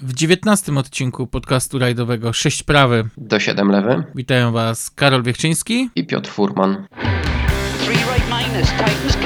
[0.00, 6.06] W dziewiętnastym odcinku podcastu rajdowego 6 prawy do 7 lewy witają Was Karol Wiechczyński i
[6.06, 6.86] Piotr Furman.
[7.84, 9.16] Three right minus, Titans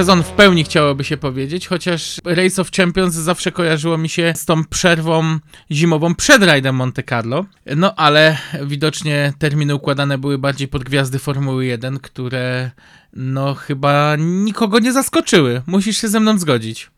[0.00, 4.44] Sezon w pełni chciałoby się powiedzieć, chociaż Race of Champions zawsze kojarzyło mi się z
[4.44, 5.38] tą przerwą
[5.70, 7.44] zimową przed rajdem Monte Carlo.
[7.76, 8.36] No ale
[8.66, 12.70] widocznie terminy układane były bardziej pod gwiazdy Formuły 1, które
[13.12, 15.62] no chyba nikogo nie zaskoczyły.
[15.66, 16.90] Musisz się ze mną zgodzić.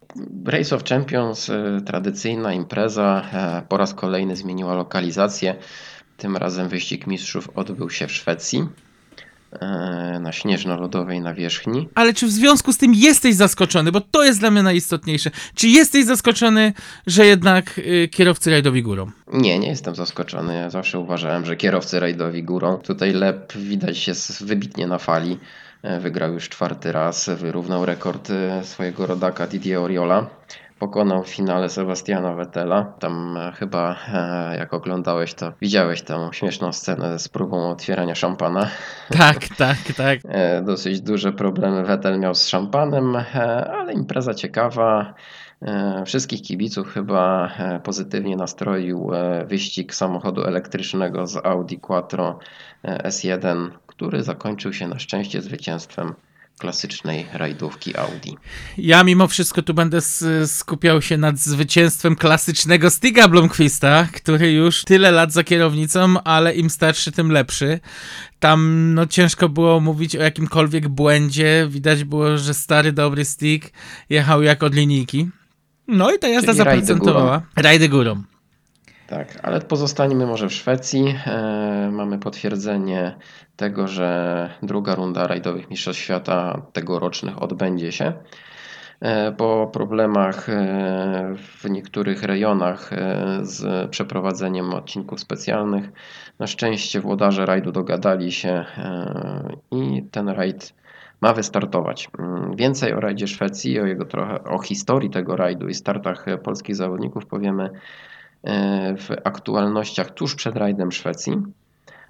[0.47, 5.55] Race of Champions, y, tradycyjna impreza, e, po raz kolejny zmieniła lokalizację.
[6.17, 8.67] Tym razem wyścig mistrzów odbył się w Szwecji.
[9.61, 11.89] E, na śnieżno-lodowej nawierzchni.
[11.95, 13.93] Ale czy w związku z tym jesteś zaskoczony?
[13.93, 15.31] Bo to jest dla mnie najistotniejsze.
[15.55, 16.73] Czy jesteś zaskoczony,
[17.07, 19.11] że jednak y, kierowcy rajdowi górą?
[19.33, 20.55] Nie, nie jestem zaskoczony.
[20.55, 22.77] Ja zawsze uważałem, że kierowcy rajdowi górą.
[22.77, 25.39] Tutaj Lep widać jest wybitnie na fali.
[25.83, 30.27] E, wygrał już czwarty raz, wyrównał rekord e, swojego rodaka Didier Oriola
[30.83, 32.85] pokonał w finale Sebastiana Vettela.
[32.99, 38.69] Tam e, chyba e, jak oglądałeś to widziałeś tę śmieszną scenę z próbą otwierania szampana.
[39.19, 40.19] Tak, tak, tak.
[40.25, 43.17] E, dosyć duże problemy Vettel miał z szampanem,
[43.73, 45.15] ale impreza ciekawa.
[46.07, 47.53] Wszystkich kibiców chyba
[47.85, 49.11] pozytywnie nastroił
[49.47, 52.39] wyścig samochodu elektrycznego z Audi Quattro
[52.85, 56.15] S1, który zakończył się na szczęście zwycięstwem
[56.63, 58.31] klasycznej rajdówki Audi.
[58.79, 59.99] Ja mimo wszystko tu będę
[60.47, 66.71] skupiał się nad zwycięstwem klasycznego Stiga Blomqvista, który już tyle lat za kierownicą, ale im
[66.71, 67.81] starszy, tym lepszy.
[68.41, 71.67] Tam no ciężko było mówić o jakimkolwiek błędzie.
[71.71, 73.73] Widać było, że stary, dobry Stig
[74.11, 75.29] jechał jak od linijki.
[75.89, 77.43] No i ta jazda Czyli zaprocentowała.
[77.57, 78.23] Rajdy górą.
[79.13, 81.15] Tak, ale pozostańmy może w Szwecji.
[81.27, 83.17] E, mamy potwierdzenie
[83.57, 88.13] tego, że druga runda rajdowych Mistrzostw Świata tegorocznych odbędzie się.
[89.01, 92.91] E, po problemach e, w niektórych rejonach
[93.43, 95.93] z przeprowadzeniem odcinków specjalnych,
[96.39, 98.65] na szczęście włodarze rajdu dogadali się
[99.71, 100.75] i ten rajd
[101.21, 102.11] ma wystartować.
[102.19, 106.77] Mm, więcej o rajdzie Szwecji, o jego trochę o historii tego rajdu i startach polskich
[106.77, 107.71] zawodników powiemy
[108.97, 111.43] w aktualnościach tuż przed rajdem Szwecji,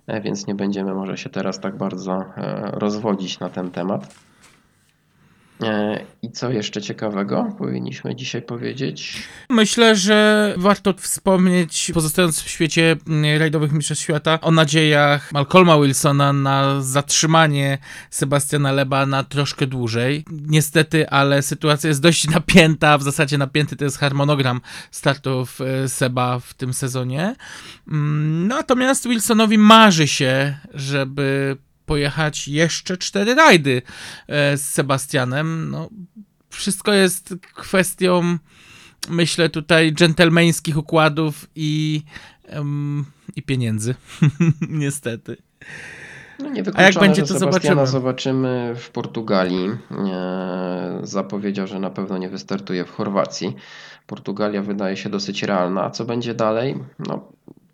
[0.07, 4.15] e, więc nie będziemy może się teraz tak bardzo e, rozwodzić na ten temat.
[5.63, 9.23] E, I co jeszcze ciekawego powinniśmy dzisiaj powiedzieć?
[9.51, 16.33] Myślę, że warto wspomnieć, pozostając w świecie mm, rajdowych mistrzostw świata, o nadziejach Malcolma Wilsona
[16.33, 17.79] na zatrzymanie
[18.11, 20.25] Sebastiana Leba na troszkę dłużej.
[20.31, 26.39] Niestety, ale sytuacja jest dość napięta, w zasadzie napięty to jest harmonogram startów e, Seba
[26.39, 27.35] w tym sezonie.
[27.89, 31.57] Mm, natomiast Wilsonowi marzy się, żeby
[31.93, 33.83] pojechać jeszcze cztery rajdy
[34.29, 35.71] e, z Sebastianem.
[35.71, 35.89] No,
[36.51, 38.39] wszystko jest kwestią,
[39.09, 42.03] myślę, tutaj dżentelmeńskich układów i,
[42.55, 43.05] um,
[43.37, 43.95] i pieniędzy.
[44.85, 45.37] Niestety.
[46.39, 47.87] No A jak będzie, to zobaczymy.
[47.87, 49.71] zobaczymy w Portugalii.
[51.03, 53.57] Zapowiedział, że na pewno nie wystartuje w Chorwacji.
[54.07, 55.85] Portugalia wydaje się dosyć realna.
[55.85, 56.77] A co będzie dalej?
[56.99, 57.29] No,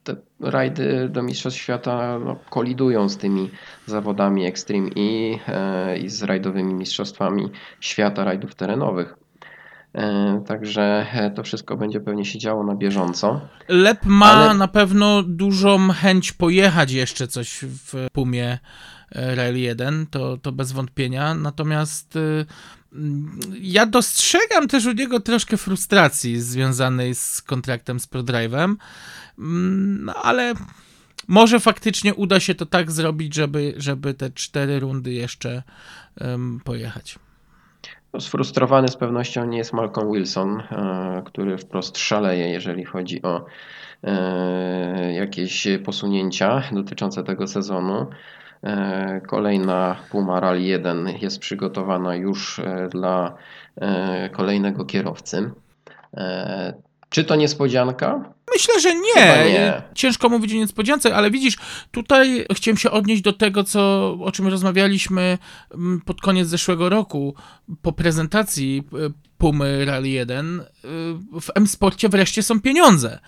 [0.09, 3.51] te rajdy do Mistrzostw Świata no, kolidują z tymi
[3.87, 9.15] zawodami Extreme E e, i z rajdowymi Mistrzostwami Świata rajdów terenowych.
[9.95, 13.41] E, także to wszystko będzie pewnie się działo na bieżąco.
[13.69, 14.55] Lep ma Ale...
[14.55, 18.59] na pewno dużą chęć pojechać jeszcze coś w Pumie
[19.11, 21.35] Rail 1, to, to bez wątpienia.
[21.35, 22.19] Natomiast
[23.61, 28.75] ja dostrzegam też u niego troszkę frustracji związanej z kontraktem z ProDrive'em.
[29.39, 30.55] Mm, no ale
[31.29, 35.63] może faktycznie uda się to tak zrobić, żeby, żeby te cztery rundy jeszcze
[36.21, 37.19] um, pojechać.
[38.13, 43.47] No, sfrustrowany z pewnością nie jest Malcolm Wilson, e, który wprost szaleje, jeżeli chodzi o
[44.05, 48.07] e, jakieś posunięcia dotyczące tego sezonu.
[48.63, 52.61] E, kolejna Puma Rally 1 jest przygotowana już
[52.91, 53.35] dla
[54.33, 55.51] kolejnego kierowcy.
[57.09, 58.33] Czy to niespodzianka?
[58.55, 59.53] Myślę, że nie.
[59.53, 59.83] nie.
[59.95, 61.57] Ciężko mówić o niespodziance, ale widzisz,
[61.91, 65.39] tutaj chciałem się odnieść do tego, co, o czym rozmawialiśmy
[65.75, 67.35] mm, pod koniec zeszłego roku,
[67.83, 68.83] po prezentacji
[69.39, 70.65] Pumy Rally 1, y,
[71.41, 73.19] w M-Sporcie wreszcie są pieniądze.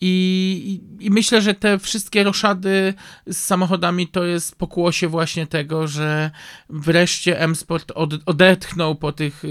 [0.00, 2.94] I, I, myślę, że te wszystkie roszady
[3.26, 6.30] z samochodami to jest pokłosie właśnie tego, że
[6.68, 9.48] wreszcie M-Sport od, odetchnął po tych y,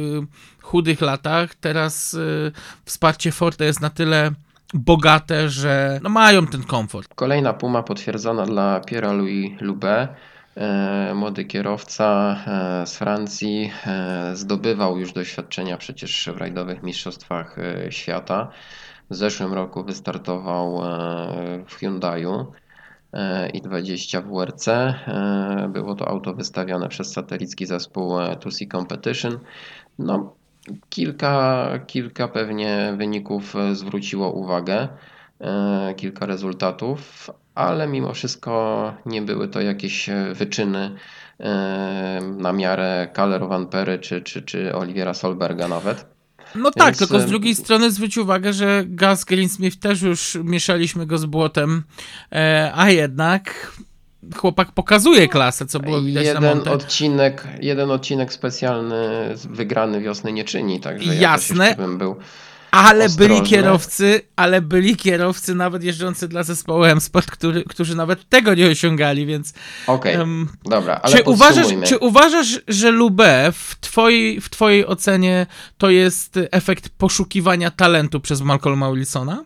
[0.61, 1.55] chudych latach.
[1.55, 2.51] Teraz y,
[2.85, 4.31] wsparcie Forte jest na tyle
[4.73, 7.13] bogate, że no mają ten komfort.
[7.15, 10.09] Kolejna Puma potwierdzona dla Pierre Louis Loubet.
[10.55, 17.55] E, młody kierowca e, z Francji e, zdobywał już doświadczenia przecież w rajdowych mistrzostwach
[17.89, 18.49] świata.
[19.09, 20.81] W zeszłym roku wystartował
[21.67, 22.51] w Hyundaiu
[23.53, 24.67] i20 WRC.
[25.69, 29.39] Było to auto wystawione przez satelicki zespół Tusi Competition.
[29.99, 30.35] No,
[30.89, 34.87] kilka, kilka pewnie wyników zwróciło uwagę,
[35.95, 40.95] kilka rezultatów, ale mimo wszystko nie były to jakieś e, wyczyny
[41.39, 46.05] e, na miarę Kaller Van Pery czy, czy, czy Oliviera Solberga nawet.
[46.55, 46.97] No tak, Więc...
[46.97, 51.83] tylko z drugiej strony zwróć uwagę, że Gaz Greensmith też już mieszaliśmy go z błotem,
[52.31, 53.71] e, a jednak
[54.35, 56.71] chłopak pokazuje klasę, co było widać jeden na Monte.
[56.71, 58.95] Odcinek, jeden odcinek specjalny
[59.49, 61.69] wygrany wiosny nie czyni, także Jasne.
[61.69, 62.15] ja bym był
[62.73, 68.55] ale byli kierowcy, ale byli kierowcy nawet jeżdżący dla zespołu M-Sport, który, którzy nawet tego
[68.55, 69.53] nie osiągali, więc...
[69.87, 70.19] Okej, okay.
[70.19, 75.45] um, dobra, ale czy uważasz, czy uważasz, że Lube w twojej, w twojej ocenie
[75.77, 79.43] to jest efekt poszukiwania talentu przez Malcolma Wilsona?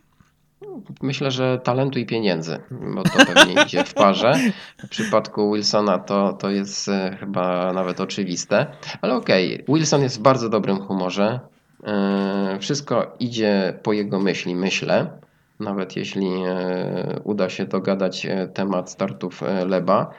[1.02, 2.60] Myślę, że talentu i pieniędzy,
[2.96, 4.34] bo to pewnie idzie w parze.
[4.78, 8.68] W przypadku Wilsona to, to jest e, chyba nawet oczywiste,
[9.02, 9.76] ale okej, okay.
[9.76, 11.40] Wilson jest w bardzo dobrym humorze.
[11.84, 15.20] E, wszystko idzie po jego myśli, myślę.
[15.60, 20.12] Nawet jeśli e, uda się dogadać temat startów Leba.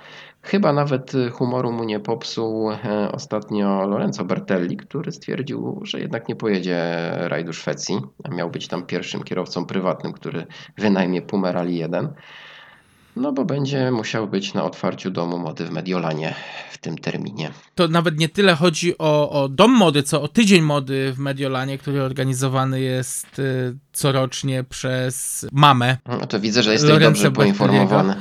[0.43, 2.71] Chyba nawet humoru mu nie popsuł
[3.13, 8.01] ostatnio Lorenzo Bertelli, który stwierdził, że jednak nie pojedzie rajdu Szwecji.
[8.31, 10.47] Miał być tam pierwszym kierowcą prywatnym, który
[10.77, 12.09] wynajmie Puma Rally 1.
[13.19, 16.35] No bo będzie musiał być na otwarciu domu mody w Mediolanie
[16.71, 17.51] w tym terminie.
[17.75, 21.79] To nawet nie tyle chodzi o, o dom mody, co o tydzień mody w Mediolanie,
[21.79, 25.97] który organizowany jest y, corocznie przez mamę.
[26.07, 28.15] No to widzę, że jesteś Lorenzo dobrze poinformowany.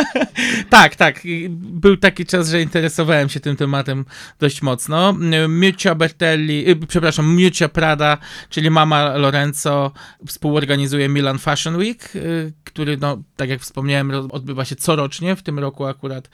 [0.70, 1.20] tak, tak.
[1.48, 4.04] Był taki czas, że interesowałem się tym tematem
[4.40, 5.14] dość mocno.
[5.48, 8.18] Miucia Bertelli, y, przepraszam, Miucia Prada,
[8.48, 9.92] czyli mama Lorenzo,
[10.26, 15.36] współorganizuje Milan Fashion Week, y, który, no, tak jak wspomniałem, odbywa się corocznie.
[15.36, 16.28] W tym roku akurat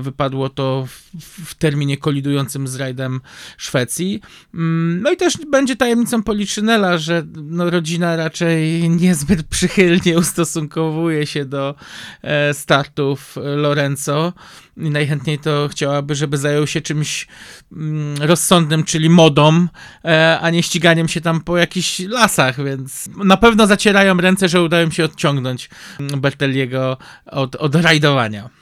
[0.00, 0.86] wypadło to
[1.20, 3.20] w, terminie kolidującym z rajdem
[3.56, 4.20] Szwecji.
[4.54, 11.44] Mm, no i też będzie tajemnicą Policzynela, że no, rodzina raczej niezbyt przychylnie ustosunkowuje się
[11.44, 11.74] do
[12.22, 14.32] e, startów Lorenzo
[14.76, 17.26] i najchętniej to chciałaby, żeby zajął się czymś
[17.72, 19.66] mm, rozsądnym, czyli modą,
[20.04, 24.62] e, a nie ściganiem się tam po jakichś lasach, więc na pewno zacierają ręce, że
[24.62, 25.70] udają się odciągnąć
[26.16, 26.96] Bertelliego
[27.26, 28.57] od, od rajdowania.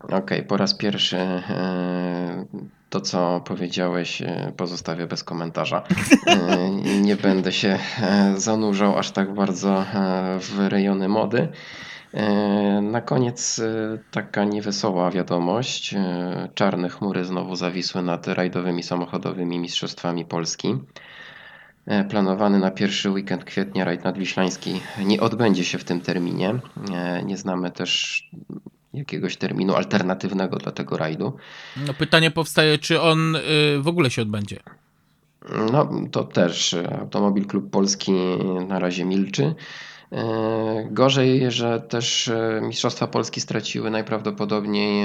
[0.00, 2.44] Okej, okay, po raz pierwszy e,
[2.90, 5.82] to, co powiedziałeś, e, pozostawię bez komentarza.
[6.26, 7.78] E, nie będę się
[8.36, 9.84] zanurzał aż tak bardzo
[10.40, 11.48] w rejony mody.
[12.82, 13.60] Na koniec
[14.10, 15.94] taka niewesoła wiadomość.
[16.54, 20.78] Czarne chmury znowu zawisły nad rajdowymi samochodowymi mistrzostwami Polski.
[22.10, 26.54] Planowany na pierwszy weekend kwietnia rajd nadwiślański nie odbędzie się w tym terminie.
[27.24, 28.22] Nie znamy też
[28.94, 31.36] jakiegoś terminu alternatywnego dla tego rajdu.
[31.86, 33.40] No pytanie powstaje, czy on y,
[33.78, 34.60] w ogóle się odbędzie?
[35.72, 38.12] No to też Automobil Klub Polski
[38.68, 39.54] na razie milczy.
[40.12, 40.16] Y,
[40.90, 45.04] gorzej, że też y, Mistrzostwa Polski straciły najprawdopodobniej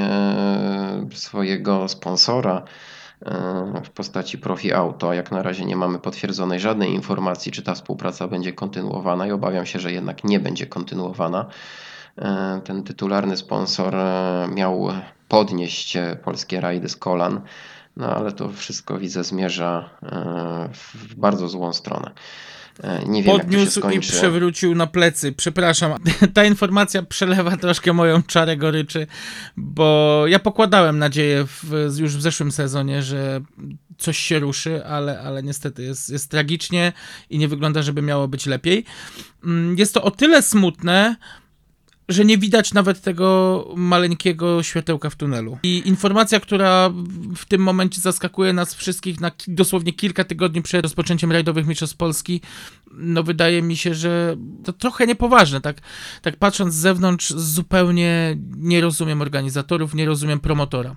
[1.14, 2.64] swojego sponsora
[3.86, 5.14] w postaci Profi Auto.
[5.14, 9.66] Jak na razie nie mamy potwierdzonej żadnej informacji, czy ta współpraca będzie kontynuowana i obawiam
[9.66, 11.46] się, że jednak nie będzie kontynuowana.
[12.18, 14.90] E, ten tytularny sponsor e, miał
[15.28, 17.42] podnieść e, polskie rajdy z kolan,
[17.98, 19.90] no ale to wszystko widzę zmierza
[20.74, 22.12] w bardzo złą stronę.
[23.08, 25.32] Nie wiem, Podniósł i przewrócił na plecy.
[25.32, 25.94] Przepraszam,
[26.34, 29.08] ta informacja przelewa troszkę moją czarę goryczy,
[29.58, 33.42] bo ja pokładałem nadzieję w, już w zeszłym sezonie, że
[33.98, 36.94] coś się ruszy, ale, ale niestety jest, jest tragicznie
[37.30, 38.86] i nie wygląda, żeby miało być lepiej.
[39.44, 41.16] Mm, jest to o tyle smutne,
[42.10, 45.58] że nie widać nawet tego maleńkiego światełka w tunelu.
[45.64, 46.90] I informacja, która
[47.36, 52.42] w tym momencie zaskakuje nas wszystkich na dosłownie kilka tygodni przed rozpoczęciem rajdowych mistrzostw Polski,
[52.92, 55.78] no wydaje mi się, że to trochę niepoważne, tak,
[56.22, 60.96] tak patrząc z zewnątrz zupełnie nie rozumiem organizatorów, nie rozumiem promotora.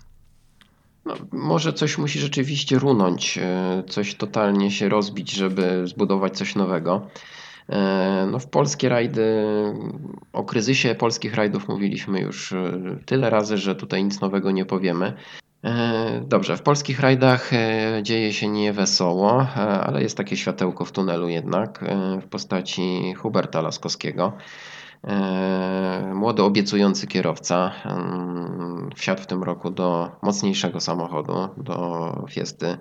[1.05, 7.09] No, może coś musi rzeczywiście runąć, e, coś totalnie się rozbić, żeby zbudować coś nowego.
[7.69, 9.45] E, no, w polskie rajdy,
[10.33, 12.73] o kryzysie polskich rajdów mówiliśmy już e,
[13.07, 15.13] tyle razy, że tutaj nic nowego nie powiemy.
[16.23, 17.51] Dobrze, w polskich rajdach
[18.03, 21.85] dzieje się nie wesoło, ale jest takie światełko w tunelu jednak
[22.23, 24.33] w postaci Huberta Laskowskiego.
[25.07, 27.73] E, młody, obiecujący kierowca
[28.97, 32.79] wsiadł w tym roku do mocniejszego samochodu, do Fiesty e,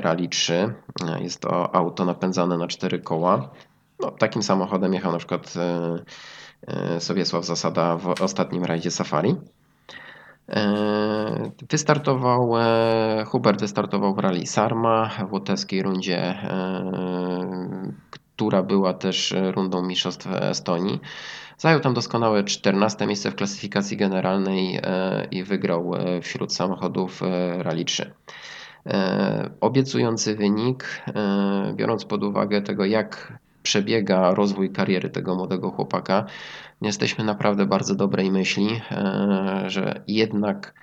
[0.00, 0.74] Rally 3.
[1.20, 3.50] Jest to auto napędzane na cztery koła.
[4.00, 5.54] No, takim samochodem jechał na przykład
[6.66, 9.36] e, Sowiesław Zasada w ostatnim rajdzie Safari.
[11.70, 12.52] Wystartował,
[13.26, 16.34] Hubert wystartował w rally Sarma w łotewskiej rundzie,
[18.36, 21.00] która była też e, rundą Mistrzostw Estonii.
[21.58, 27.20] Zajął tam doskonałe 14 miejsce w klasyfikacji generalnej e, i wygrał e, wśród samochodów
[27.58, 28.14] Rally 3.
[29.60, 31.02] Obiecujący wynik,
[31.74, 36.24] biorąc pod uwagę tego, jak przebiega rozwój kariery tego młodego chłopaka,
[36.82, 38.80] jesteśmy naprawdę bardzo dobrej myśli,
[39.66, 40.74] że jednak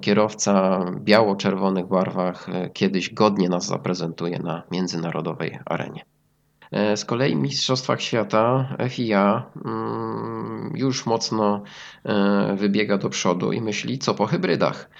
[0.00, 6.04] kierowca biało-czerwonych barwach kiedyś godnie nas zaprezentuje na międzynarodowej arenie.
[6.70, 11.62] E, z kolei w Mistrzostwach Świata FIA mm, już mocno
[12.04, 14.90] e, wybiega do przodu i myśli, co po hybrydach.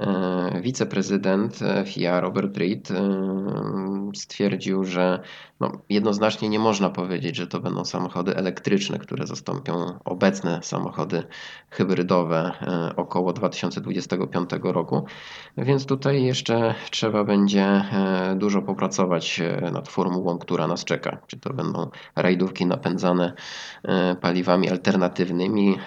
[0.00, 2.88] E, wiceprezydent FIA Robert Reid
[4.14, 5.22] stwierdził, że
[5.60, 11.22] no, jednoznacznie nie można powiedzieć, że to będą samochody elektryczne, które zastąpią obecne samochody
[11.70, 15.04] hybrydowe e, około 2025 roku.
[15.58, 21.18] Więc tutaj jeszcze trzeba będzie e, dużo popracować e, nad formułą, która nas czeka.
[21.26, 23.32] Czy to będą rajdówki napędzane
[24.20, 25.78] paliwami alternatywnymi,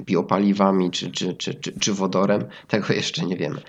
[0.00, 3.60] biopaliwami czy, czy, czy, czy, czy wodorem, tego jeszcze nie wiemy.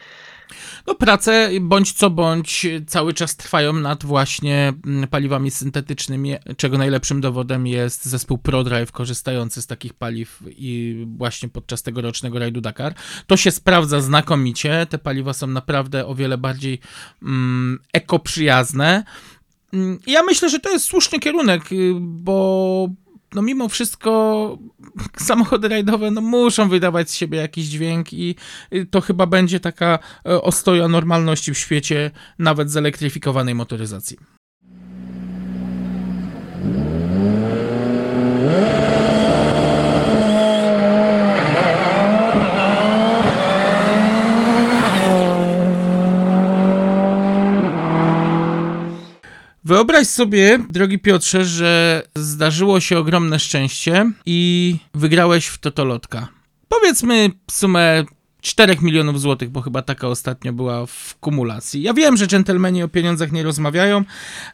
[0.88, 7.22] No prace bądź co bądź cały czas trwają nad właśnie mm, paliwami syntetycznymi, czego najlepszym
[7.22, 12.94] dowodem jest zespół ProDrive korzystający z takich paliw i właśnie podczas tegorocznego rajdu Dakar.
[13.28, 16.80] To się sprawdza znakomicie, te paliwa są naprawdę o wiele bardziej
[17.24, 19.04] mm, ekoprzyjazne.
[19.74, 22.88] Mm, ja myślę, że to jest słuszny kierunek, y, bo
[23.36, 24.58] no mimo wszystko
[25.28, 28.36] samochody rajdowe no muszą wydawać z siebie jakiś dźwięk i
[28.92, 34.41] to chyba będzie taka e, ostoja normalności w świecie nawet zelektryfikowanej motoryzacji.
[49.72, 56.28] Wyobraź sobie, drogi Piotrze, że zdarzyło się ogromne szczęście i wygrałeś w Totolotka.
[56.70, 58.04] Powiedzmy sumę
[58.42, 61.82] 4 milionów złotych, bo chyba taka ostatnio była w kumulacji.
[61.82, 64.04] Ja wiem, że dżentelmeni o pieniądzach nie rozmawiają,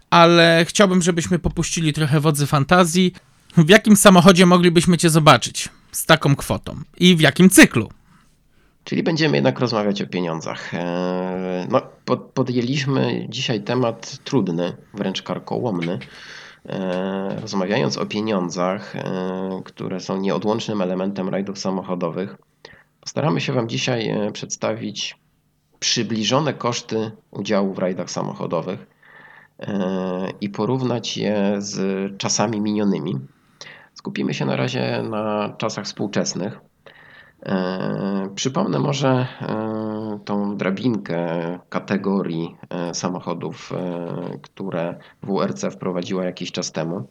[0.09, 3.13] ale chciałbym, żebyśmy popuścili trochę wodzy fantazji.
[3.57, 7.89] W jakim samochodzie moglibyśmy cię zobaczyć z taką kwotą i w jakim cyklu?
[8.87, 10.73] Czyli będziemy jednak rozmawiać o pieniądzach.
[10.73, 11.81] E, no,
[12.33, 15.99] podjęliśmy dzisiaj temat trudny, wręcz karkołomny.
[16.65, 22.37] E, rozmawiając o pieniądzach, e, które są nieodłącznym elementem rajdów samochodowych,
[23.01, 25.19] postaramy się Wam dzisiaj przedstawić
[25.79, 28.87] przybliżone koszty udziału w rajdach samochodowych
[30.41, 31.77] i porównać je z
[32.17, 33.19] czasami minionymi.
[33.93, 36.66] Skupimy się na razie na czasach współczesnych.
[37.45, 39.09] E, przypomnę może
[39.41, 41.19] e, tą drabinkę
[41.69, 43.73] kategorii e, samochodów,
[44.41, 47.07] które WRC wprowadziła jakiś czas temu.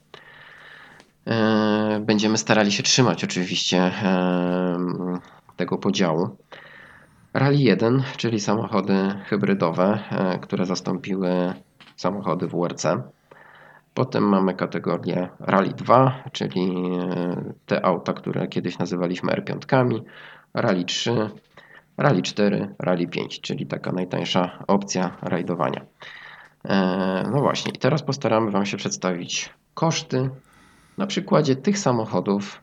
[2.01, 3.93] Będziemy starali się trzymać oczywiście
[5.57, 6.37] tego podziału.
[7.35, 9.99] Rally 1, czyli samochody hybrydowe,
[10.41, 11.55] które zastąpiły
[11.97, 12.87] samochody WRC.
[13.97, 20.01] Potem mamy kategorię Rally 2, czyli e, te auta, które kiedyś nazywaliśmy R5,
[20.55, 21.31] Rally 3,
[21.97, 25.81] Rally 4, Rally 5, czyli taka najtańsza opcja rajdowania.
[26.65, 30.31] E, no właśnie, i teraz postaramy Wam się przedstawić koszty
[30.99, 32.61] na przykładzie tych samochodów,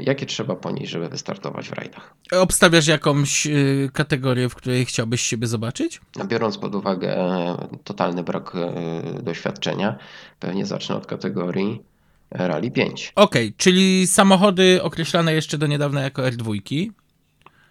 [0.00, 2.14] jakie trzeba ponieść, żeby wystartować w rajdach.
[2.32, 6.00] Obstawiasz jakąś y, kategorię, w której chciałbyś siebie zobaczyć?
[6.24, 9.98] Biorąc pod uwagę e, totalny brak e, doświadczenia,
[10.40, 11.82] pewnie zacznę od kategorii
[12.30, 13.12] Rally 5.
[13.16, 16.90] Okej, okay, czyli samochody określane jeszcze do niedawna jako R2.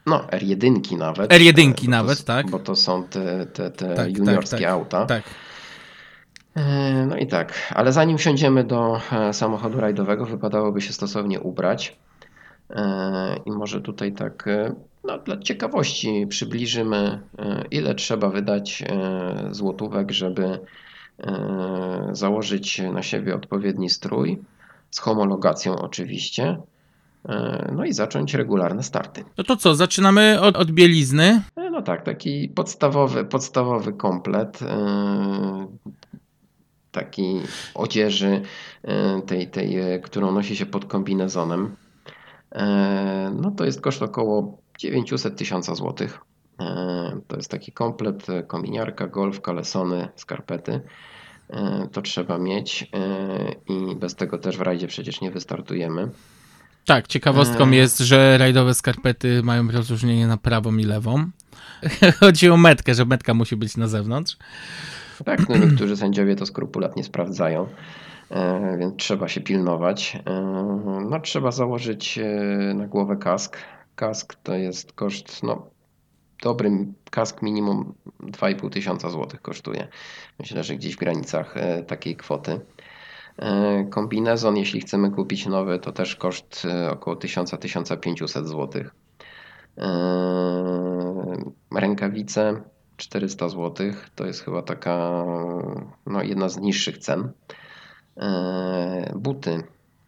[0.06, 1.32] No, R1 nawet.
[1.32, 2.50] R1 nawet, to, tak.
[2.50, 5.06] Bo to są te, te, te tak, tak juniorskie tak, auta.
[5.06, 5.24] Tak.
[6.56, 11.98] E, no i tak, ale zanim wsiądziemy do e, samochodu rajdowego, wypadałoby się stosownie ubrać.
[13.46, 14.50] I może tutaj tak
[15.04, 17.20] no, dla ciekawości przybliżymy,
[17.72, 18.84] ile trzeba wydać
[19.52, 20.60] złotówek, żeby
[22.12, 24.42] założyć na siebie odpowiedni strój,
[24.92, 26.58] z homologacją oczywiście,
[27.72, 29.24] no i zacząć regularne starty.
[29.38, 31.42] No to co, zaczynamy od, od bielizny?
[31.72, 34.60] No tak, taki podstawowy, podstawowy komplet
[36.94, 37.42] takiej
[37.74, 38.42] odzieży,
[39.26, 41.76] tej, tej, którą nosi się pod kombinezonem.
[43.42, 46.20] No to jest koszt około 900 tysiąca złotych.
[47.28, 50.82] To jest taki komplet, kominiarka, golf, kalesony, skarpety.
[51.92, 52.92] To trzeba mieć
[53.70, 56.10] i bez tego też w rajdzie przecież nie wystartujemy.
[56.86, 61.30] Tak, ciekawostką jest, że rajdowe skarpety mają rozróżnienie na prawą i lewą.
[62.20, 64.38] Chodzi o metkę, że metka musi być na zewnątrz.
[65.26, 67.68] Tak, no niektórzy sędziowie to skrupulatnie sprawdzają,
[68.30, 70.18] e, więc trzeba się pilnować.
[70.26, 70.42] E,
[71.10, 73.58] no, trzeba założyć e, na głowę kask.
[73.96, 75.70] Kask to jest koszt, no
[76.44, 76.72] dobry
[77.12, 77.94] kask minimum
[78.24, 79.88] 2,5 tysiąca złotych kosztuje.
[80.40, 81.56] Myślę, że gdzieś w granicach
[81.88, 82.60] takiej kwoty.
[83.90, 88.84] Kombinezon, jeśli chcemy kupić nowy, to też koszt około 1000-1500 zł.
[91.76, 92.62] Rękawice
[92.98, 95.26] 400 zł to jest chyba taka
[96.06, 97.32] no, jedna z niższych cen.
[99.16, 99.64] Buty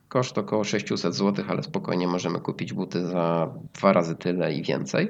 [0.08, 5.10] koszt około 600 zł, ale spokojnie możemy kupić buty za dwa razy tyle i więcej.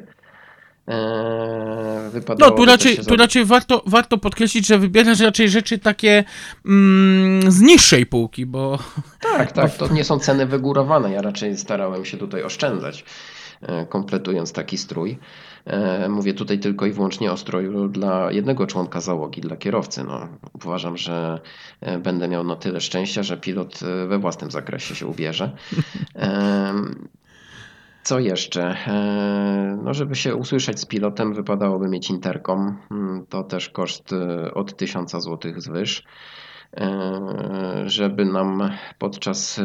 [2.40, 6.24] no, tu raczej, tu raczej warto, warto podkreślić, że wybierasz raczej rzeczy takie
[6.66, 8.80] mm, z niższej półki, bo.
[9.22, 11.12] Tak, tak, to nie są ceny wygórowane.
[11.12, 13.06] Ja raczej starałem się tutaj oszczędzać, e,
[13.90, 15.18] kompletując taki strój.
[15.66, 20.04] E, mówię tutaj tylko i wyłącznie o stroju dla jednego członka załogi, dla kierowcy.
[20.04, 21.42] No, uważam, że
[21.82, 25.56] e, będę miał na tyle szczęścia, że pilot we własnym zakresie się ubierze.
[28.06, 28.76] Co jeszcze?
[28.88, 32.78] E, no, żeby się usłyszeć z pilotem, wypadałoby mieć interkom.
[32.92, 36.04] Mm, to też koszt e, od 1000 zł zwyż.
[36.78, 39.62] E, żeby nam podczas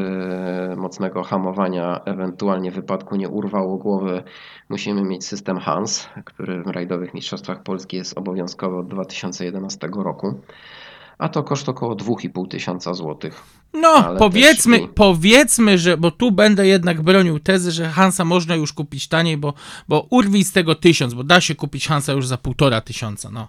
[0.76, 4.23] mocnego hamowania, ewentualnie wypadku nie urwało głowy,
[4.69, 10.35] musimy mieć system HANS, który w rajdowych mistrzostwach Polski jest obowiązkowy od 2011 roku
[11.21, 13.43] a to koszt około 2,5 tysiąca złotych.
[13.75, 14.89] No, Ale powiedzmy, też...
[14.95, 19.54] powiedzmy, że, bo tu będę jednak bronił tezy, że Hansa można już kupić taniej, bo,
[19.89, 23.49] bo urwij z tego tysiąc, bo da się kupić Hansa już za półtora tysiąca, no.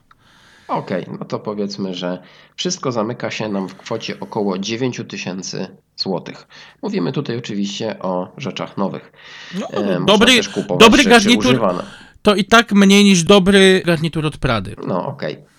[0.72, 2.22] Okej, okay, no to powiedzmy, że
[2.56, 6.48] wszystko zamyka się nam w kwocie około 9 tysięcy złotych.
[6.82, 9.12] Mówimy tutaj oczywiście o rzeczach nowych.
[9.60, 10.32] No, e, dobry
[10.80, 11.84] dobry garnitur używane.
[12.22, 14.76] to i tak mniej niż dobry garnitur od Prady.
[14.88, 15.34] No okej.
[15.34, 15.51] Okay.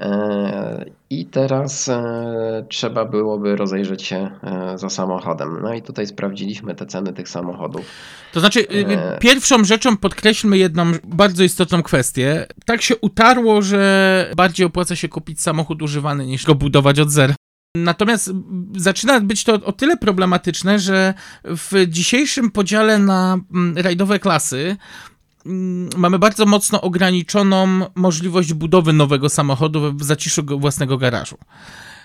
[0.00, 5.58] E, I teraz e, trzeba byłoby rozejrzeć się e, za samochodem.
[5.62, 7.82] No i tutaj sprawdziliśmy te ceny tych samochodów.
[8.32, 8.66] To znaczy,
[9.20, 12.46] pierwszą rzeczą podkreślmy jedną bardzo istotną kwestię.
[12.66, 17.34] Tak się utarło, że bardziej opłaca się kupić samochód używany niż go budować od zera.
[17.76, 18.30] Natomiast
[18.76, 23.38] zaczyna być to o tyle problematyczne, że w dzisiejszym podziale na
[23.76, 25.09] rajdowe klasy Mm,
[25.96, 31.38] mamy bardzo mocno ograniczoną możliwość budowy nowego samochodu w zaciszu własnego garażu.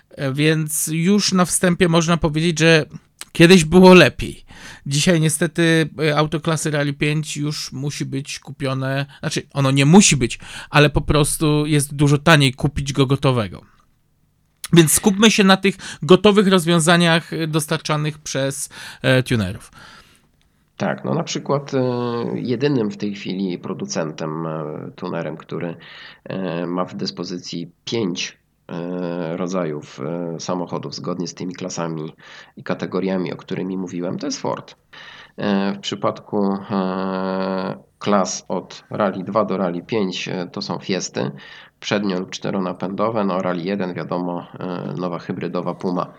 [0.09, 2.85] E, więc już na wstępie można powiedzieć, że
[3.31, 4.45] kiedyś było lepiej.
[4.85, 10.17] Dzisiaj niestety e, auto klasy Rally 5 już musi być kupione, znaczy ono nie musi
[10.17, 13.61] być, ale po prostu jest dużo taniej kupić go gotowego.
[14.73, 18.69] Więc skupmy się na tych gotowych rozwiązaniach dostarczanych przez
[19.01, 19.71] e, tunerów.
[20.77, 21.79] Tak, no na przykład e,
[22.35, 25.75] jedynym w tej chwili producentem, e, tunerem, który
[26.23, 28.37] e, ma w dyspozycji pięć
[29.35, 29.99] rodzajów
[30.39, 32.15] samochodów zgodnie z tymi klasami
[32.57, 34.75] i kategoriami, o którymi mówiłem, to jest Ford.
[35.75, 36.57] W przypadku
[37.99, 41.31] klas od Rally 2 do Rally 5 to są Fiesty,
[41.79, 44.47] przednio lub czteronapędowe, no Rally 1 wiadomo,
[44.97, 46.13] nowa hybrydowa Puma.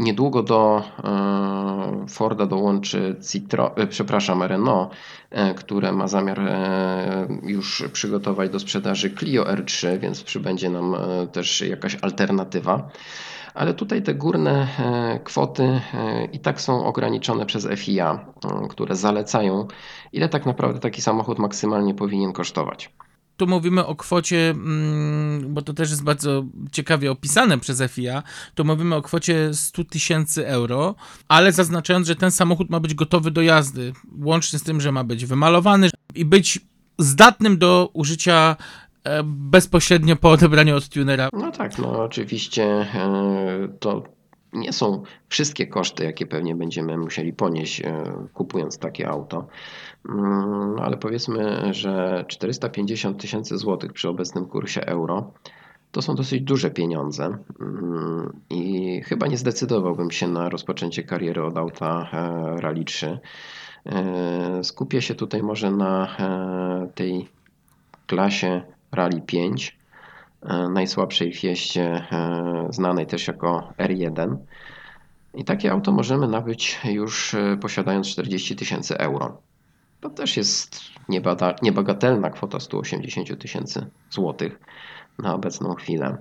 [0.00, 4.90] Niedługo do e, Forda dołączy Citro, e, przepraszam, Renault,
[5.30, 6.40] e, które ma zamiar
[7.42, 10.96] już przygotować do sprzedaży Clio R3, więc przybędzie nam
[11.32, 12.88] też jakaś alternatywa.
[13.54, 14.68] Ale tutaj te górne
[15.24, 15.80] kwoty
[16.32, 18.24] i tak są ograniczone przez FIA,
[18.70, 19.66] które zalecają,
[20.12, 22.90] ile tak naprawdę taki samochód maksymalnie powinien kosztować
[23.40, 28.22] tu mówimy o kwocie, mm, bo to też jest bardzo ciekawie opisane przez FIA,
[28.54, 30.94] to mówimy o kwocie 100 tysięcy euro,
[31.28, 35.04] ale zaznaczając, że ten samochód ma być gotowy do jazdy, łącznie z tym, że ma
[35.04, 36.60] być wymalowany i być
[36.98, 38.56] zdatnym do użycia
[39.04, 41.28] e, bezpośrednio po odebraniu od tunera.
[41.32, 44.04] No tak, no oczywiście e, to
[44.52, 47.82] nie są wszystkie koszty, jakie pewnie będziemy musieli ponieść
[48.34, 49.46] kupując takie auto,
[50.82, 55.32] ale powiedzmy, że 450 tysięcy złotych przy obecnym kursie euro
[55.92, 61.58] to są dosyć duże pieniądze mm, i chyba nie zdecydowałbym się na rozpoczęcie kariery od
[61.58, 62.08] auta
[62.56, 63.18] Rally 3.
[64.62, 66.16] Skupię się tutaj może na
[66.94, 67.28] tej
[68.06, 69.78] klasie Rally 5,
[70.42, 74.36] e, najsłabszej fieście, e, znanej też jako R1.
[75.34, 79.42] I takie auto możemy nabyć już e, posiadając 40 tysięcy euro.
[80.00, 80.80] To też jest
[81.62, 84.60] niebagatelna kwota 180 tysięcy złotych
[85.18, 86.16] na obecną chwilę.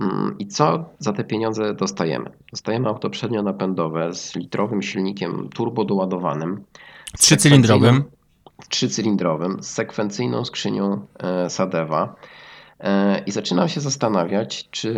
[0.00, 2.30] Mm, I co za te pieniądze dostajemy?
[2.50, 6.64] Dostajemy auto przednio-napędowe z litrowym silnikiem turbo doładowanym.
[7.18, 8.04] Trzycylindrowym
[8.68, 12.16] trzycylindrowym z sekwencyjną skrzynią e, Sadewa.
[12.80, 14.94] E, I zaczynam się zastanawiać, czy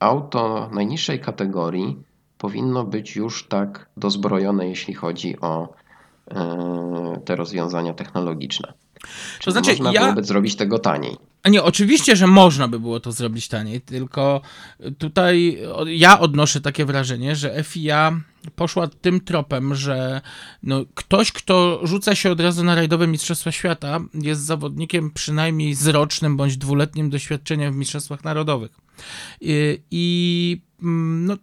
[0.00, 1.98] auto najniższej kategorii
[2.38, 5.68] powinno być już tak dozbrojone, jeśli chodzi o
[7.24, 8.72] te rozwiązania technologiczne.
[9.38, 10.00] Czy to znaczy, można ja...
[10.00, 11.16] byłoby zrobić tego taniej?
[11.42, 14.40] A nie, oczywiście, że można by było to zrobić taniej, tylko
[14.98, 18.20] tutaj ja odnoszę takie wrażenie, że FIA
[18.56, 20.20] poszła tym tropem, że
[20.62, 25.86] no, ktoś, kto rzuca się od razu na rajdowe Mistrzostwa Świata, jest zawodnikiem przynajmniej z
[25.86, 28.70] rocznym bądź dwuletnim doświadczeniem w Mistrzostwach Narodowych.
[29.40, 31.36] I, i mm, no,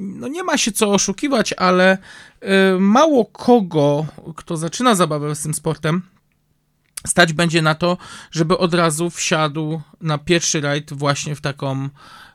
[0.00, 1.98] no nie ma się co oszukiwać, ale
[2.42, 6.02] y, mało kogo, kto zaczyna zabawę z tym sportem,
[7.06, 7.96] stać będzie na to,
[8.30, 11.88] żeby od razu wsiadł na pierwszy rajd właśnie w taką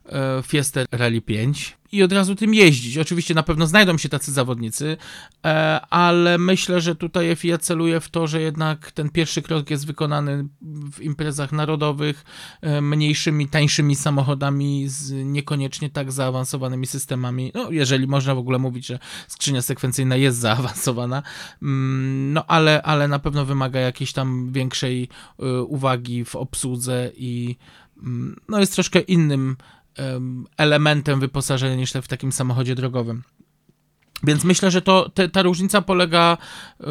[0.05, 2.97] e, Fiesta Rally 5 i od razu tym jeździć.
[2.97, 4.97] Oczywiście na pewno znajdą się tacy zawodnicy,
[5.45, 9.87] e, ale myślę, że tutaj FIA celuje w to, że jednak ten pierwszy krok jest
[9.87, 10.47] wykonany
[10.93, 12.25] w imprezach narodowych,
[12.61, 17.51] e, mniejszymi, tańszymi samochodami z niekoniecznie tak zaawansowanymi systemami.
[17.55, 21.23] No, jeżeli można w ogóle mówić, że skrzynia sekwencyjna jest zaawansowana,
[21.61, 27.55] mm, no ale, ale na pewno wymaga jakiejś tam większej e, uwagi w obsłudze i
[27.97, 29.57] mm, no jest troszkę innym
[30.57, 33.23] elementem wyposażenia niż w takim samochodzie drogowym.
[34.23, 36.37] Więc myślę, że to, te, ta różnica polega,
[36.79, 36.87] yy,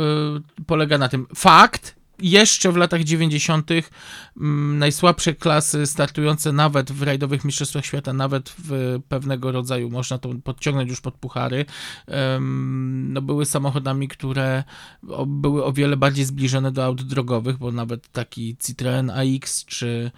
[0.66, 1.26] polega na tym.
[1.34, 3.70] Fakt, jeszcze w latach 90.
[4.36, 10.28] Mm, najsłabsze klasy startujące nawet w rajdowych mistrzostwach świata, nawet w pewnego rodzaju, można to
[10.44, 11.64] podciągnąć już pod puchary,
[13.08, 14.64] no były samochodami, które
[15.26, 20.10] były o wiele bardziej zbliżone do aut drogowych, bo nawet taki Citroen AX czy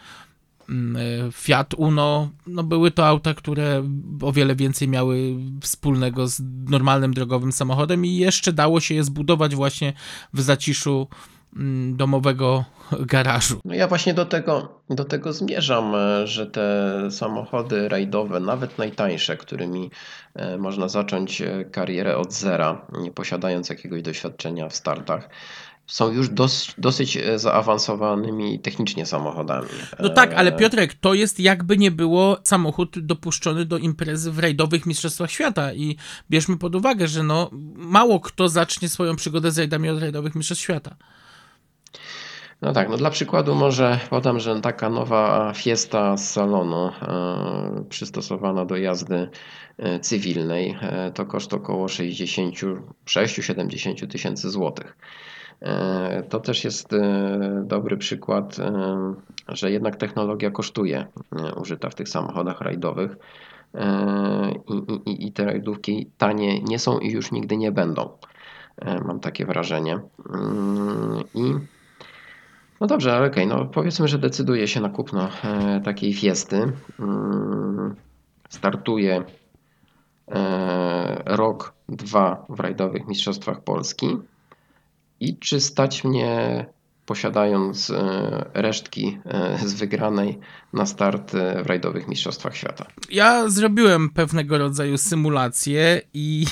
[1.33, 3.83] Fiat Uno, no były to auta, które
[4.23, 9.55] o wiele więcej miały wspólnego z normalnym drogowym samochodem i jeszcze dało się je zbudować
[9.55, 9.93] właśnie
[10.33, 11.09] w zaciszu
[11.57, 12.65] mm, domowego
[13.13, 13.61] garażu.
[13.65, 19.37] No ja właśnie do tego, do tego zmierzam, e, że te samochody rajdowe, nawet najtańsze,
[19.37, 19.91] którymi
[20.35, 25.29] e, można zacząć karierę od zera, nie posiadając jakiegoś doświadczenia w startach,
[25.87, 29.69] są już dos, dosyć e, zaawansowanymi technicznie samochodami.
[30.01, 34.39] No tak, ale e, Piotrek, to jest jakby nie było samochód dopuszczony do imprezy w
[34.39, 35.97] rajdowych Mistrzostwach Świata i
[36.31, 40.65] bierzmy pod uwagę, że no mało kto zacznie swoją przygodę z rajdami od rajdowych Mistrzostw
[40.65, 40.97] Świata.
[42.63, 46.93] No tak, no dla przykładu może podam, że taka nowa Fiesta z salonu e,
[47.89, 49.29] przystosowana do jazdy
[49.79, 54.97] e, cywilnej e, to koszt około 66-70 tysięcy złotych.
[56.29, 56.91] To też jest
[57.63, 58.57] dobry przykład,
[59.49, 61.07] że jednak technologia kosztuje
[61.61, 63.17] użyta w tych samochodach rajdowych
[65.07, 68.09] i, i, i te rajdówki tanie nie są i już nigdy nie będą.
[69.07, 70.01] Mam takie wrażenie.
[70.35, 71.55] Mm, I
[72.81, 75.29] no dobrze, ale okej, okay, no powiedzmy, że decyduje się na kupno
[75.85, 76.73] takiej fiesty.
[77.01, 77.95] Mm,
[78.49, 79.25] startuje
[81.27, 84.07] rok, dwa w rajdowych Mistrzostwach Polski
[85.21, 86.67] i czy stać mnie,
[87.07, 90.39] posiadając e, resztki e, z wygranej
[90.73, 92.87] na start e, w rajdowych Mistrzostwach Świata?
[93.11, 96.47] Ja zrobiłem pewnego rodzaju symulację i,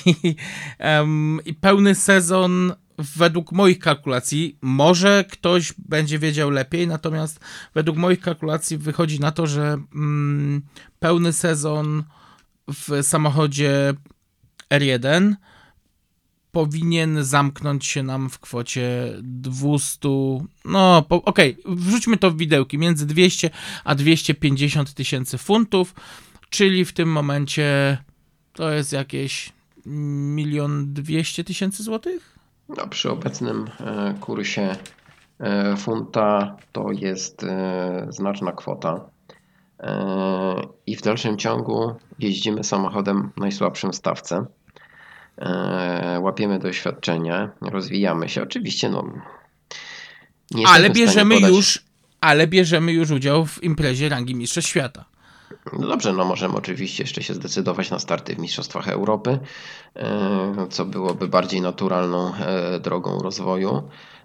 [1.46, 7.40] i pełny sezon według moich kalkulacji, może ktoś będzie wiedział lepiej, natomiast
[7.74, 10.62] według moich kalkulacji wychodzi na to, że mm,
[10.98, 12.04] pełny sezon
[12.68, 13.94] w samochodzie
[14.70, 15.34] R1
[16.52, 20.08] powinien zamknąć się nam w kwocie 200,
[20.64, 23.50] no okej, okay, wrzućmy to w widełki, między 200
[23.84, 25.94] a 250 tysięcy funtów,
[26.50, 27.98] czyli w tym momencie
[28.52, 29.52] to jest jakieś
[29.86, 32.33] milion dwieście tysięcy złotych?
[32.76, 34.76] No, przy obecnym e, kursie
[35.40, 39.00] e, funta to jest e, znaczna kwota.
[40.86, 44.46] i w dalszym ciągu jeździmy samochodem najsłabszym w stawce.
[45.38, 48.42] E, łapiemy doświadczenie, rozwijamy się.
[48.42, 49.04] Oczywiście, no.
[50.50, 51.84] nie Ale bierzemy już,
[52.20, 55.04] ale bierzemy już udział w imprezie rangi Mistrzostw Świata.
[55.72, 59.38] No dobrze, no możemy oczywiście jeszcze się zdecydować na starty w Mistrzostwach Europy,
[59.96, 63.82] e, co byłoby bardziej naturalną e, drogą rozwoju.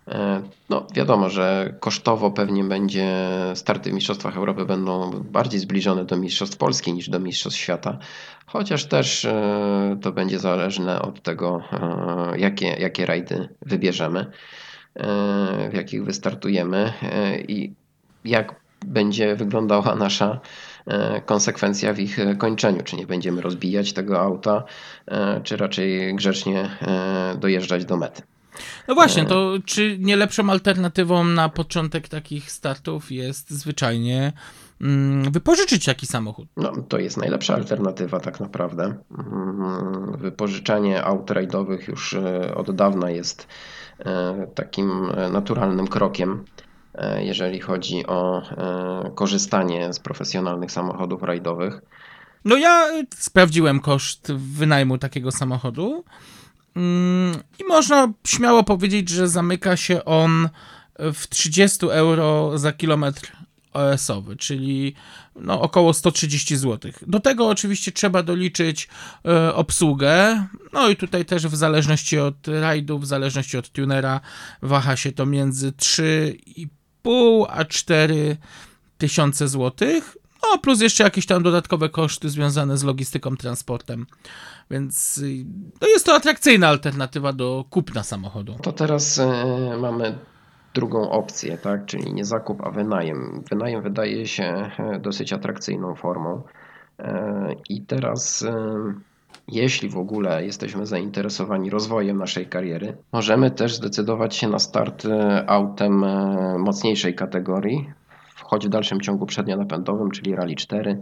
[0.08, 6.18] E, No wiadomo, że kosztowo pewnie będzie starty w Mistrzostwach Europy będą bardziej zbliżone do
[6.18, 7.98] Mistrzostw Polski niż do Mistrzostw Świata,
[8.46, 9.28] chociaż też
[10.02, 11.62] to będzie zależne od tego,
[12.36, 14.32] jakie, jakie rajdy wybierzemy,
[15.72, 16.94] w jakich wystartujemy
[17.48, 17.74] i
[18.26, 20.40] jak będzie wyglądała nasza
[21.26, 22.84] konsekwencja w ich e, kończeniu.
[22.84, 24.64] Czy nie będziemy rozbijać tego auta,
[25.08, 28.22] e, czy raczej grzecznie e, dojeżdżać do mety.
[28.88, 34.34] No właśnie, to czy nie lepszą alternatywą na początek takich startów jest zwyczajnie
[34.82, 36.48] mm, wypożyczyć taki samochód?
[36.58, 38.84] No, to jest najlepsza alternatywa tak naprawdę.
[38.84, 43.48] Mm, Wypożyczanie aut rajdowych już e, od dawna jest
[44.00, 46.69] e, takim e, naturalnym krokiem, e,
[47.20, 51.82] jeżeli chodzi o e, korzystanie z profesjonalnych samochodów rajdowych.
[52.46, 56.04] No ja y, sprawdziłem koszt wynajmu takiego samochodu
[56.76, 60.50] mm, i można śmiało powiedzieć, że zamyka się on
[61.00, 63.32] w 30 euro za kilometr
[63.74, 64.94] OS-owy, czyli
[65.36, 66.92] no, około 130 zł.
[67.08, 68.88] Do tego oczywiście trzeba doliczyć
[69.26, 74.22] e, obsługę, no i tutaj też w zależności od rajdu, w zależności od tunera
[74.62, 75.72] waha się to między
[77.06, 78.38] 3,5 a 4
[78.98, 80.18] tysiące złotych.
[80.44, 84.06] No, plus jeszcze jakieś tam dodatkowe koszty związane z logistyką, transportem.
[84.72, 85.46] Więc y,
[85.82, 88.56] no jest to atrakcyjna alternatywa do kupna samochodu.
[88.62, 90.18] To teraz e, mamy
[90.74, 91.86] drugą opcję, tak?
[91.86, 93.44] czyli nie zakup, a wynajem.
[93.50, 94.44] Wynajem wydaje się
[94.78, 96.44] e, dosyć atrakcyjną formą.
[97.70, 98.46] I teraz,
[99.52, 105.50] jeśli w ogóle jesteśmy zainteresowani rozwojem naszej kariery, możemy też zdecydować się na start e,
[105.50, 107.90] autem e, mocniejszej kategorii,
[108.44, 111.02] choć w dalszym ciągu przednionapędowym, czyli Rally 4.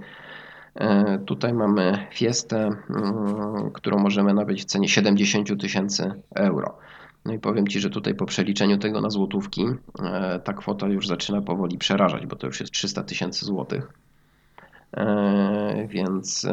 [0.76, 2.58] E, Tutaj mamy Fiestę,
[2.90, 6.78] mm, którą możemy nabyć w cenie 70 000 tysięcy euro.
[7.26, 9.66] No i powiem Ci, że tutaj po przeliczeniu tego na złotówki
[10.44, 13.94] ta kwota już zaczyna powoli przerażać, bo to już jest 300 tysięcy złotych.
[15.88, 16.48] Więc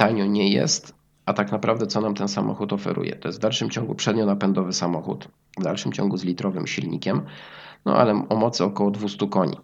[0.00, 0.94] tanio nie jest,
[1.26, 3.16] a tak naprawdę co nam ten samochód oferuje?
[3.16, 7.22] To jest w dalszym ciągu przednionapędowy samochód, w dalszym ciągu z litrowym silnikiem,
[7.84, 9.56] no ale o mocy około 200 koni,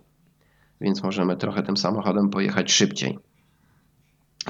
[0.80, 3.18] więc możemy trochę tym samochodem pojechać szybciej.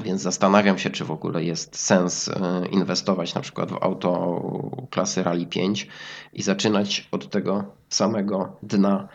[0.03, 4.41] Więc zastanawiam się, czy w ogóle jest sens e, inwestować na przykład w auto
[4.89, 5.87] klasy Rally 5
[6.33, 9.07] i zaczynać od tego samego dna,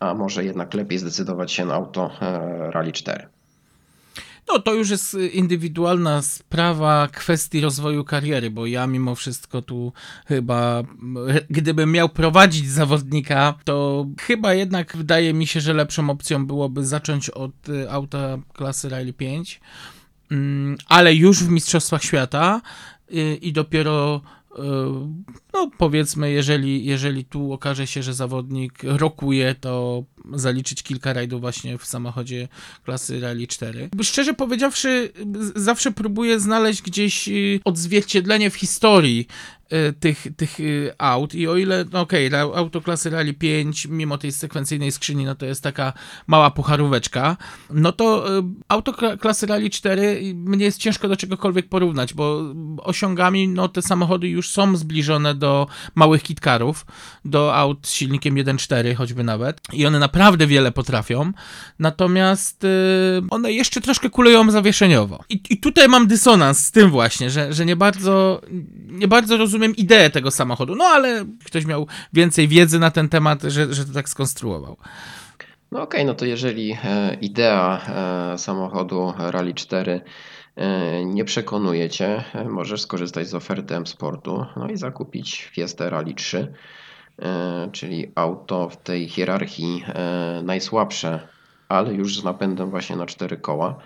[0.00, 3.28] a może jednak lepiej zdecydować się na auto e, Rally 4.
[4.52, 9.92] No to już jest indywidualna sprawa kwestii rozwoju kariery, bo ja mimo wszystko tu
[10.26, 10.82] chyba,
[11.50, 17.30] gdybym miał prowadzić zawodnika, to chyba jednak wydaje mi się, że lepszą opcją byłoby zacząć
[17.30, 19.60] od y, auta klasy Rally 5,
[20.30, 22.60] mm, ale już w Mistrzostwach Świata
[23.12, 24.20] y, i dopiero
[25.52, 31.78] no powiedzmy, jeżeli, jeżeli tu okaże się, że zawodnik rokuje, to zaliczyć kilka rajdów właśnie
[31.78, 32.48] w samochodzie
[32.84, 33.90] klasy Rally 4.
[34.02, 35.12] Szczerze powiedziawszy,
[35.56, 39.26] zawsze próbuję znaleźć gdzieś y, odzwierciedlenie w historii
[40.00, 41.34] tych, tych y, aut.
[41.34, 42.80] I o ile, no okej, ra- auto
[43.10, 45.92] Rally 5, mimo tej sekwencyjnej skrzyni, no to jest taka
[46.26, 47.36] mała pucharóweczka,
[47.70, 52.42] no to y, auto kla- klasy Rally 4 mnie jest ciężko do czegokolwiek porównać, bo
[52.78, 56.86] osiągami, no te samochody już są zbliżone do małych kitkarów,
[57.24, 59.60] do aut z silnikiem 1.4 choćby nawet.
[59.72, 61.32] I one naprawdę wiele potrafią,
[61.78, 62.66] natomiast
[63.30, 65.24] one jeszcze troszkę kuleją zawieszeniowo.
[65.28, 68.40] I, I tutaj mam dysonans z tym właśnie, że, że nie bardzo
[68.88, 73.42] nie bardzo rozumiem ideę tego samochodu, no ale ktoś miał więcej wiedzy na ten temat,
[73.42, 74.76] że, że to tak skonstruował.
[75.72, 77.80] No okej, no to jeżeli e, idea
[78.34, 80.00] e, samochodu Rally 4
[80.56, 86.52] e, nie przekonuje Cię, możesz skorzystać z oferty M-Sportu no i zakupić Fiestę Rally 3,
[87.22, 89.84] e, czyli auto w tej hierarchii
[90.42, 91.28] najsłabsze,
[91.68, 93.78] ale już z napędem właśnie na 4 koła,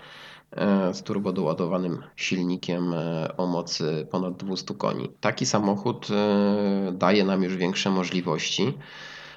[0.92, 5.08] z turbodoładowanym silnikiem e, o mocy ponad 200 koni.
[5.20, 8.78] Taki samochód e, daje nam już większe możliwości.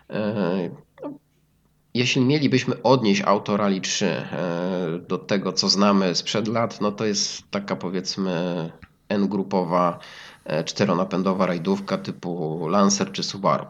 [0.09, 0.69] E,
[1.93, 7.05] jeśli mielibyśmy odnieść auto Rally 3 e, do tego, co znamy sprzed lat, no to
[7.05, 8.71] jest taka powiedzmy
[9.09, 9.99] N-grupowa
[10.45, 13.65] e, czteronapędowa rajdówka typu Lancer czy Subaru.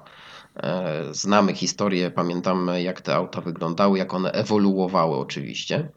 [0.56, 5.89] E, Znamy historię, pamiętamy jak te auta wyglądały, jak one ewoluowały oczywiście.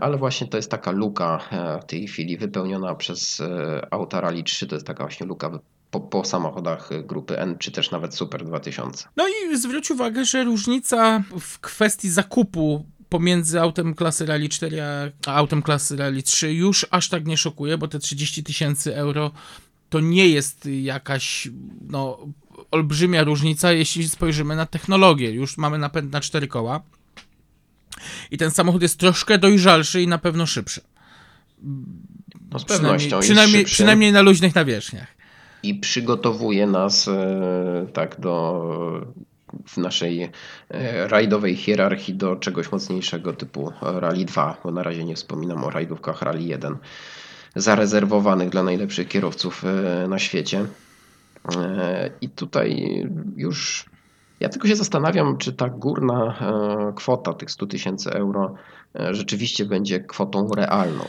[0.00, 1.40] Ale właśnie to jest taka luka
[1.82, 3.42] w tej chwili wypełniona przez
[3.90, 5.58] auta Rally 3, to jest taka właśnie luka
[5.90, 9.08] po, po, samochodach grupy N, czy też nawet Super 2000.
[9.16, 14.82] No i zwróć uwagę, że różnica w kwestii zakupu pomiędzy autem klasy Rally 4
[15.26, 19.30] a autem klasy Rally 3 już aż tak nie szokuje, bo te 30 tysięcy euro
[19.90, 21.48] to nie jest jakaś
[21.88, 22.18] no,
[22.70, 25.30] olbrzymia różnica, jeśli spojrzymy na technologię.
[25.30, 26.80] Już mamy napęd na cztery koła
[28.30, 30.80] i ten samochód jest troszkę dojrzalszy i na pewno szybszy.
[32.52, 33.20] No z pewnością.
[33.20, 35.18] Przynajmniej, przynajmniej na luźnych nawierzchniach.
[35.62, 38.64] I przygotowuje nas e, tak do
[39.66, 40.30] w naszej
[40.68, 45.70] e, rajdowej hierarchii do czegoś mocniejszego typu Rally 2, bo na razie nie wspominam o
[45.70, 46.76] rajdówkach Rally 1
[47.56, 50.66] zarezerwowanych dla najlepszych kierowców e, na świecie.
[52.20, 53.02] I tutaj
[53.36, 53.84] już
[54.40, 56.34] ja tylko się zastanawiam, czy ta górna
[56.96, 58.54] kwota tych 100 tysięcy euro
[59.10, 61.04] rzeczywiście będzie kwotą realną.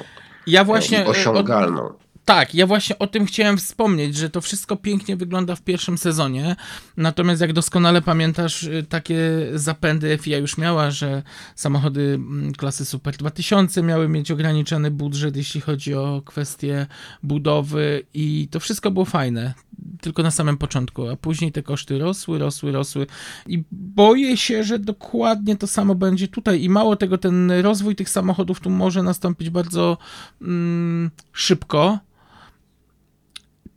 [0.48, 1.86] Ja właśnie osiągalną.
[1.86, 5.98] Od tak, ja właśnie o tym chciałem wspomnieć, że to wszystko pięknie wygląda w pierwszym
[5.98, 6.56] sezonie.
[6.98, 9.22] Natomiast jak doskonale pamiętasz, takie
[9.54, 11.24] zapędy FIA już miała, że
[11.56, 16.88] samochody mm, klasy Super 2000 miały mieć ograniczony budżet, jeśli chodzi o kwestie
[17.24, 19.54] budowy i to wszystko było fajne,
[20.02, 23.08] tylko na samym początku, a później te koszty rosły, rosły, rosły
[23.48, 28.10] i boję się, że dokładnie to samo będzie tutaj i mało tego, ten rozwój tych
[28.10, 29.98] samochodów tu może nastąpić bardzo
[30.42, 32.00] mm, szybko,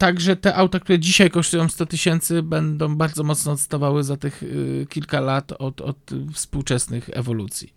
[0.02, 4.86] Także te auta, które dzisiaj kosztują 100 tysięcy, będą bardzo mocno odstawały za tych y,
[4.88, 5.96] kilka lat od, od
[6.32, 7.74] współczesnych ewolucji.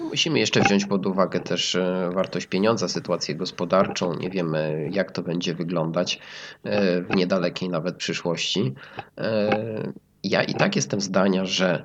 [0.00, 4.14] Musimy jeszcze wziąć pod uwagę też e, wartość pieniądza, sytuację gospodarczą.
[4.14, 6.20] Nie wiemy, jak to będzie wyglądać
[6.64, 8.74] e, w niedalekiej nawet przyszłości.
[9.18, 9.92] E,
[10.24, 11.84] ja i tak jestem zdania, że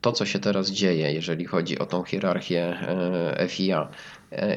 [0.00, 2.76] to, co się teraz dzieje, jeżeli chodzi o tą hierarchię
[3.48, 3.88] FIA,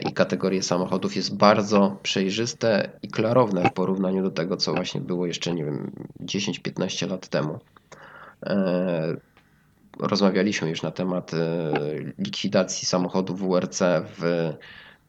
[0.10, 5.25] i kategorie samochodów jest bardzo przejrzyste i klarowne w porównaniu do tego, co właśnie było
[5.25, 7.60] jeszcze, nie wiem, 10-15 lat temu.
[9.99, 11.38] Rozmawialiśmy już na temat e,
[12.17, 13.82] likwidacji samochodów WRC
[14.17, 14.54] w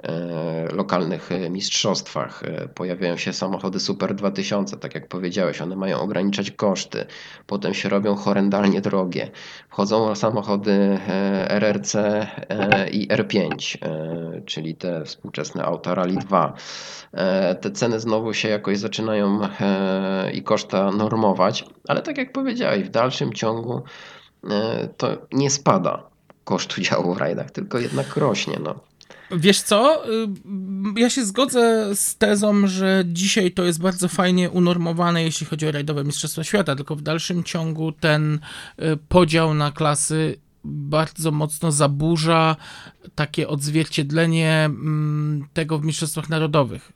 [0.03, 2.42] E, lokalnych mistrzostwach.
[2.45, 7.05] E, pojawiają się samochody Super 2000, tak jak powiedziałeś, one mają ograniczać koszty,
[7.47, 9.31] potem się robią horrendalnie drogie.
[9.68, 10.99] Wchodzą samochody
[11.49, 12.27] RRC
[12.92, 13.79] i R5,
[14.47, 16.55] czyli te współczesne auta Rally 2.
[17.61, 19.40] Te ceny znowu się jakoś zaczynają
[20.35, 23.83] i koszta normować, ale tak jak powiedziałeś, w dalszym ciągu
[24.97, 26.03] to nie spada
[26.45, 28.59] koszt udziału w rajdach, tylko jednak rośnie.
[28.65, 28.75] No.
[29.31, 30.09] Wiesz co?
[30.09, 30.29] Y,
[30.97, 35.73] ja się zgodzę z tezą, że dzisiaj to jest bardzo fajnie unormowane, jeśli chodzi o
[35.73, 42.57] rajdowe Mistrzostwa Świata, tylko w dalszym ciągu ten y, podział na klasy bardzo mocno zaburza
[43.15, 46.93] takie odzwierciedlenie mm, tego w Mistrzostwach Narodowych.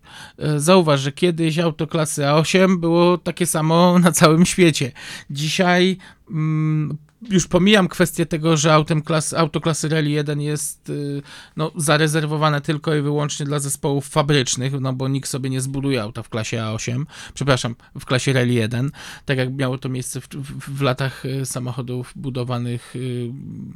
[0.56, 4.92] Y, zauważ, że kiedyś auto klasy A8 było takie samo na całym świecie.
[5.30, 5.98] Dzisiaj
[6.30, 11.22] mm, już pomijam kwestię tego, że autem klas, auto klasy Rally 1 jest y,
[11.56, 16.22] no, zarezerwowane tylko i wyłącznie dla zespołów fabrycznych, no bo nikt sobie nie zbuduje auta
[16.22, 18.90] w klasie A8, przepraszam, w klasie Rally 1,
[19.24, 23.32] tak jak miało to miejsce w, w, w latach y, samochodów budowanych y,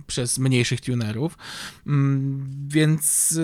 [0.06, 1.38] przez mniejszych tunerów,
[1.86, 3.38] mm, więc,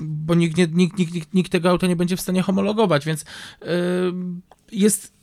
[0.00, 3.24] bo nikt, nie, nikt, nikt, nikt tego auta nie będzie w stanie homologować, więc
[4.72, 5.17] jest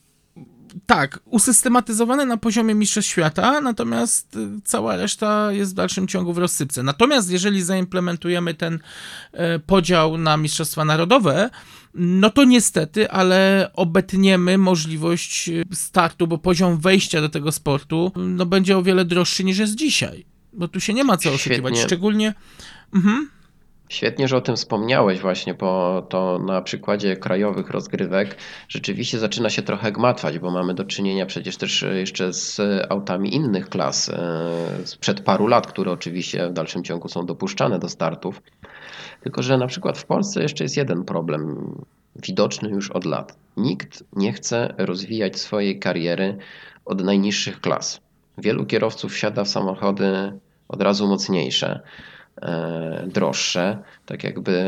[0.86, 6.38] tak, usystematyzowane na poziomie Mistrzostw Świata, natomiast y, cała reszta jest w dalszym ciągu w
[6.38, 6.84] rozsypce.
[6.84, 8.80] Natomiast jeżeli zaimplementujemy ten
[9.32, 11.50] e, podział na Mistrzostwa Narodowe,
[11.94, 18.46] no to niestety, ale obetniemy możliwość y, startu, bo poziom wejścia do tego sportu no,
[18.46, 20.26] będzie o wiele droższy niż jest dzisiaj.
[20.54, 21.80] Bo tu się nie ma co oszukiwać.
[21.80, 22.34] Szczególnie.
[22.94, 23.30] Mhm.
[23.90, 28.38] Świetnie, że o tym wspomniałeś właśnie, bo to na przykładzie krajowych rozgrywek
[28.70, 33.70] rzeczywiście zaczyna się trochę gmatwać, bo mamy do czynienia przecież też jeszcze z autami innych
[33.70, 34.52] klas e,
[34.84, 38.42] sprzed paru lat, które oczywiście w dalszym ciągu są dopuszczane do startów.
[39.22, 41.72] Tylko, że na przykład w Polsce jeszcze jest jeden problem
[42.16, 43.36] widoczny już od lat.
[43.58, 46.38] Nikt nie chce rozwijać swojej kariery
[46.86, 48.02] od najniższych klas.
[48.38, 51.80] Wielu kierowców wsiada w samochody od razu mocniejsze
[53.08, 54.64] droższe, tak jakby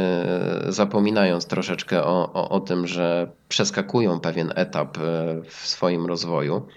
[0.68, 5.02] zapominając troszeczkę o, o, o tym, że przeskakują pewien etap e,
[5.44, 6.68] w swoim rozwoju.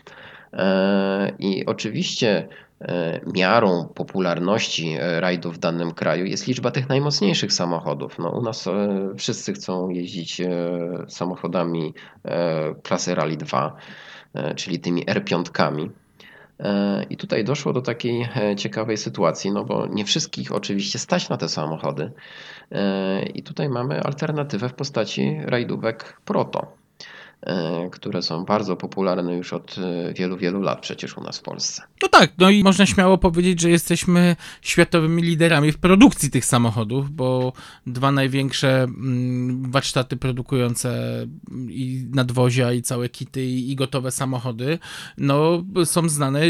[0.53, 2.49] E, I oczywiście
[3.35, 8.19] miarą popularności rajdów w danym kraju jest liczba tych najmocniejszych samochodów.
[8.19, 8.69] No, u nas
[9.19, 10.43] wszyscy chcą jeździć
[11.09, 11.95] samochodami
[12.83, 13.77] klasy Rally 2,
[14.57, 15.89] czyli tymi R5.
[17.11, 21.49] I tutaj doszło do takiej ciekawej sytuacji, no bo nie wszystkich oczywiście stać na te
[21.49, 22.13] samochody.
[23.35, 26.80] I tutaj mamy alternatywę w postaci rajdówek Proto.
[27.47, 31.43] E, które są bardzo popularne już od e, wielu, wielu lat przecież u nas w
[31.43, 31.83] Polsce.
[32.03, 37.11] No tak, no i można śmiało powiedzieć, że jesteśmy światowymi liderami w produkcji tych samochodów,
[37.11, 37.53] bo
[37.87, 41.01] dwa największe mm, warsztaty produkujące
[41.69, 44.79] i nadwozia, i całe kity, i gotowe samochody,
[45.19, 46.41] no są znane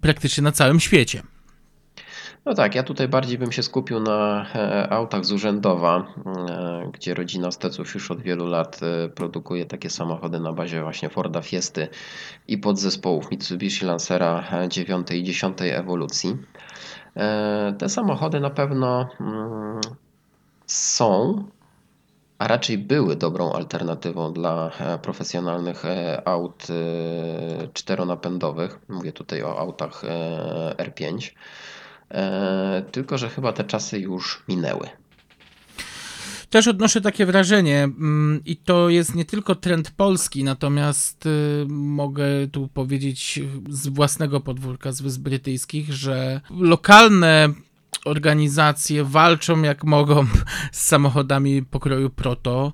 [0.00, 1.22] praktycznie na całym świecie.
[2.46, 7.14] No tak, ja tutaj bardziej bym się skupił na e, autach z urzędowa, e, gdzie
[7.14, 11.88] rodzina Steców już od wielu lat e, produkuje takie samochody na bazie właśnie Forda Fiesty
[12.48, 16.36] i podzespołów Mitsubishi Lancera 9 i 10 ewolucji.
[17.78, 19.80] Te samochody na pewno mm,
[20.66, 21.44] są,
[22.38, 24.70] a raczej były dobrą alternatywą dla
[25.02, 25.82] profesjonalnych
[26.24, 26.66] aut
[27.72, 28.78] czteronapędowych.
[28.88, 30.02] Mówię tutaj o autach
[30.76, 31.30] R5.
[32.10, 34.88] E, tylko że chyba te czasy już minęły.
[36.50, 42.24] Też odnoszę takie wrażenie mm, i to jest nie tylko trend polski, natomiast y, mogę
[42.52, 47.48] tu powiedzieć z własnego podwórka, z Wysp Brytyjskich, że lokalne
[48.04, 50.26] organizacje walczą jak mogą
[50.72, 52.72] z samochodami pokroju Proto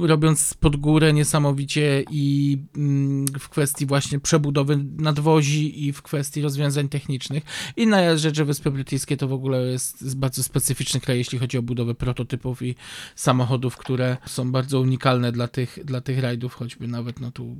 [0.00, 6.88] robiąc pod górę niesamowicie i mm, w kwestii właśnie przebudowy nadwozi i w kwestii rozwiązań
[6.88, 7.44] technicznych.
[7.76, 11.62] Inna rzecz, że Wyspy Brytyjskie to w ogóle jest, bardzo specyficzny kraj, jeśli chodzi o
[11.62, 12.74] budowę prototypów i
[13.16, 17.56] samochodów, które są bardzo unikalne dla tych, dla tych rajdów, choćby nawet no tu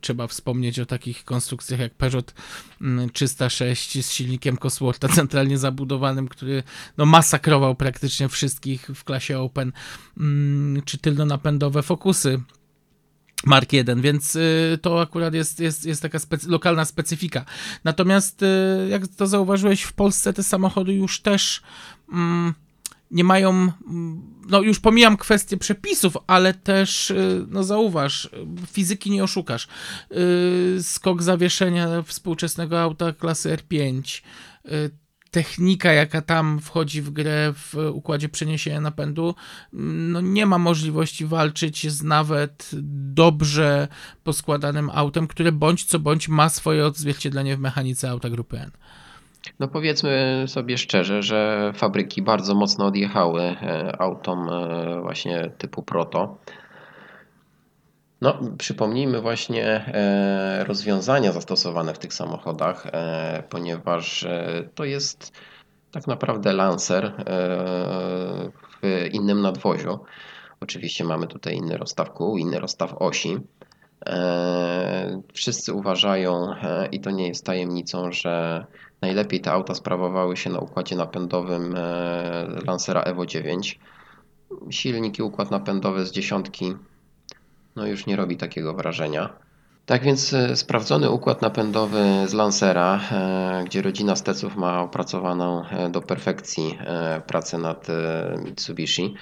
[0.00, 2.34] trzeba wspomnieć o takich konstrukcjach jak Peugeot
[3.12, 6.62] 306 mm, z silnikiem Coswortha centralnie zabudowanym, który
[6.96, 9.72] no masakrował praktycznie wszystkich w klasie Open
[10.20, 10.47] Mm,
[10.84, 12.40] czy tylno-napędowe fokusy
[13.44, 17.44] Mark 1, więc y, to akurat jest, jest, jest taka specy lokalna specyfika.
[17.84, 18.46] Natomiast, y,
[18.90, 21.62] jak to zauważyłeś, w Polsce te samochody już też
[22.12, 22.54] mm,
[23.10, 28.30] nie mają, mm, no już pomijam kwestię przepisów, ale też, y, no zauważ,
[28.72, 29.68] fizyki nie oszukasz.
[30.82, 34.22] Skok zawieszenia współczesnego auta klasy R5,
[35.30, 39.34] technika, jaka tam wchodzi w grę w układzie przeniesienia napędu,
[39.72, 42.70] no nie ma możliwości walczyć z nawet
[43.14, 43.88] dobrze
[44.24, 48.70] poskładanym autem, które bądź co bądź ma swoje odzwierciedlenie w mechanice auta grupy N.
[49.58, 56.38] No powiedzmy sobie szczerze, że fabryki bardzo mocno odjechały e, autom e, właśnie typu Proto.
[58.20, 65.32] No, przypomnijmy właśnie e, rozwiązania zastosowane w tych samochodach, e, ponieważ e, to jest
[65.90, 67.12] tak naprawdę Lancer
[68.82, 69.98] w innym nadwoziu.
[70.60, 73.36] Oczywiście mamy tutaj inny rozstaw kół, inny rozstaw osi.
[75.32, 76.54] Wszyscy uważają,
[76.92, 78.66] i to nie jest tajemnicą, że
[79.00, 81.74] najlepiej te auta sprawowały się na układzie napędowym
[82.66, 83.78] Lancera Evo 9.
[84.70, 86.74] Silnik i układ napędowy z dziesiątki
[87.78, 89.38] no już nie robi takiego wrażenia.
[89.88, 95.90] Tak więc e, sprawdzony układ napędowy z Lancera, e, gdzie rodzina Steców ma opracowaną e,
[95.90, 96.78] do perfekcji
[97.26, 97.86] pracę nad
[98.44, 99.14] Mitsubishi,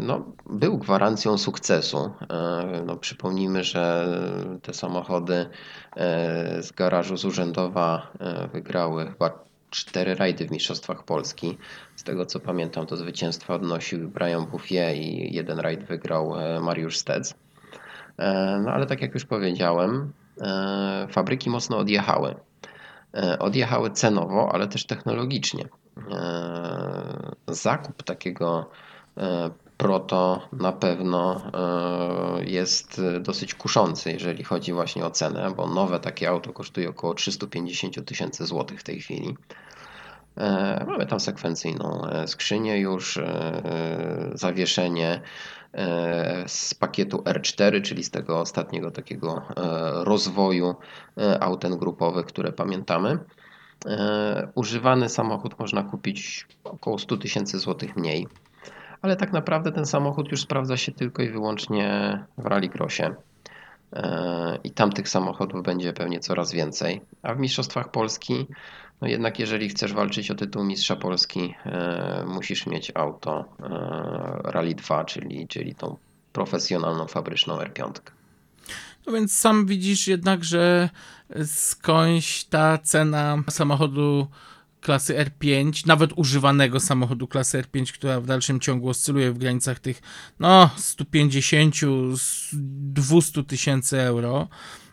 [0.00, 2.10] no, był gwarancją sukcesu.
[2.86, 4.08] No, przypomnijmy, że
[4.62, 5.46] te samochody
[6.60, 8.12] z garażu z urzędowa
[8.52, 11.58] wygrały chyba cztery rajdy w Mistrzostwach Polski.
[11.96, 16.98] Z tego co pamiętam, to zwycięstwo odnosił Brian Bouffier i jeden rajd wygrał e, Mariusz
[16.98, 17.34] Stec.
[18.18, 22.34] E, no ale tak jak już powiedziałem, e, fabryki mocno odjechały.
[23.38, 25.68] Odjechały cenowo, ale też technologicznie.
[27.48, 28.70] Zakup takiego
[29.80, 31.40] Proto na pewno
[32.44, 38.04] jest dosyć kuszący, jeżeli chodzi właśnie o cenę, bo nowe takie auto kosztuje około 350
[38.04, 39.36] tysięcy złotych w tej chwili.
[40.36, 45.20] E, mamy tam sekwencyjną e, skrzynię już, e, zawieszenie
[46.46, 49.42] z pakietu R4, czyli z tego ostatniego takiego
[50.04, 50.74] rozwoju
[51.40, 53.18] auten grupowych, które pamiętamy.
[54.54, 58.26] Używany samochód można kupić około 100 tysięcy złotych mniej,
[59.02, 63.02] ale tak naprawdę ten samochód już sprawdza się tylko i wyłącznie w rallycrossie.
[64.64, 67.00] I tam tych samochodów będzie pewnie coraz więcej.
[67.22, 68.46] A w Mistrzostwach Polski
[69.00, 74.74] no jednak jeżeli chcesz walczyć o tytuł mistrza Polski, e, musisz mieć auto e, Rally
[74.74, 75.96] 2, czyli, czyli tą
[76.32, 77.92] profesjonalną fabryczną R5.
[79.06, 80.88] No więc sam widzisz jednak, że
[81.44, 84.26] skądś ta cena samochodu
[84.80, 90.02] klasy R5, nawet używanego samochodu klasy R5, która w dalszym ciągu oscyluje w granicach tych
[90.40, 94.48] no 150-200 tysięcy euro,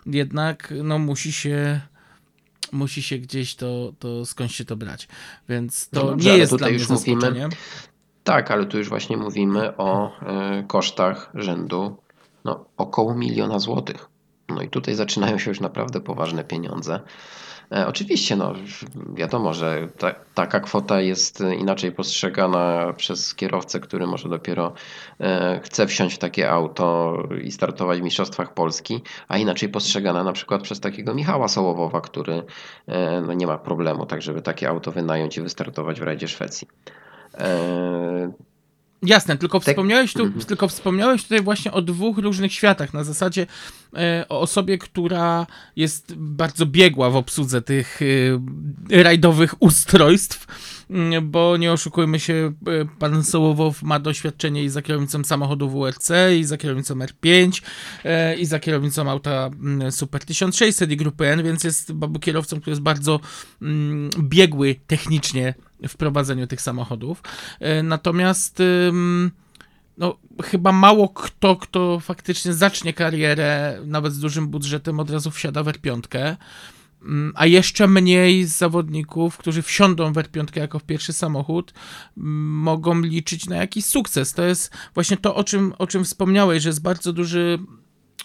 [0.06, 1.82] jednak no, musi się
[2.72, 5.08] musi się gdzieś to, to skądś się to brać.
[5.50, 7.50] Więc to No dobrze, nie jest tutaj dla mnie już mówimy-.
[8.24, 11.98] Tak, ale tu już właśnie mówimy o e, kosztach rzędu
[12.46, 14.10] no, około miliona złotych.
[14.50, 17.00] No i tutaj zaczynają się już naprawdę poważne pieniądze.
[17.72, 18.54] E, oczywiście, no,
[19.14, 24.74] wiadomo, że ta, taka kwota jest inaczej postrzegana przez kierowcę, który może dopiero
[25.20, 30.34] e, chce wsiąść w takie auto i startować w Mistrzostwach Polski, a inaczej postrzegana na
[30.34, 32.44] przykład przez takiego Michała Sołowowa, który
[32.88, 36.68] e, no, nie ma problemu, tak żeby takie auto wynająć i wystartować w rajdzie Szwecji.
[39.04, 39.68] Jasne, tylko Tak.
[39.76, 40.46] wspomniałeś, tu, Mhm.
[40.46, 42.94] tylko wspomniałeś tutaj właśnie o dwóch różnych światach.
[42.94, 43.48] Na zasadzie
[43.98, 48.00] e, o osobie, która jest bardzo biegła w obsłudze tych
[48.92, 50.46] e, rajdowych ustrojstw,
[50.90, 56.10] mm, bo nie oszukujmy się, e, pan Sołowow ma doświadczenie i za kierownicą samochodu WRC,
[56.40, 57.62] i za kierownicą R5,
[58.04, 62.60] e, i za kierownicą auta mm, Super 1600 i grupy N, więc jest babu kierowcą,
[62.62, 63.20] który jest bardzo
[63.62, 65.54] mm, biegły technicznie
[65.88, 67.22] w prowadzeniu tych samochodów.
[67.60, 68.62] E, Natomiast
[69.98, 75.64] no, chyba mało kto, kto faktycznie zacznie karierę, nawet z dużym budżetem, od razu wsiada
[75.64, 76.36] w R5.
[77.02, 81.74] Ym, A jeszcze mniej z zawodników, którzy wsiądą w R5 jako w pierwszy samochód,
[82.16, 84.34] mogą liczyć na jakiś sukces.
[84.34, 87.60] To jest właśnie to, o czym, o czym wspomniałeś, że jest bardzo duży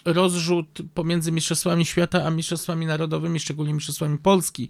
[0.05, 4.69] rozrzut pomiędzy Mistrzostwami Świata a Mistrzostwami Narodowymi, szczególnie Mistrzostwami Polski,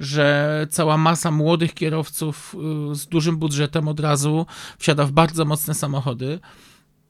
[0.00, 2.56] że cała masa młodych kierowców
[2.92, 4.46] y, z dużym budżetem od razu
[4.78, 6.38] wsiada w bardzo mocne samochody.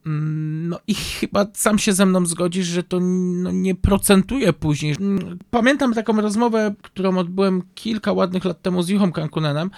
[0.07, 4.97] Mm, No i chyba sam się ze mną zgodzisz, że to no, nie procentuje później.
[5.01, 9.71] Mm, Pamiętam taką rozmowę, którą odbyłem kilka ładnych lat temu z Juchą Kankunenem,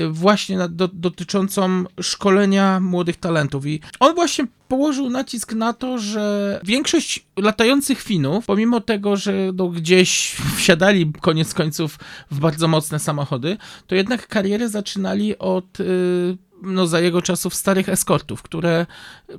[0.00, 3.66] y, właśnie do, dotyczącą szkolenia młodych talentów.
[3.66, 9.68] I on właśnie położył nacisk na to, że większość latających Finów, pomimo tego, że no,
[9.68, 11.98] gdzieś wsiadali koniec końców
[12.30, 13.56] w bardzo mocne samochody,
[13.86, 15.80] to jednak karierę zaczynali od.
[15.80, 18.86] y, no, za jego czasów starych eskortów, które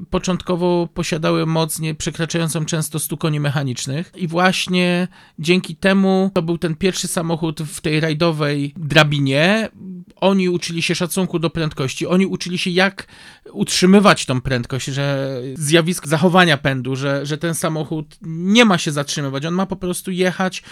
[0.10, 5.08] początkowo posiadały moc nie przekraczającą często 100 koni mechanicznych i właśnie
[5.40, 9.70] dzięki temu to był ten pierwszy samochód w tej rajdowej drabinie.
[10.16, 13.08] Oni uczyli się szacunku do prędkości, oni uczyli się jak
[13.52, 15.23] utrzymywać tą prędkość, że
[15.56, 20.12] zjawisko zachowania pędu, że, że ten samochód nie ma się zatrzymywać, on ma po prostu
[20.12, 20.64] jechać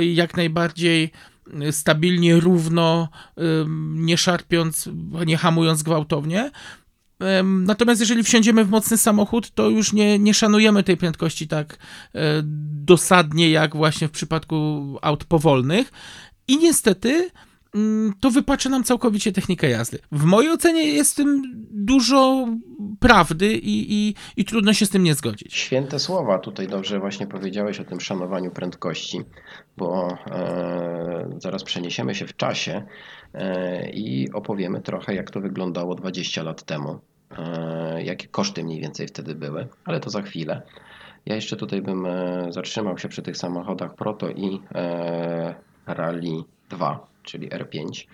[0.00, 1.10] y, jak najbardziej
[1.62, 3.42] y, stabilnie, równo, y,
[3.94, 4.88] nie szarpiąc,
[5.26, 6.50] nie hamując gwałtownie.
[7.44, 11.78] Natomiast jeżeli wsiądziemy w mocny samochód, to już nie, nie szanujemy tej prędkości tak
[12.14, 12.18] e,
[12.84, 15.92] dosadnie, jak właśnie w przypadku aut powolnych.
[16.48, 17.30] I niestety
[18.20, 19.98] to wypacza nam całkowicie technikę jazdy.
[20.12, 22.48] W mojej ocenie jest w tym dużo
[23.00, 25.54] prawdy i, i, i trudno się z tym nie zgodzić.
[25.54, 29.20] Święte słowa, tutaj dobrze właśnie powiedziałeś o tym szanowaniu prędkości,
[29.76, 32.82] bo e, zaraz przeniesiemy się w czasie
[33.34, 36.98] e, i opowiemy trochę, jak to wyglądało 20 lat temu,
[37.38, 40.62] e, jakie koszty mniej więcej wtedy były, ale to za chwilę.
[41.26, 45.54] Ja jeszcze tutaj bym e, zatrzymał się przy tych samochodach Proto i e,
[45.86, 48.06] Rally 2, czyli R5,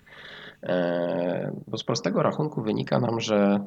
[0.63, 3.59] e, bo z prostego rachunku wynika nam, że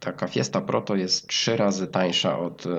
[0.00, 2.70] taka Fiesta Proto jest trzy razy tańsza od e,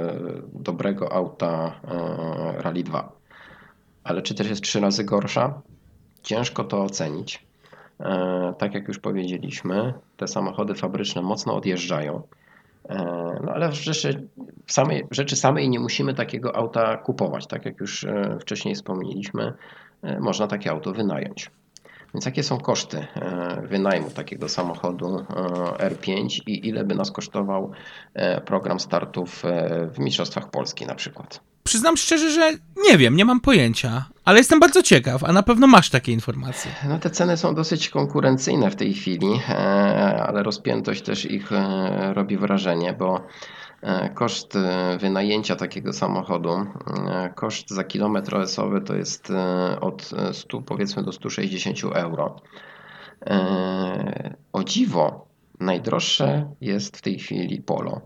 [0.54, 3.12] dobrego auta e, Rally 2.
[4.04, 5.62] Ale czy też jest trzy razy gorsza?
[6.24, 7.46] Ciężko to ocenić.
[8.58, 12.22] Tak jak już powiedzieliśmy, te samochody fabryczne mocno odjeżdżają.
[13.44, 14.28] No ale w rzeczy,
[14.68, 17.48] samej, rzeczy samej nie musimy takiego auta kupować.
[17.48, 18.06] Tak jak już
[18.39, 19.54] wcześniej wspomnieliśmy,
[20.20, 21.52] można takie auto wynająć.
[22.14, 25.26] Więc jakie są koszty e, wynajmu takiego samochodu
[25.80, 27.72] e, R5 i ile by nas kosztował
[28.14, 29.43] e, program startów
[29.93, 31.39] w Mistrzostwach Polski na przykład?
[31.64, 32.51] Przyznam szczerze, że
[32.91, 36.72] nie wiem, nie mam pojęcia, ale jestem bardzo ciekaw, a na pewno masz takie informacje.
[36.89, 39.39] No te ceny są dosyć konkurencyjne w tej chwili,
[40.28, 41.49] ale rozpiętość też ich
[42.14, 43.22] robi wrażenie, bo
[44.13, 50.61] koszt e, wynajęcia takiego samochodu, e, koszt za kilometr OS-owy to jest e, od 100
[50.61, 52.36] powiedzmy do 160 euro.
[53.25, 55.25] E, O dziwo,
[55.59, 58.01] najdroższe jest w tej chwili Polo,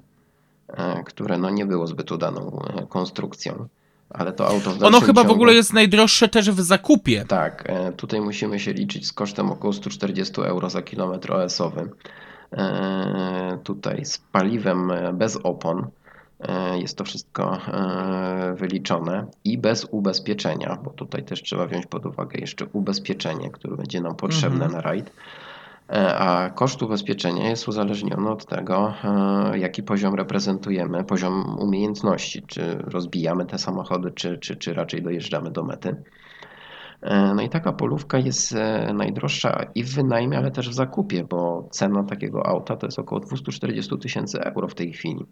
[0.68, 3.68] e, które no nie było zbyt udaną e, konstrukcją,
[4.10, 7.26] ale to auto w Ono chyba w ciągu- ogóle jest najdroższe też w zakupie.
[7.28, 11.90] tak, e, tutaj musimy się liczyć z kosztem około 140 euro za kilometr OS-owy.
[12.54, 15.88] E, Tutaj z paliwem bez opon
[16.40, 22.06] e, jest to wszystko e, wyliczone i bez ubezpieczenia, bo tutaj też trzeba wziąć pod
[22.06, 24.72] uwagę jeszcze ubezpieczenie, które będzie nam potrzebne Mhm.
[24.72, 25.12] na rajd.
[26.18, 28.94] a koszt ubezpieczenia jest uzależniony od tego,
[29.54, 35.64] jaki poziom reprezentujemy, poziom umiejętności, czy rozbijamy te samochody, czy, czy, czy raczej dojeżdżamy do
[35.64, 35.96] mety.
[37.36, 38.56] No i taka polówka jest
[38.94, 43.22] najdroższa i w wynajmie, ale też w zakupie, bo cena takiego auta to jest około
[43.22, 45.26] 240 tysięcy euro w tej chwili.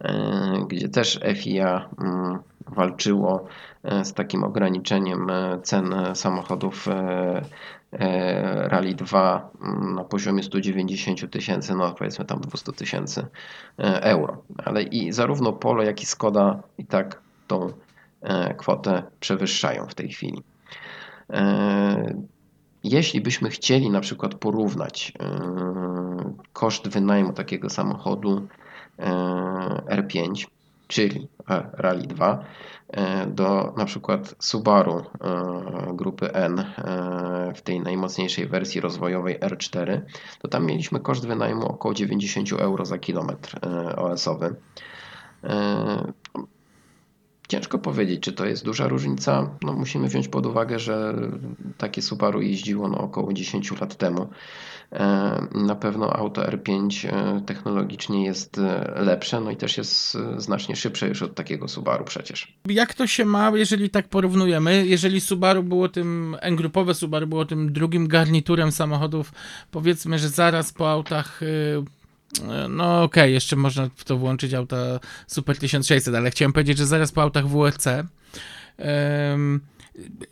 [0.00, 3.44] E, gdzie też FIA mm, walczyło
[3.82, 6.88] e, z takim ograniczeniem e, cen samochodów
[8.68, 13.26] Rally 2 mm, na poziomie 190 tysięcy, no powiedzmy tam 200 tysięcy
[14.00, 14.42] euro.
[14.64, 17.72] Ale i zarówno Polo, jak i Skoda i tak tą
[18.56, 20.42] kwotę przewyższają w tej chwili.
[22.84, 25.12] Jeśli byśmy chcieli na przykład porównać
[26.52, 28.48] koszt wynajmu takiego samochodu
[28.98, 29.12] E,
[29.88, 30.46] R5,
[30.88, 31.28] czyli
[31.72, 32.44] Rally 2,
[32.88, 35.04] e, do na przykład Subaru e,
[35.94, 36.64] grupy N
[37.54, 40.00] w tej najmocniejszej wersji rozwojowej R4,
[40.38, 43.58] to tam mieliśmy koszt wynajmu około 90 euro za kilometr
[43.96, 44.54] OS-owy.
[47.48, 49.50] Ciężko powiedzieć, czy to jest duża różnica.
[49.62, 51.14] No, musimy wziąć pod uwagę, że
[51.78, 54.28] takie Subaru jeździło no, około 10 lat temu.
[54.92, 60.76] E, na pewno auto R5 e, technologicznie jest e, lepsze, no i też jest znacznie
[60.76, 62.52] szybsze już od takiego Subaru przecież.
[62.68, 64.86] Jak to się ma, jeżeli tak porównujemy?
[64.86, 69.32] Jeżeli Subaru było tym, N-grupowe Subaru było tym drugim garniturem samochodów,
[69.70, 71.40] powiedzmy, że zaraz po autach
[72.68, 76.86] no okej, okay, jeszcze można w to włączyć auta Super 1600, ale chciałem powiedzieć, że
[76.86, 77.86] zaraz po autach WRC
[78.78, 79.60] um,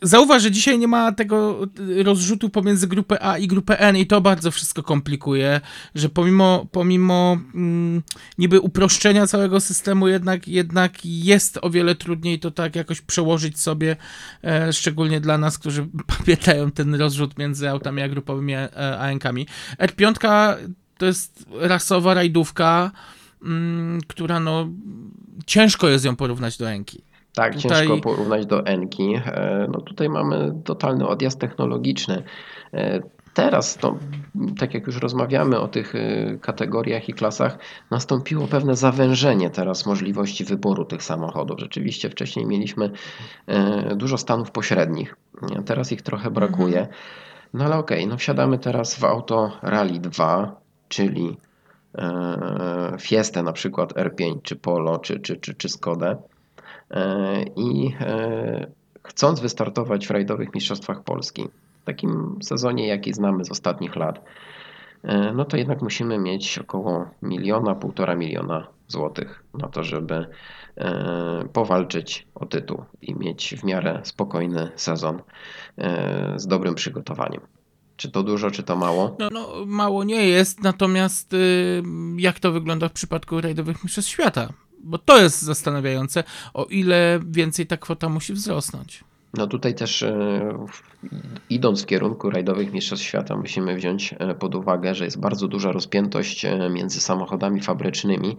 [0.01, 1.59] Zauważ, że dzisiaj nie ma tego
[2.03, 5.61] rozrzutu pomiędzy grupę A i grupę N i to bardzo wszystko komplikuje,
[5.95, 8.03] że pomimo, pomimo mm,
[8.37, 13.95] niby uproszczenia całego systemu jednak, jednak jest o wiele trudniej to tak jakoś przełożyć sobie,
[14.43, 15.87] e, szczególnie dla nas, którzy
[16.17, 19.47] pamiętają ten rozrzut między autami a grupowymi e, ANC-ami.
[19.79, 20.57] R5
[20.97, 22.91] to jest rasowa rajdówka,
[23.43, 24.67] mm, która no
[25.45, 27.01] ciężko jest ją porównać do Enki.
[27.35, 27.87] Tak, tutaj...
[27.87, 29.15] ciężko porównać do Enki.
[29.25, 32.23] E, no tutaj mamy totalny odjazd technologiczny.
[32.73, 33.01] E,
[33.33, 33.97] teraz, to,
[34.59, 37.57] tak jak już rozmawiamy o tych e, kategoriach i klasach,
[37.91, 41.59] nastąpiło pewne zawężenie teraz możliwości wyboru tych samochodów.
[41.59, 42.91] Rzeczywiście wcześniej mieliśmy
[43.95, 45.15] dużo stanów pośrednich,
[45.65, 46.79] teraz ich trochę brakuje.
[46.79, 46.97] Mhm.
[47.53, 51.37] No ale okej, okay, no wsiadamy teraz w auto Rally 2, czyli
[52.99, 56.17] Fiestę na przykład R5, czy Polo, czy, czy, czy, czy Skodę.
[56.91, 58.67] E, i e,
[59.03, 61.47] chcąc wystartować w rajdowych mistrzostwach Polski,
[61.81, 64.21] w takim sezonie, jaki znamy z ostatnich lat,
[65.03, 70.27] e, no to jednak musimy mieć około miliona, półtora miliona złotych na to, żeby
[71.53, 75.21] powalczyć o tytuł i mieć w miarę spokojny sezon
[76.35, 77.41] z dobrym przygotowaniem.
[77.97, 79.15] Czy to dużo, czy to mało?
[79.19, 81.83] No, no mało nie jest, natomiast y,
[82.17, 84.53] jak to wygląda w przypadku rajdowych mistrzostw świata?
[84.85, 86.23] bo to jest zastanawiające,
[86.53, 89.03] o ile więcej ta kwota musi wzrosnąć.
[89.33, 90.67] No tutaj też e,
[91.49, 95.71] idąc w kierunku rajdowych mistrzostw świata musimy wziąć e, pod uwagę, że jest bardzo duża
[95.71, 98.37] rozpiętość e, między samochodami fabrycznymi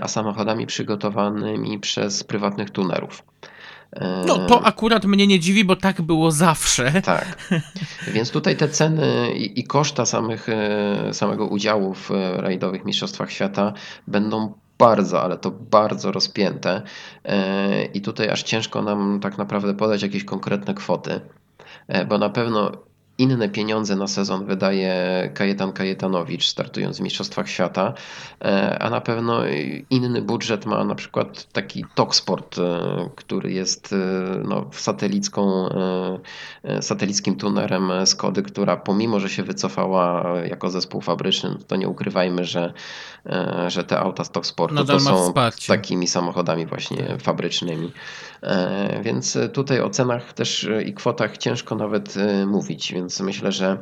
[0.00, 3.22] a samochodami przygotowanymi przez prywatnych tunerów.
[4.26, 7.02] No to akurat mnie nie dziwi, bo tak było zawsze.
[7.02, 7.50] Tak.
[8.14, 10.46] Więc tutaj te ceny i, i koszta samych,
[11.12, 13.72] samego udziału w rajdowych mistrzostwach świata
[14.06, 16.82] będą bardzo, ale to bardzo rozpięte
[17.24, 21.20] e, i tutaj aż ciężko nam tak naprawdę podać jakieś konkretne kwoty,
[21.88, 22.72] e, bo na pewno
[23.20, 24.94] inne pieniądze na sezon wydaje
[25.34, 27.94] Kajetan Kajetanowicz, startując w Mistrzostwach Świata,
[28.44, 29.40] e, a na pewno
[29.90, 33.96] inny budżet ma na przykład taki Toksport, e, który jest e,
[34.44, 35.68] no, satelicką,
[36.80, 42.72] satelickim tunerem Skody, która pomimo, że się wycofała jako zespół fabryczny, to nie ukrywajmy, że,
[43.68, 45.32] że te auta z Toksportu Nadal to są
[45.68, 47.92] takimi samochodami właśnie fabrycznymi.
[49.02, 52.14] Więc tutaj o cenach też i kwotach ciężko nawet
[52.46, 53.78] mówić, więc myślę, że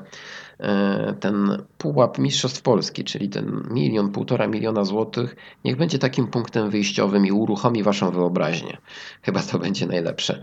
[0.61, 6.71] e, ten pułap Mistrzostw Polski, czyli ten milion, półtora miliona złotych, niech będzie takim punktem
[6.71, 8.79] wyjściowym i uruchomi waszą wyobraźnię.
[9.23, 10.43] Chyba to będzie najlepsze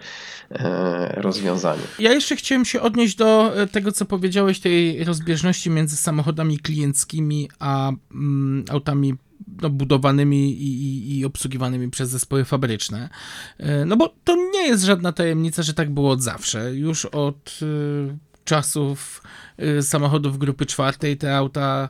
[0.51, 1.81] e, rozwiązanie.
[1.99, 7.49] Ja jeszcze chciałem się odnieść do e, tego, co powiedziałeś, tej rozbieżności między samochodami klienckimi
[7.59, 9.13] a mm, autami
[9.61, 13.09] no, budowanymi i, i, i, obsługiwanymi przez zespoły fabryczne.
[13.85, 16.75] No bo to nie jest żadna tajemnica, że tak było od zawsze.
[16.75, 17.59] Już od
[18.45, 19.23] czasów
[19.59, 21.89] y, samochodów grupy czwartej te auta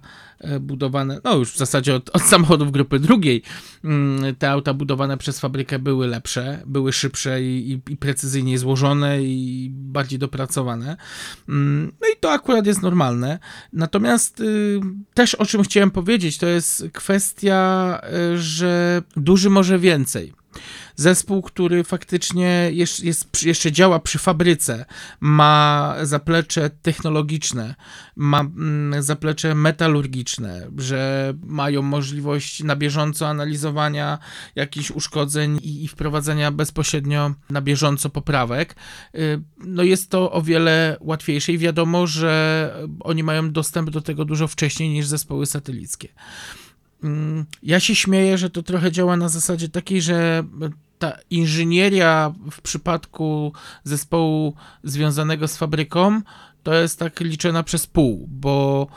[0.59, 3.41] budowane, no już w zasadzie od, od samochodów grupy drugiej,
[3.83, 9.23] mm, te auta budowane przez fabrykę były lepsze, były szybsze i, i, i precyzyjniej złożone
[9.23, 10.97] i bardziej dopracowane.
[11.49, 13.39] Mm, no i to akurat jest normalne.
[13.73, 14.79] Natomiast y,
[15.13, 18.01] też o czym chciałem powiedzieć, to jest kwestia,
[18.35, 20.33] że duży może więcej.
[20.95, 24.85] Zespół, który faktycznie jest, jest, jeszcze działa przy fabryce,
[25.19, 27.75] ma zaplecze technologiczne,
[28.15, 34.19] ma mm, zaplecze metalurgiczne, że mają możliwość na bieżąco analizowania
[34.55, 38.75] jakichś uszkodzeń i, i wprowadzenia bezpośrednio na bieżąco poprawek.
[39.15, 44.25] Y, no jest to o wiele łatwiejsze i wiadomo, że oni mają dostęp do tego
[44.25, 46.09] dużo wcześniej niż zespoły satelickie.
[47.03, 50.43] Mm, ja się śmieję, że to trochę działa na zasadzie takiej, że
[50.99, 56.21] ta inżynieria w przypadku zespołu związanego z fabryką
[56.63, 58.87] to jest tak liczona przez pół, bo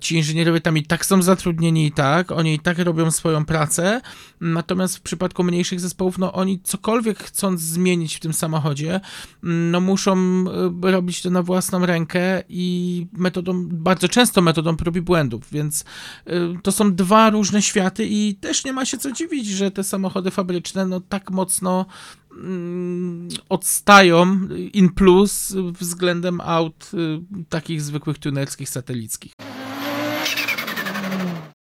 [0.00, 4.00] ci inżynierowie tam i tak są zatrudnieni i tak, oni i tak robią swoją pracę,
[4.40, 9.00] natomiast w przypadku mniejszych zespołów, no oni cokolwiek chcąc zmienić w tym samochodzie,
[9.42, 10.44] no muszą
[10.84, 15.80] y, robić to na własną rękę i metodą, bardzo często metodą prób i błędów, więc
[15.80, 15.84] y,
[16.62, 20.30] to są dwa różne światy i też nie ma się co dziwić, że te samochody
[20.30, 21.86] fabryczne no tak mocno
[22.36, 29.32] Mm, odstają in plus względem aut y, takich zwykłych tunerskich, satelickich.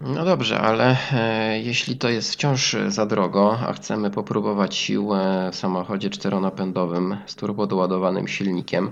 [0.01, 5.57] No dobrze, ale e, jeśli to jest wciąż za drogo, a chcemy popróbować siłę w
[5.57, 8.91] samochodzie czteronapędowym z turbodoładowanym silnikiem,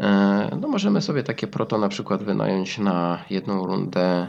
[0.00, 4.26] e, no możemy sobie takie proto na przykład wynająć na jedną rundę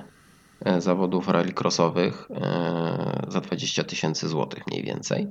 [0.66, 5.28] e, zawodów rallycrossowych e, za 20 tysięcy złotych mniej więcej.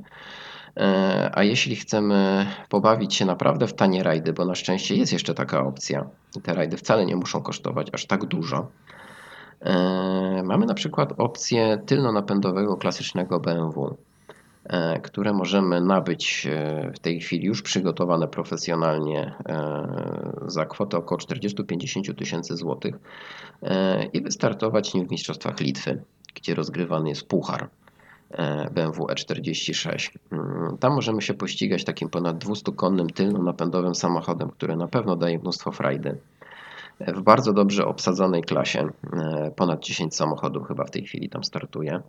[0.76, 5.34] E, a jeśli chcemy pobawić się naprawdę w tanie rajdy, bo na szczęście jest jeszcze
[5.34, 6.06] taka opcja,
[6.42, 8.68] te rajdy wcale nie muszą kosztować aż tak dużo.
[9.62, 13.96] E, mamy na przykład opcję tylno-napędowego klasycznego BMW,
[14.64, 16.48] e, które możemy nabyć
[16.94, 19.34] w tej chwili już przygotowane profesjonalnie
[20.46, 22.94] za kwotę około 40-50 tysięcy złotych
[24.12, 26.02] i wystartować nim w Mistrzostwach Litwy,
[26.34, 27.68] gdzie rozgrywany jest puchar.
[28.74, 30.10] BMW E46.
[30.32, 35.72] Mm, tam możemy się pościgać takim ponad 200-konnym tylno-napędowym samochodem, który na pewno daje mnóstwo
[35.72, 36.18] frajdy.
[37.01, 42.01] W bardzo dobrze obsadzonej klasie, e, ponad 10 samochodów chyba w tej chwili tam startuje.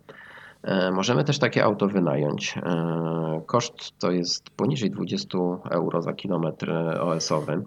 [0.62, 2.54] E, możemy też takie auto wynająć.
[2.56, 5.38] E, koszt to jest poniżej 20
[5.70, 6.70] euro za kilometr
[7.00, 7.62] OS-owy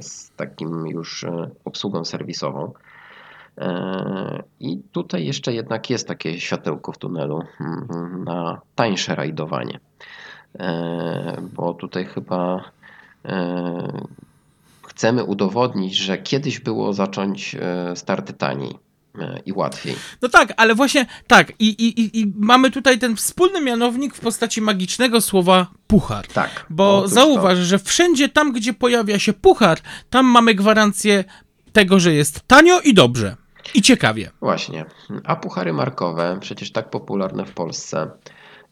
[0.00, 1.26] z takim już
[1.64, 2.72] obsługą serwisową.
[4.60, 9.80] I tutaj jeszcze jednak jest takie światełko w tunelu mm, na tańsze rajdowanie.
[11.56, 12.64] Bo tutaj chyba
[15.00, 17.56] chcemy udowodnić, że kiedyś było zacząć
[17.94, 18.78] starty taniej
[19.46, 19.94] i łatwiej.
[20.22, 21.52] No tak, ale właśnie tak.
[21.58, 26.26] I, i, i mamy tutaj ten wspólny mianownik w postaci magicznego słowa puchar.
[26.26, 26.66] Tak.
[26.70, 27.64] Bo zauważ, to.
[27.64, 29.78] że wszędzie tam, gdzie pojawia się puchar,
[30.10, 31.24] tam mamy gwarancję
[31.72, 33.36] tego, że jest tanio i dobrze.
[33.74, 34.30] I ciekawie.
[34.40, 34.84] Właśnie.
[35.24, 38.10] A puchary markowe, przecież tak popularne w Polsce,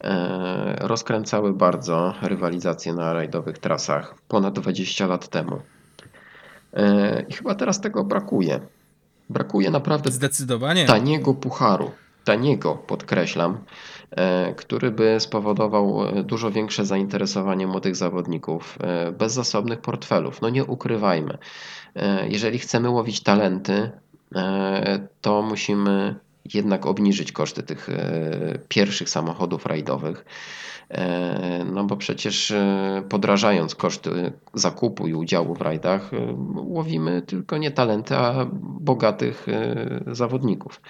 [0.01, 5.61] e, rozkręcały bardzo rywalizację na rajdowych trasach ponad 20 lat temu.
[6.75, 8.61] E, I chyba teraz tego brakuje.
[9.31, 10.85] Brakuje naprawdę Zdecydowanie.
[10.87, 11.91] taniego pucharu.
[12.25, 13.59] Taniego, podkreślam,
[14.11, 18.79] e, który by spowodował dużo większe zainteresowanie młodych zawodników
[19.19, 20.41] bez zasobnych portfelów.
[20.43, 21.39] No nie ukrywajmy.
[22.29, 23.91] Jeżeli chcemy łowić talenty,
[24.35, 26.15] E, to musimy
[26.55, 30.25] jednak obniżyć koszty tych e, pierwszych samochodów rajdowych.
[30.91, 32.53] E, no bo przecież
[33.09, 36.11] podrażając koszty zakupu i udziału w rajdach,
[36.55, 39.47] łowimy tylko nie talenty, a bogatych
[40.07, 40.81] zawodników.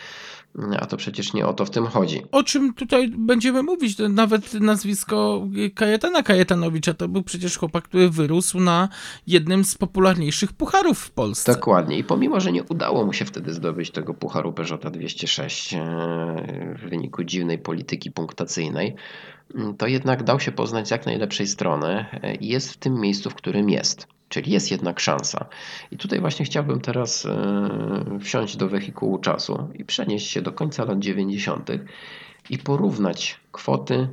[0.81, 2.23] A to przecież nie o to w tym chodzi.
[2.33, 3.97] O czym tutaj będziemy mówić?
[4.09, 8.89] Nawet nazwisko Kajetana Kajetanowicza to był przecież chłopak, który wyrósł na
[9.27, 11.55] jednym z popularniejszych pucharów w Polsce.
[11.55, 11.99] Dokładnie.
[11.99, 15.79] I pomimo, że nie udało mu się wtedy zdobyć tego pucharu Peugeota 206 e,
[16.79, 18.97] w wyniku dziwnej polityki punktacyjnej,
[19.79, 23.31] to jednak dał się poznać z jak najlepszej strony e, i jest w tym miejscu,
[23.31, 24.18] w którym jest.
[24.29, 25.47] Czyli jest jednak szansa.
[25.91, 30.85] I tutaj właśnie chciałbym teraz e, wsiąść do wehikułu czasu i przenieść się do końca
[30.85, 31.71] lat 90.
[32.51, 34.09] i porównać kwoty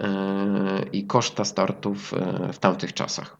[0.00, 3.36] e, i koszta startów e, w tamtych czasach.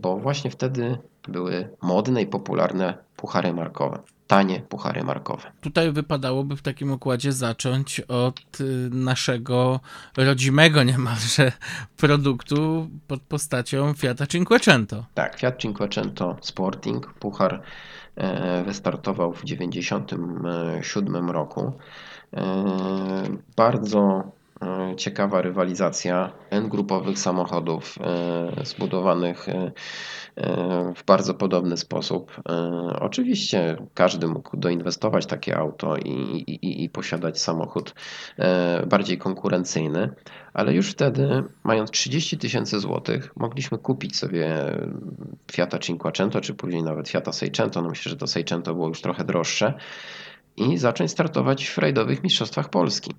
[0.00, 3.98] Bo właśnie wtedy były modne i popularne puchary markowe.
[4.26, 5.52] Tanie puchary markowe.
[5.60, 9.80] Tutaj wypadałoby w takim układzie zacząć od y, naszego
[10.16, 11.52] rodzimego niemalże
[11.96, 15.04] produktu pod postacią Fiata Cinquecento.
[15.14, 17.62] Tak, Fiat Cinquecento Sporting, puchar
[18.16, 21.72] e, wystartował w 1997 roku.
[22.36, 22.42] E,
[23.56, 24.32] bardzo
[24.96, 27.98] ciekawa rywalizacja N-grupowych samochodów
[28.64, 29.46] zbudowanych
[30.96, 32.40] w bardzo podobny sposób.
[33.00, 36.10] Oczywiście każdy mógł doinwestować takie auto i,
[36.46, 37.94] i, i posiadać samochód
[38.86, 40.10] bardziej konkurencyjny,
[40.54, 44.76] ale już wtedy, mając 30 tysięcy złotych, mogliśmy kupić sobie
[45.52, 49.24] Fiata Cinquecento, czy później nawet Fiata Seicento, no myślę, że to Seicento było już trochę
[49.24, 49.74] droższe,
[50.56, 53.14] i zacząć startować w rajdowych mistrzostwach Polski.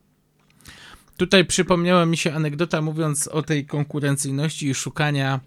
[1.18, 5.40] Tutaj przypomniała mi się anegdota, mówiąc o tej konkurencyjności i szukania.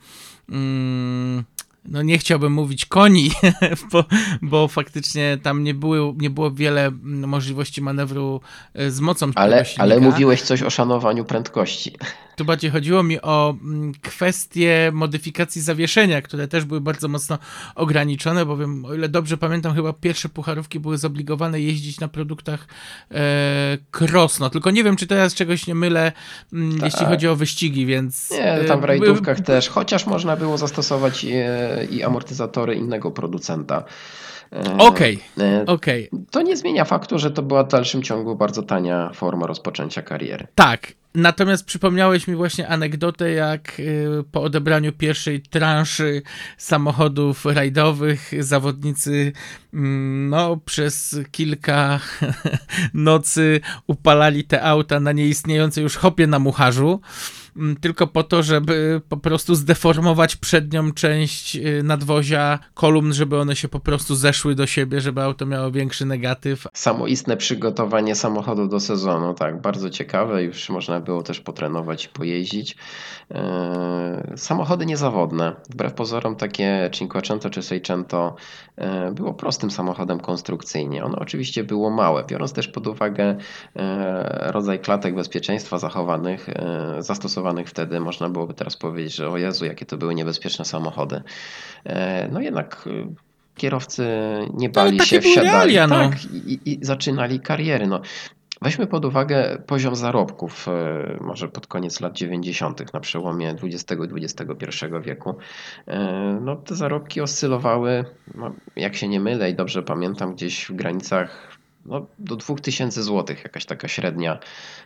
[0.48, 1.44] Mm,
[1.88, 3.30] no nie chciałbym mówić koni,
[3.92, 4.04] bo,
[4.42, 8.40] bo faktycznie tam nie, były, nie było wiele możliwości manewru
[8.74, 9.30] e, z mocą.
[9.34, 11.92] Ale, ale mówiłeś coś o szanowaniu prędkości.
[12.36, 17.38] Tu bardziej chodziło mi o mm, kwestie modyfikacji zawieszenia, które też były bardzo mocno
[17.74, 22.66] ograniczone, bowiem o ile dobrze pamiętam, chyba pierwsze pucharówki były zobligowane jeździć na produktach
[23.10, 26.12] e, cross, no tylko nie wiem, czy teraz czegoś nie mylę,
[26.50, 26.82] tak.
[26.82, 28.30] jeśli chodzi o wyścigi, więc...
[28.30, 33.84] Nie, tam w e, rajdówkach też, chociaż można było zastosować e, i amortyzatory innego producenta.
[34.52, 36.10] E, okej, okay, okej.
[36.10, 36.24] Okay.
[36.30, 40.46] To nie zmienia faktu, że to była w dalszym ciągu bardzo tania forma rozpoczęcia kariery.
[40.54, 46.22] Tak, Natomiast przypomniałeś mi właśnie anegdotę, jak y, po odebraniu pierwszej transzy
[46.58, 49.32] samochodów rajdowych zawodnicy
[49.74, 52.00] mm, no, przez kilka
[52.94, 57.00] nocy upalali te auta na nieistniejącej już hopie na mucharzu.
[57.80, 63.68] Tylko po to, żeby po prostu zdeformować przednią część y, nadwozia kolumn, żeby one się
[63.68, 66.66] po prostu zeszły do siebie, żeby auto miało większy negatyw.
[66.74, 72.76] Samoistne przygotowanie samochodu do sezonu, tak, bardzo ciekawe, już można było też potrenować i pojeździć.
[73.30, 78.34] E, samochody niezawodne, wbrew pozorom takie Cinquecento czy Seicento
[78.76, 81.04] e, było prostym samochodem konstrukcyjnie.
[81.04, 83.36] Ono oczywiście było małe, biorąc też pod uwagę
[83.76, 86.48] e, rodzaj klatek bezpieczeństwa zachowanych,
[86.98, 91.22] zastosowanych wtedy, można byłoby teraz powiedzieć, że o Jezu, jakie to były niebezpieczne samochody.
[91.84, 93.14] E, no jednak e,
[93.56, 94.08] kierowcy
[94.54, 95.96] nie bali się, wsiadali realia, no.
[95.96, 97.86] tak, i, i, zaczynali kariery.
[97.86, 98.00] No.
[98.62, 104.24] Weźmy pod uwagę poziom zarobków, e, może pod koniec lat 90., na przełomie XX i
[104.24, 105.36] XXI wieku.
[106.40, 111.55] No, te zarobki oscylowały, no, jak się nie mylę i dobrze pamiętam, gdzieś w granicach
[111.88, 114.38] no, do 2000 zł, jakaś taka średnia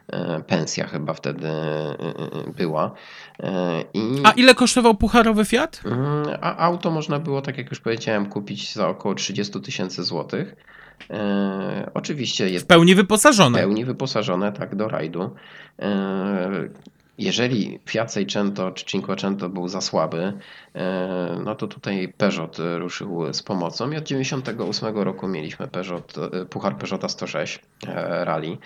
[0.09, 2.93] e, pensja chyba wtedy e, e, była.
[3.95, 4.01] I...
[4.25, 5.83] A ile kosztował pucharowy Fiat?
[5.85, 10.57] Mm, a auto można było, tak jak już powiedziałem, kupić za około 30 tysięcy złotych.
[11.95, 12.65] oczywiście jest.
[12.65, 13.59] W pełni wyposażone.
[13.59, 15.31] W pełni wyposażone, tak, do rajdu
[17.21, 20.33] jeżeli Fiat Seicento czy Cinquecento był za słaby,
[20.75, 26.47] e, no to tutaj Peugeot ruszył z pomocą i od 1998 roku mieliśmy Peugeot, e,
[26.47, 28.59] Puchar Peugeota 106 e, Rally.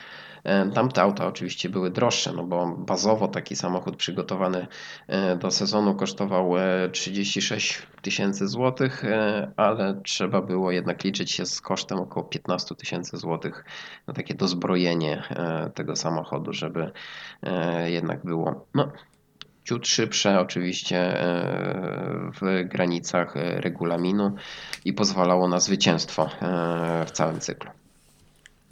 [0.44, 4.66] E, tamte auta oczywiście były droższe, no bo bazowo taki samochód przygotowany
[5.06, 6.52] e, do sezonu kosztował
[6.92, 9.02] 36 e, tysięcy złotych,
[9.56, 13.64] ale trzeba było jednak liczyć się z kosztem około 15 tysięcy złotych
[14.06, 15.22] na takie dozbrojenie
[15.74, 16.90] tego samochodu, żeby
[17.84, 18.92] jednak było no,
[19.64, 21.16] ciut szybsze, oczywiście
[22.40, 24.34] w granicach regulaminu
[24.84, 26.30] i pozwalało na zwycięstwo
[27.06, 27.70] w całym cyklu.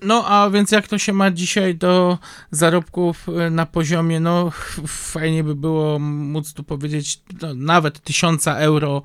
[0.03, 2.19] No, a więc jak to się ma dzisiaj do
[2.51, 4.51] zarobków e, na poziomie, no
[4.87, 9.03] fajnie by było móc tu powiedzieć, no, nawet tysiąca euro,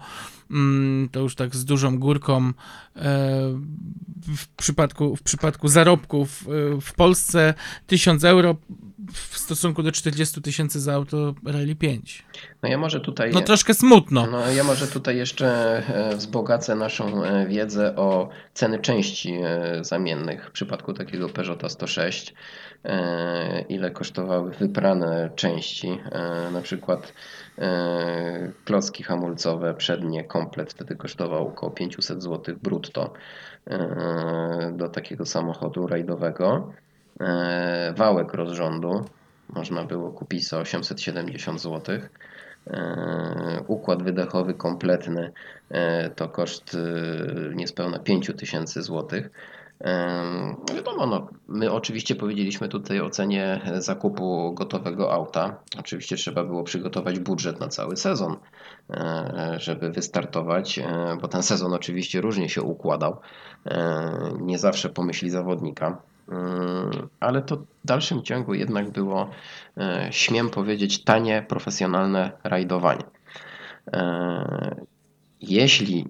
[0.52, 2.54] mm, to już tak z dużą górką e,
[4.28, 7.54] w przypadku, w przypadku zarobków e, w Polsce,
[7.88, 8.56] tysiąc euro
[9.14, 12.26] w stosunku do 40 tysięcy za auto Rally 5.
[12.64, 13.32] No ja może tutaj...
[13.32, 14.28] No troszkę smutno.
[14.28, 15.48] No ja może tutaj jeszcze
[15.88, 22.34] e, wzbogacę naszą e, wiedzę o ceny części e, zamiennych w przypadku takiego Peugeota 106.
[23.70, 26.00] Ile kosztowały wyprane części,
[26.52, 27.14] na przykład
[28.66, 33.14] klocki hamulcowe przednie, komplet wtedy kosztował około 500 zł brutto
[34.74, 36.74] do takiego samochodu rajdowego.
[37.20, 39.06] E, wałek rozrządu
[39.50, 42.00] można było kupić za 870 zł.
[42.68, 45.32] E, układ wydechowy kompletny
[45.70, 46.78] e, to koszt
[47.56, 49.22] niespełna 5000 zł.
[50.76, 55.60] Wiadomo, no, my oczywiście powiedzieliśmy tutaj o cenie zakupu gotowego auta.
[55.80, 58.36] Oczywiście trzeba było przygotować budżet na cały sezon,
[58.90, 63.18] e, żeby wystartować, e, bo ten sezon oczywiście różnie się układał.
[63.66, 66.02] E, nie zawsze pomyśli zawodnika.
[67.20, 69.30] Ale to w dalszym ciągu jednak było,
[70.12, 73.04] śmiem powiedzieć, tanie, profesjonalne rajdowanie.
[75.42, 76.08] Jeśli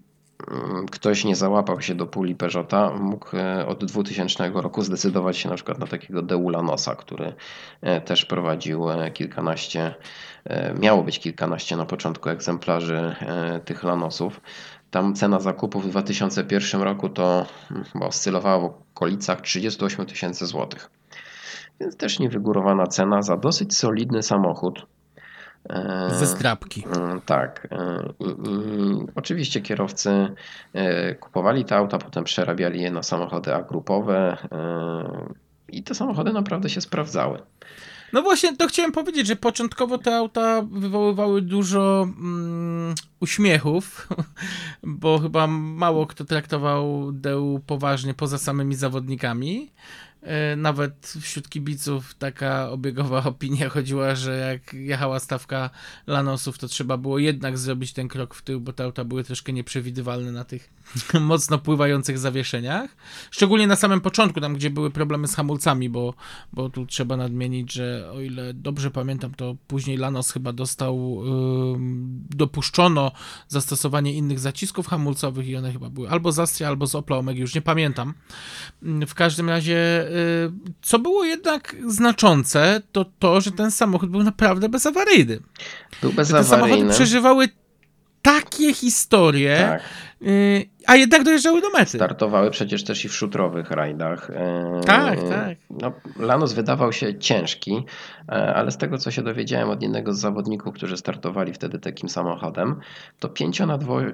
[0.51, 5.49] mm, ktoś nie załapał się do puli Peugeota, mógł e, od 2000 roku zdecydować się
[5.49, 7.33] na przykład na takiego Deulanosa, który
[7.81, 9.95] e, też prowadził e, kilkanaście,
[10.79, 13.15] miało być kilkanaście na początku egzemplarzy
[13.65, 14.41] tych Lanosów.
[14.91, 20.89] Tam cena zakupu w 2001 roku to mm, chyba oscylowała w okolicach 38 tysięcy złotych.
[21.79, 24.85] Więc też niewygórowana cena za dosyć solidny samochód.
[26.11, 26.85] Ze skrapki.
[26.85, 27.67] Mm, tak.
[27.71, 28.13] E,
[29.15, 30.35] oczywiście kierowcy
[30.73, 35.35] e, kupowali te auta, potem przerabiali je na samochody agrupowe e,
[35.69, 37.39] i te samochody naprawdę się sprawdzały.
[38.13, 44.07] No właśnie, to chciałem powiedzieć, że początkowo te auta wywoływały dużo mm, uśmiechów,
[44.83, 49.71] bo chyba mało kto traktował Deu poważnie poza samymi zawodnikami.
[50.27, 55.69] E, nawet wśród kibiców taka obiegowa opinia chodziła, że jak jechała stawka
[56.07, 59.53] Lanosów, to trzeba było jednak zrobić ten krok w tył, bo te auta były troszkę
[59.53, 60.73] nieprzewidywalne na tych
[61.21, 62.95] mocno pływających zawieszeniach.
[63.31, 66.13] Szczególnie na samym początku, tam gdzie były problemy z hamulcami, bo,
[66.53, 71.79] bo tu trzeba nadmienić, że o ile dobrze pamiętam, to później Lanos chyba dostał, yy,
[72.29, 73.11] dopuszczono
[73.47, 77.39] zastosowanie innych zacisków hamulcowych i one chyba były albo z Astria, albo z Opla Omega,
[77.39, 78.13] już nie pamiętam.
[79.07, 80.09] W każdym razie
[80.81, 85.39] co było jednak znaczące, to to, że ten samochód był naprawdę bezawaryjny.
[86.01, 86.49] Był bezawaryjny.
[86.49, 87.49] Te samochody przeżywały
[88.21, 89.81] takie historie, tak.
[90.21, 91.97] Y, a jednak dojeżdżały do mety.
[91.97, 94.29] Startowały przecież też i w szutrowych rajdach.
[94.29, 95.57] E, tak, tak.
[95.69, 97.85] No, Lanos wydawał się ciężki,
[98.29, 102.09] e, ale z tego co się dowiedziałem od jednego z zawodników, którzy startowali wtedy takim
[102.09, 102.79] samochodem,
[103.19, 103.29] to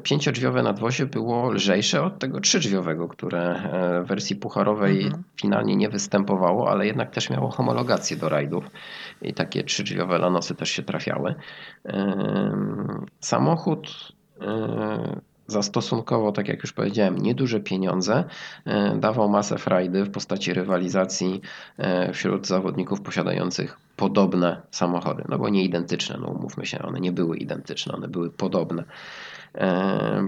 [0.04, 3.62] pięciodrzwiowe nadwozie było lżejsze od tego trzydrzwiowego, które
[4.04, 5.24] w wersji pucharowej mhm.
[5.42, 8.64] finalnie nie występowało, ale jednak też miało homologację do rajdów
[9.22, 11.36] i takie trzydrzwiowe Lanosy też się trafiały.
[13.20, 14.14] Samochód
[15.48, 18.24] za stosunkowo, tak jak już powiedziałem, nieduże pieniądze
[18.66, 21.42] e, dawał masę frajdy w postaci rywalizacji
[21.78, 25.24] e, wśród zawodników posiadających podobne samochody.
[25.30, 28.84] No bo nie identyczne, no umówmy się, one nie były identyczne, one były podobne.
[29.56, 30.28] E,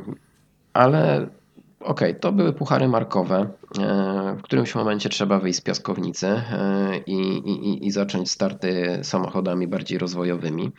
[0.74, 1.28] ale
[1.80, 3.49] okej, okay, to były puchary markowe.
[4.38, 6.41] W którymś momencie trzeba wyjść z piaskownicy
[7.05, 10.72] i, i, i zacząć starty samochodami bardziej rozwojowymi.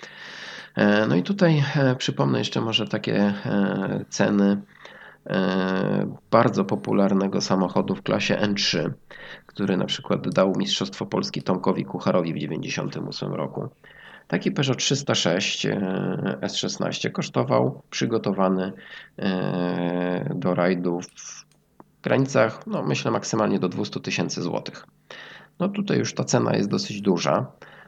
[0.76, 4.62] E, no i tutaj e, przypomnę jeszcze może takie e, ceny
[6.30, 8.90] bardzo popularnego samochodu w klasie N3,
[9.46, 13.68] który na przykład dał Mistrzostwo Polski Tomkowi Kucharowi w 1998 roku.
[14.28, 15.66] Taki Peugeot 306
[16.40, 18.72] S16 kosztował przygotowany
[20.34, 24.86] do rajdów w granicach, no myślę maksymalnie do 200 tysięcy złotych.
[25.60, 27.46] No tutaj już ta cena jest dosyć duża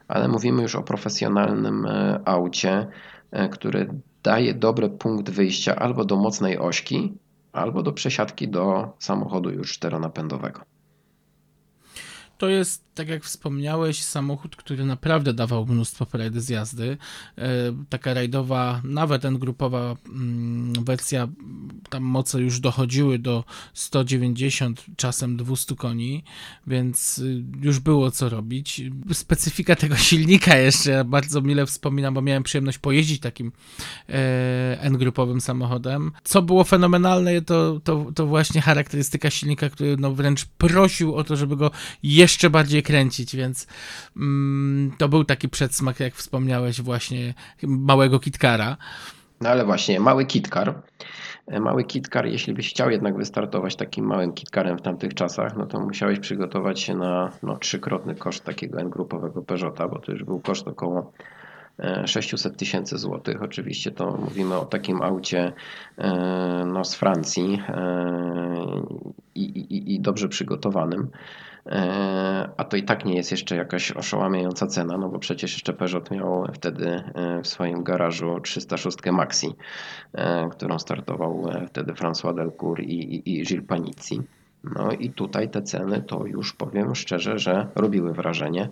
[0.09, 2.87] ale mówimy już o profesjonalnym e, aucie,
[3.31, 3.89] e, który
[4.23, 7.19] daje dobry punkt wyjścia albo do mocnej ośki,
[7.53, 10.61] albo do przesiadki do samochodu już czteronapędowego.
[12.39, 16.97] To jest tak jak wspomniałeś, samochód, który naprawdę dawał mnóstwo frajdy z jazdy.
[17.39, 17.49] E,
[17.89, 21.29] taka rajdowa, nawet ten grupowa mm, wersja,
[21.91, 26.25] tam moce już dochodziły do 190, czasem 200 koni,
[26.67, 28.83] więc y, już było co robić.
[29.13, 33.53] Specyfika tego silnika jeszcze bardzo mile wspominam, bo miałem przyjemność pojeździć takim
[34.09, 36.13] e, N-grupowym samochodem.
[36.25, 41.37] Co było fenomenalne, to, to, to właśnie charakterystyka silnika, który no wręcz prosił o to,
[41.37, 41.71] żeby go
[42.03, 43.67] jeszcze bardziej kręcić, więc
[44.17, 48.77] mm, to był taki przedsmak, jak wspomniałeś, właśnie małego kitkara.
[49.41, 50.75] No ale właśnie, mały kitkar.
[51.47, 55.67] E, mały kitkar, jeśli byś chciał jednak wystartować takim małym kitkarem w tamtych czasach, no
[55.67, 60.41] to musiałeś przygotować się na no, trzykrotny koszt takiego N-grupowego Peugeota, bo to już był
[60.41, 61.13] koszt około
[62.07, 63.43] 600 e, tysięcy złotych.
[63.43, 65.53] Oczywiście to mówimy o takim aucie
[65.99, 67.63] e, no, z Francji
[69.35, 71.11] i, i, i dobrze przygotowanym.
[71.69, 75.73] E, a to i tak nie jest jeszcze jakaś oszałamiająca cena, no bo przecież jeszcze
[75.73, 79.55] Peugeot miał wtedy e, w swoim garażu 306 Maxi,
[80.13, 84.21] e, którą startował wtedy François Delcourt i, i, i Gilles Panizzi.
[84.65, 88.69] No i tutaj te ceny to już powiem szczerze, że robiły wrażenie,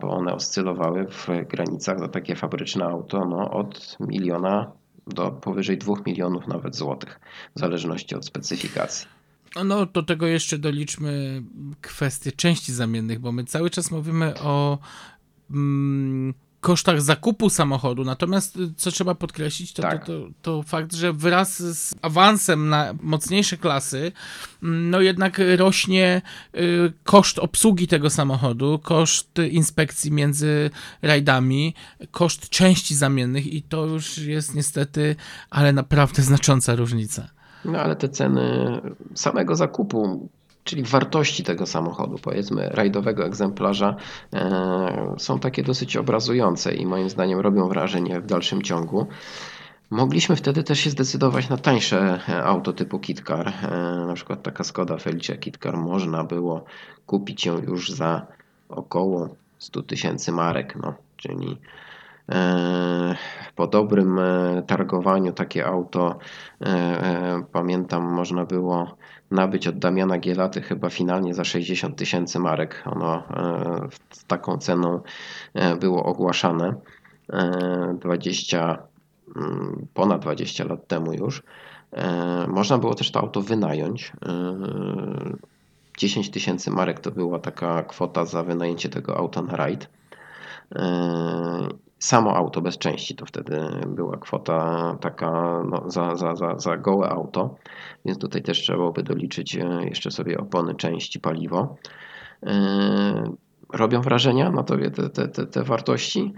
[0.00, 4.72] bo one oscylowały w granicach za takie fabryczne auto no, od miliona
[5.06, 7.20] do powyżej dwóch milionów nawet złotych,
[7.54, 9.15] w zależności od specyfikacji.
[9.64, 11.42] No, do tego jeszcze doliczmy
[11.80, 14.78] kwestię części zamiennych, bo my cały czas mówimy o
[15.50, 18.04] mm, kosztach zakupu samochodu.
[18.04, 20.06] Natomiast y, co trzeba podkreślić, to, Tak.
[20.06, 24.12] to, to, to fakt, że wraz z awansem na mocniejsze klasy,
[24.62, 26.22] mm, no jednak rośnie
[26.54, 30.70] y, koszt obsługi tego samochodu, koszt inspekcji między
[31.02, 31.74] rajdami,
[32.10, 35.16] koszt części zamiennych i to już jest niestety,
[35.50, 37.35] ale naprawdę znacząca różnica.
[37.66, 38.80] No ale te ceny
[39.14, 40.28] samego zakupu,
[40.64, 43.96] czyli wartości tego samochodu, powiedzmy rajdowego egzemplarza,
[44.34, 49.06] e, są takie dosyć obrazujące i moim zdaniem robią wrażenie w dalszym ciągu.
[49.90, 53.48] Mogliśmy wtedy też się zdecydować na tańsze e, auto typu KitKar.
[53.48, 53.70] E,
[54.06, 56.64] Na przykład taka Skoda Felicia KitKar można było
[57.06, 58.26] kupić ją już za
[58.68, 61.56] około 100 tysięcy marek, no, czyli
[63.56, 66.18] po dobrym e, targowaniu takie auto
[66.60, 68.96] e, e, pamiętam można było
[69.30, 72.82] nabyć od Damiana Gielaty chyba finalnie za 60 tysięcy marek.
[72.86, 75.00] Ono e, z taką ceną
[75.54, 76.74] e, było ogłaszane
[77.32, 78.82] e, 20
[79.36, 81.42] mm, ponad 20 lat temu już.
[81.92, 84.12] E, Można było też to auto wynająć.
[84.28, 84.56] E,
[85.98, 89.88] 10 tysięcy marek to była taka kwota za wynajęcie tego auta na rajd.
[91.98, 97.08] Samo auto bez części to wtedy była kwota taka no, za, za, za, za gołe
[97.08, 97.54] auto,
[98.04, 101.76] więc tutaj też trzeba byłoby doliczyć e, jeszcze sobie opony, części, paliwo.
[102.42, 103.34] E,
[103.72, 106.32] Robią wrażenia na tobie te, te, te, te wartości?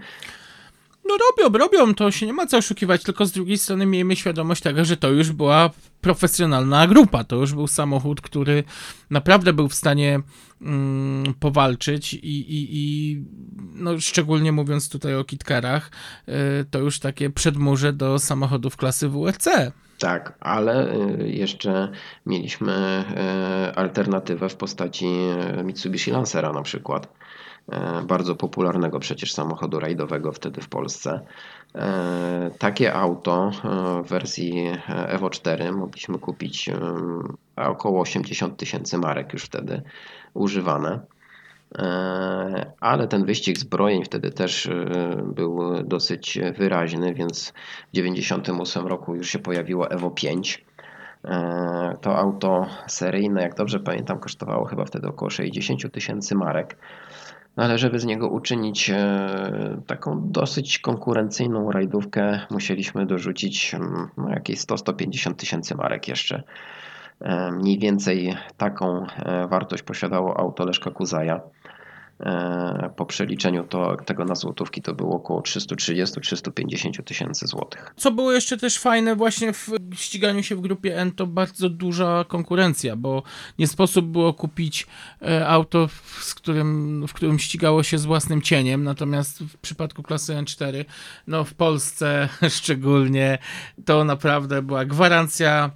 [1.09, 4.61] No robią, robią, to się nie ma co oszukiwać, tylko z drugiej strony miejmy świadomość
[4.61, 5.69] tego, że to już była
[6.01, 8.63] profesjonalna grupa, to już był samochód, który
[9.09, 10.19] naprawdę był w stanie
[10.61, 13.17] mm, powalczyć i, i, i
[13.73, 15.91] no, szczególnie mówiąc tutaj o kitkarach,
[16.29, 19.71] y, to już takie przedmurze do samochodów klasy WRC.
[19.99, 21.91] Tak, ale y, jeszcze
[22.25, 23.03] mieliśmy
[23.71, 25.07] y, alternatywę w postaci
[25.63, 27.19] Mitsubishi Lancera na przykład.
[27.71, 31.21] E, Bardzo popularnego przecież samochodu rajdowego wtedy w Polsce.
[31.75, 36.69] E, Takie auto e, w wersji Evo 4 mogliśmy kupić
[37.55, 39.81] około 80 tysięcy marek już wtedy
[40.33, 40.99] używane.
[42.79, 44.69] Ale ten wyścig zbrojeń wtedy też
[45.23, 50.65] był dosyć wyraźny, więc w 1998 roku już się pojawiło Evo 5.
[51.25, 56.77] E, To auto seryjne, jak dobrze pamiętam, kosztowało chyba wtedy około 60 tysięcy marek.
[57.59, 64.59] Ale żeby z niego uczynić e, taką dosyć konkurencyjną rajdówkę, musieliśmy dorzucić mm, no, jakieś
[64.59, 66.43] 100-150 tysięcy marek jeszcze.
[67.21, 71.41] E, Mniej więcej taką e, wartość posiadało auto Leszka Kuzaja.
[72.19, 77.93] E, Po przeliczeniu to, tego na złotówki to było około 330-350 tysięcy złotych.
[77.97, 82.25] Co było jeszcze też fajne właśnie w ściganiu się w grupie N, to bardzo duża
[82.27, 83.23] konkurencja, bo
[83.59, 84.87] nie sposób było kupić
[85.21, 85.89] e, auto,
[86.19, 90.85] z którym, w którym ścigało się z własnym cieniem, natomiast w przypadku klasy N4,
[91.27, 93.37] no w Polsce szczególnie,
[93.85, 95.71] to naprawdę była gwarancja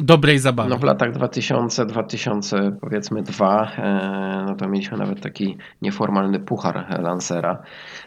[0.00, 0.70] dobrej zabawy.
[0.70, 7.00] No w latach 2000, 2000 powiedzmy dwa, e, no to mieliśmy nawet taki nieformalny puchar
[7.02, 7.62] Lancera.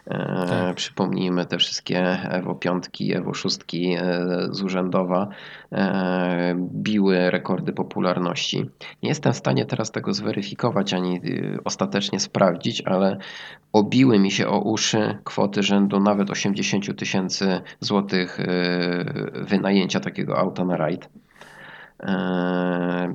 [0.07, 0.75] E, Tak.
[0.75, 2.85] Przypomnijmy te wszystkie Evo 5,
[3.15, 5.27] Evo 6 e, z urzędowa
[6.57, 8.69] biły rekordy popularności.
[9.03, 11.21] Nie jestem w stanie teraz tego zweryfikować ani
[11.65, 13.17] ostatecznie sprawdzić, ale
[13.73, 18.39] obiły mi się o uszy kwoty rzędu nawet 80 tysięcy złotych
[19.33, 21.09] wynajęcia takiego auta na rajd.
[21.99, 23.13] Eee,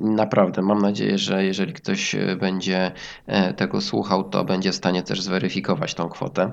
[0.00, 2.92] Naprawdę, mam nadzieję, że jeżeli ktoś będzie
[3.26, 6.52] e, tego słuchał, to będzie w stanie też zweryfikować tą kwotę.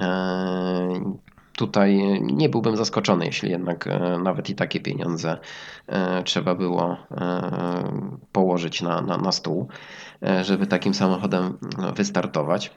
[0.00, 1.02] Eee,
[1.56, 5.38] Tutaj nie byłbym zaskoczony, jeśli jednak e, nawet i takie pieniądze
[5.86, 6.96] e, trzeba było
[8.32, 9.68] położyć na, na, na stół,
[10.42, 11.58] żeby takim samochodem
[11.94, 12.70] wystartować.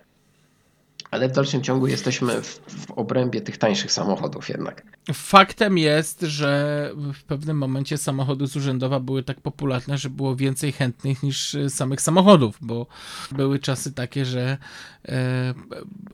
[1.12, 4.84] Ale w dalszym ciągu jesteśmy w, w obrębie tych tańszych samochodów jednak.
[5.14, 10.72] Faktem jest, że w pewnym momencie samochody z urzędowa były tak popularne, że było więcej
[10.72, 12.88] chętnych niż e, samych samochodów, bo
[13.32, 14.58] były czasy takie, że
[15.06, 15.54] e,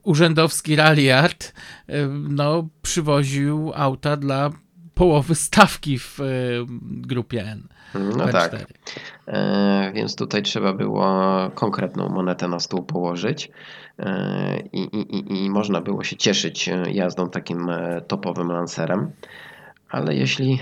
[0.03, 1.53] urzędowski rallyard
[1.87, 4.51] e, no, przywoził auta dla
[4.97, 6.23] połowy stawki w e,
[6.81, 7.67] grupie N.
[7.93, 8.31] No P4.
[8.31, 8.53] tak.
[9.27, 11.07] E, Więc tutaj trzeba było
[11.55, 13.51] konkretną monetę na stół położyć
[13.99, 19.11] e, i, i, i- można było się cieszyć e, jazdą takim e, topowym Lancerem.
[19.89, 20.59] Ale jeśli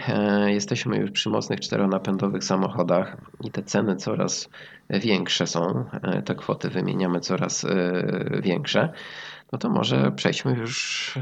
[0.48, 4.50] jesteśmy już przy mocnych czteronapędowych samochodach i te ceny coraz
[4.90, 5.86] większe są,
[6.26, 7.66] te kwoty wymieniamy coraz
[8.42, 8.90] większe,
[9.52, 11.14] no to może przejdźmy już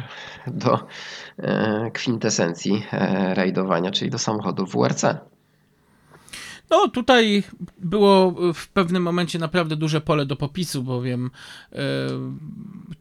[0.47, 0.87] do
[1.37, 5.03] e, kwintesencji e, rajdowania, czyli do samochodów WRC.
[6.69, 7.43] No, tutaj
[7.77, 11.31] było w pewnym momencie naprawdę duże pole do popisu, bowiem
[11.71, 11.77] e,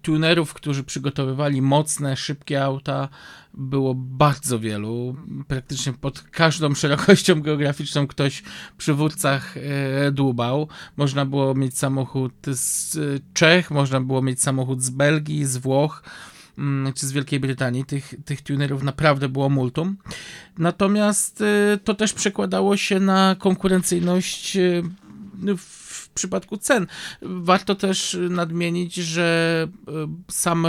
[0.02, 3.08] tunerów, którzy przygotowywali mocne, szybkie auta,
[3.54, 5.16] było bardzo wielu.
[5.48, 8.42] Praktycznie pod każdą szerokością geograficzną ktoś
[8.78, 10.68] przy wódcach e, dłubał.
[10.96, 12.98] Można było mieć samochód z
[13.34, 16.02] Czech, można było mieć samochód z Belgii, z Włoch
[16.58, 17.84] mm, czy z Wielkiej Brytanii.
[17.84, 19.96] Tych, tych tunerów naprawdę było multum.
[20.58, 24.82] Natomiast e, to też przekładało się na konkurencyjność e,
[25.56, 25.81] w
[26.12, 26.86] przypadku cen.
[27.22, 29.92] Warto też nadmienić, że e,
[30.30, 30.66] sam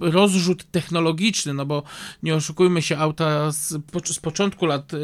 [0.00, 1.82] rozrzut technologiczny, no bo
[2.22, 3.68] nie oszukujmy się, auta z,
[4.04, 4.96] z początku lat e,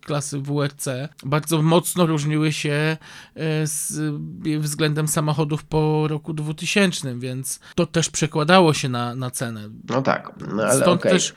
[0.00, 0.88] klasy WRC
[1.24, 2.96] bardzo mocno różniły się
[3.34, 4.14] e, z,
[4.60, 9.68] względem samochodów po roku 2000, więc to też przekładało się na, na cenę.
[9.88, 11.12] No tak, no ale Stąd okay.
[11.12, 11.34] też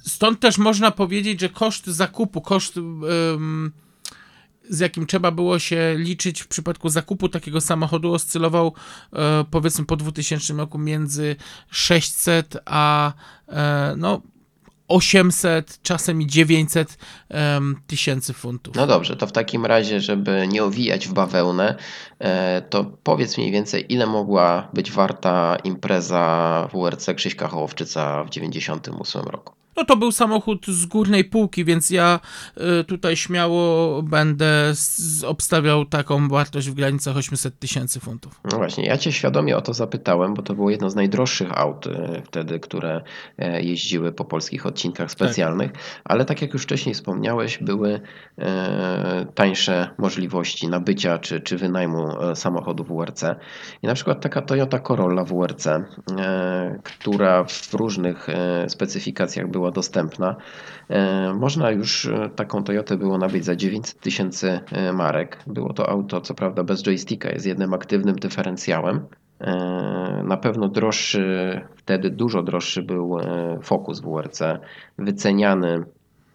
[0.00, 2.74] Stąd też można powiedzieć, że koszt zakupu, koszt
[4.68, 8.74] z jakim trzeba było się liczyć w przypadku zakupu takiego samochodu oscylował
[9.12, 11.36] e, powiedzmy po 2000 roku między
[11.70, 13.12] 600 a
[13.48, 14.22] e, no
[14.88, 16.98] 800, czasem i 900
[17.30, 18.74] um, tysięcy funtów.
[18.74, 21.76] No dobrze, to w takim razie, żeby nie owijać w bawełnę,
[22.18, 29.22] e, to powiedz mniej więcej, ile mogła być warta impreza WRC Krzyśka Hołowczyca w 98
[29.22, 29.61] roku?
[29.76, 32.20] No to był samochód z górnej półki, więc ja
[32.80, 34.72] y, tutaj śmiało będę
[35.26, 38.40] obstawiał taką wartość w granicach 800 tysięcy funtów.
[38.52, 41.86] No właśnie, ja cię świadomie o to zapytałem, bo to było jedno z najdroższych aut
[41.86, 43.02] y, wtedy, które
[43.38, 45.10] e, jeździły po polskich odcinkach tak.
[45.10, 45.82] specjalnych, tak.
[46.04, 48.00] ale tak jak już wcześniej wspomniałeś, były
[48.38, 53.24] e, tańsze możliwości nabycia czy, czy wynajmu e, samochodu WRC.
[53.82, 55.66] I na przykład taka Toyota Corolla WRC,
[56.84, 58.26] która w różnych
[58.68, 60.36] specyfikacjach była była dostępna.
[60.88, 65.38] E, można już e, taką Toyotę było nabyć za 900 tysięcy e, marek.
[65.46, 69.06] Było to auto, co prawda bez joysticka, jest jednym aktywnym dyferencjałem.
[70.24, 73.18] Na pewno droższy, wtedy dużo droższy był
[73.62, 74.42] Focus WRC,
[74.98, 75.84] wyceniany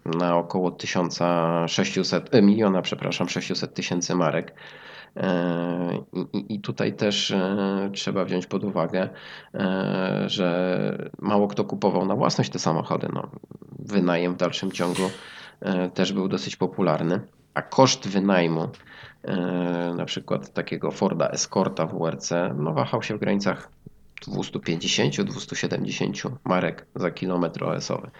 [0.04, 4.54] na około 1600, miliona, przepraszam, 600 tysięcy marek.
[5.16, 9.08] E, I, tutaj też e, trzeba wziąć pod uwagę,
[9.54, 13.08] e, że mało kto kupował na własność te samochody.
[13.12, 13.30] No,
[13.78, 15.10] wynajem w dalszym ciągu
[15.94, 17.20] też był dosyć popularny,
[17.54, 18.68] a koszt wynajmu
[19.96, 23.70] na przykład takiego Forda Escorta WRC no, wahał się w granicach
[24.26, 28.10] 250-270 marek za kilometr OS-owy.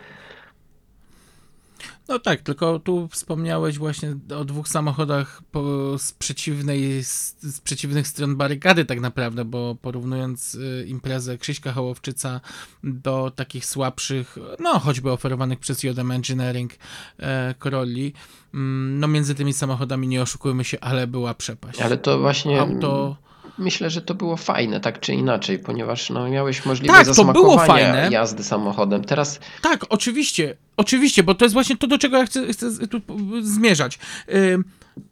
[2.08, 5.62] No tak, tylko tu wspomniałeś właśnie o dwóch samochodach po,
[5.98, 12.40] z, przeciwnej, z, z, przeciwnych stron barykady tak naprawdę, bo porównując y, imprezę Krzyśka Hołowczyca
[12.84, 16.72] do takich słabszych, no choćby oferowanych przez Jodem Engineering
[17.18, 18.12] e, Corolli,
[18.54, 21.80] mm, no między tymi samochodami nie oszukujmy się, ale była przepaść.
[21.80, 22.60] Ale to właśnie...
[22.60, 23.16] Auto
[23.58, 28.08] myślę, że to było fajne, tak czy inaczej, ponieważ no, miałeś możliwość tak, fajne.
[28.10, 29.04] jazdy samochodem.
[29.04, 29.40] Teraz...
[29.62, 33.00] Tak, oczywiście, oczywiście, bo to jest właśnie to, do czego ja chcę, chcę tu
[33.42, 33.98] zmierzać.
[34.28, 34.62] Yy,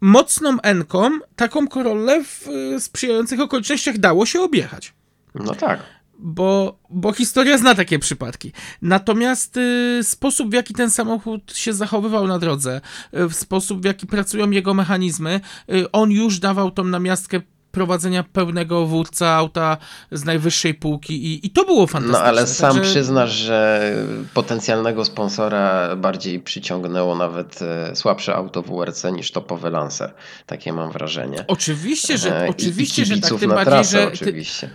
[0.00, 4.94] mocną Enką taką Corollę w y, sprzyjających okolicznościach dało się objechać.
[5.34, 5.82] No tak.
[6.18, 8.52] Bo, bo historia zna takie przypadki.
[8.82, 12.80] Natomiast y, sposób, w jaki ten samochód się zachowywał na drodze,
[13.14, 15.40] y, w sposób, w jaki pracują jego mechanizmy,
[15.72, 17.40] y, on już dawał tą namiastkę
[17.76, 19.76] prowadzenia pełnego wódca auta
[20.12, 22.18] z najwyższej półki i, i to było fantastyczne.
[22.18, 22.90] No ale sam Także...
[22.90, 23.92] przyznasz, że
[24.34, 30.14] potencjalnego sponsora bardziej przyciągnęło nawet e, słabsze auto WRC niż topowy Lancer.
[30.46, 31.44] Takie mam wrażenie.
[31.48, 33.40] Oczywiście, że, e, oczywiście, że tak.
[33.40, 34.70] Tym bardziej, trasę, że, oczywiście.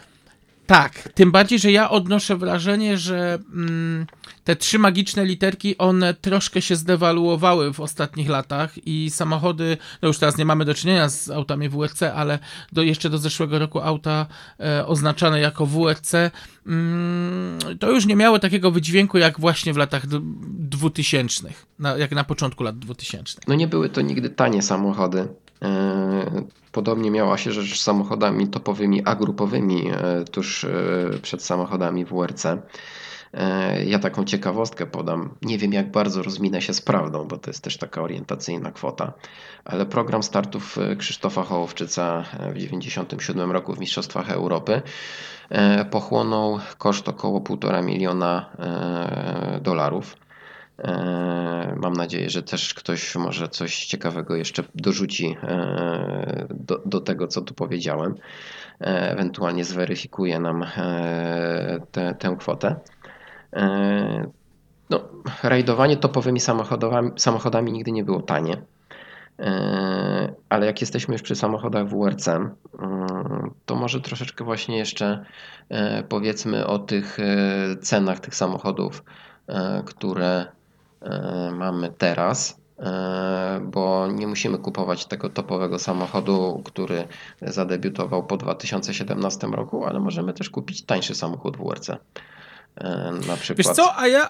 [0.72, 4.06] Tak, tym bardziej, że ja odnoszę wrażenie, że mm,
[4.44, 10.18] te trzy magiczne literki, one troszkę się zdewaluowały w ostatnich latach i samochody, no już
[10.18, 12.40] teraz nie mamy do czynienia z autami WRC, ale
[12.72, 14.26] do, jeszcze do zeszłego roku auta
[14.60, 16.14] e, oznaczane jako WRC,
[16.68, 20.08] mm, to już nie miały takiego wydźwięku jak właśnie w latach
[20.48, 21.66] dwutysięcznych,
[21.98, 23.48] jak na początku lat dwutysięcznych.
[23.48, 25.28] No nie były to nigdy tanie samochody.
[25.64, 30.70] E, podobnie miała się rzecz z samochodami topowymi, a grupowymi e, tuż e,
[31.22, 32.46] przed samochodami WRC.
[33.86, 35.36] Ja taką ciekawostkę podam.
[35.42, 39.14] Nie wiem, jak bardzo rozminę się z prawdą, bo to jest też taka orientacyjna kwota,
[39.66, 44.82] ale program startów Krzysztofa Hołowczyca w 1997 roku w Mistrzostwach Europy
[45.92, 48.50] pochłonął koszt około 1,5 miliona
[49.62, 50.16] dolarów.
[50.84, 57.28] E, mam nadzieję, że też ktoś może coś ciekawego jeszcze dorzuci e, do, do tego,
[57.28, 58.16] co tu powiedziałem.
[58.82, 60.66] E, ewentualnie zweryfikuje nam
[61.92, 62.76] te, tę kwotę.
[64.90, 65.00] No,
[65.44, 68.62] rajdowanie topowymi samochodami, samochodami nigdy nie było tanie.
[70.50, 75.26] ale jak jesteśmy już przy samochodach WRC, mm, to może troszeczkę właśnie jeszcze
[75.70, 79.04] e, powiedzmy o tych e, cenach tych samochodów,
[79.48, 80.46] e, które
[81.52, 82.62] mamy teraz,
[83.62, 87.08] bo nie musimy kupować tego topowego samochodu, który
[87.42, 91.88] zadebiutował po 2017 roku, ale możemy też kupić tańszy samochód WRC.
[93.28, 93.68] Na przykład.
[93.68, 94.30] Wiesz co, a ja,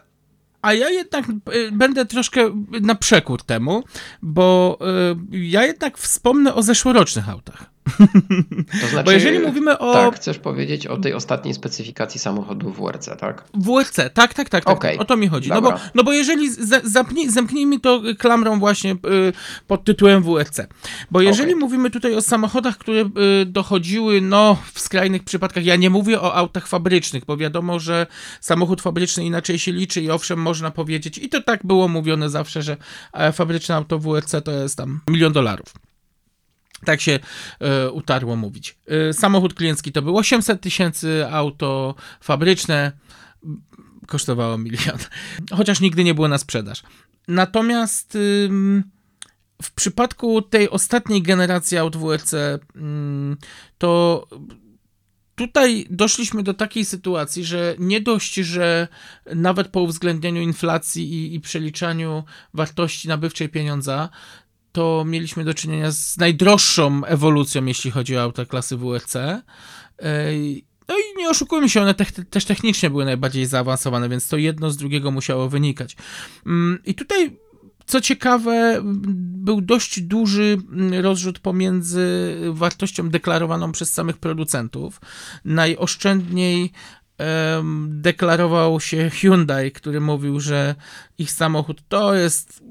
[0.61, 1.25] a ja jednak
[1.71, 3.83] będę troszkę na przekór temu,
[4.21, 4.77] bo
[5.31, 7.70] ja jednak wspomnę o zeszłorocznych autach.
[8.81, 9.93] To znaczy, Bo jeżeli mówimy o.
[9.93, 13.43] Tak, chcesz powiedzieć o tej ostatniej specyfikacji samochodu WRC, tak?
[13.53, 14.49] WRC, tak, tak, tak.
[14.49, 14.97] tak okay.
[14.97, 15.49] O to mi chodzi.
[15.49, 16.49] No bo, no bo jeżeli.
[16.83, 18.97] Zamknij, zamknijmy to klamrą właśnie y,
[19.67, 20.67] pod tytułem WRC.
[21.11, 21.59] Bo jeżeli okay.
[21.59, 23.01] mówimy tutaj o samochodach, które
[23.41, 28.07] y, dochodziły, no w skrajnych przypadkach, ja nie mówię o autach fabrycznych, bo wiadomo, że
[28.41, 32.61] samochód fabryczny inaczej się liczy i owszem, można powiedzieć, i to tak było mówione zawsze,
[32.61, 32.77] że
[33.13, 35.73] e, fabryczne auto WRC to jest tam milion dolarów.
[36.85, 37.19] Tak się
[37.85, 38.77] y, utarło mówić.
[39.09, 42.91] Y, samochód kliencki to było 800 tysięcy, auto fabryczne
[44.07, 44.97] kosztowało milion.
[45.57, 46.83] Chociaż nigdy nie było na sprzedaż.
[47.27, 48.49] Natomiast y,
[49.61, 52.33] w przypadku tej ostatniej generacji aut WRC
[53.77, 54.27] to
[55.35, 58.87] tutaj doszliśmy do takiej sytuacji, że nie dość, że
[59.35, 64.09] nawet po uwzględnieniu inflacji i, i przeliczaniu wartości nabywczej pieniądza,
[64.71, 69.15] to mieliśmy do czynienia z najdroższą ewolucją, jeśli chodzi o auta klasy WRC.
[70.87, 74.71] No i nie oszukujmy się, one te też technicznie były najbardziej zaawansowane, więc to jedno
[74.71, 75.95] z drugiego musiało wynikać.
[76.45, 77.37] Mm, I tutaj
[77.85, 80.57] co ciekawe, był dość duży
[81.01, 85.01] rozrzut pomiędzy wartością deklarowaną przez samych producentów.
[85.45, 86.71] Najoszczędniej
[87.87, 90.75] deklarował się Hyundai, który mówił, że
[91.17, 92.63] ich samochód to jest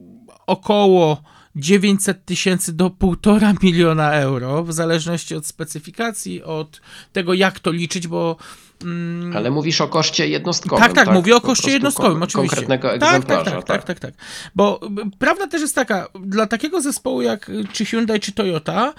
[0.47, 1.23] około
[1.57, 6.81] 900 tysięcy do 1,5 miliona euro, w zależności od specyfikacji, od
[7.13, 8.37] tego, jak to liczyć, bo
[8.85, 9.37] Mm.
[9.37, 10.85] Ale mówisz o koszcie jednostkowym.
[10.85, 11.15] Tak, tak, tak?
[11.15, 12.57] mówię o koszcie jednostkowym, oczywiście.
[12.57, 13.45] Konkretnego tak, egzemplarza.
[13.45, 14.25] Tak tak, tak, tak, tak, tak.
[14.55, 14.81] Bo
[15.19, 18.95] prawda też jest taka, dla takiego zespołu jak czy Hyundai, czy Toyota,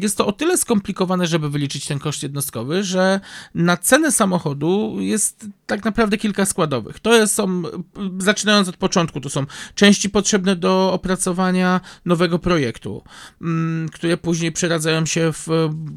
[0.00, 3.20] jest to o tyle skomplikowane, żeby wyliczyć ten koszt jednostkowy, że
[3.54, 7.00] na cenę samochodu jest tak naprawdę kilka składowych.
[7.00, 7.62] To jest, są,
[8.18, 13.04] zaczynając od początku, to są części potrzebne do opracowania nowego projektu,
[13.42, 15.48] mm, które później przeradzają się w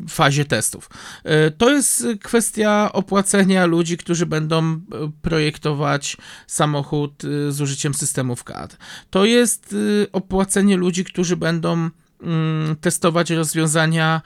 [0.09, 0.91] fazie testów.
[1.25, 4.79] E, to jest kwestia opłacenia ludzi, którzy będą e,
[5.23, 6.17] projektować
[6.47, 8.45] samochód e, z użyciem systemów
[9.11, 9.75] To jest
[10.13, 11.91] opłacenie ludzi, którzy będą
[12.23, 14.23] mm, testować rozwiązania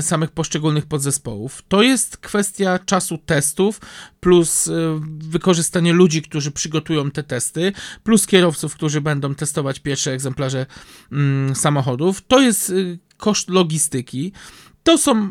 [0.00, 1.62] samych poszczególnych podzespołów.
[1.68, 3.80] To jest kwestia czasu testów,
[4.20, 4.70] plus
[5.18, 7.72] wykorzystanie ludzi, którzy przygotują te testy,
[8.02, 10.66] plus kierowców, którzy będą testować pierwsze egzemplarze
[11.12, 12.22] mm, samochodów.
[12.26, 12.72] To jest
[13.16, 14.32] koszt logistyki.
[14.82, 15.30] To są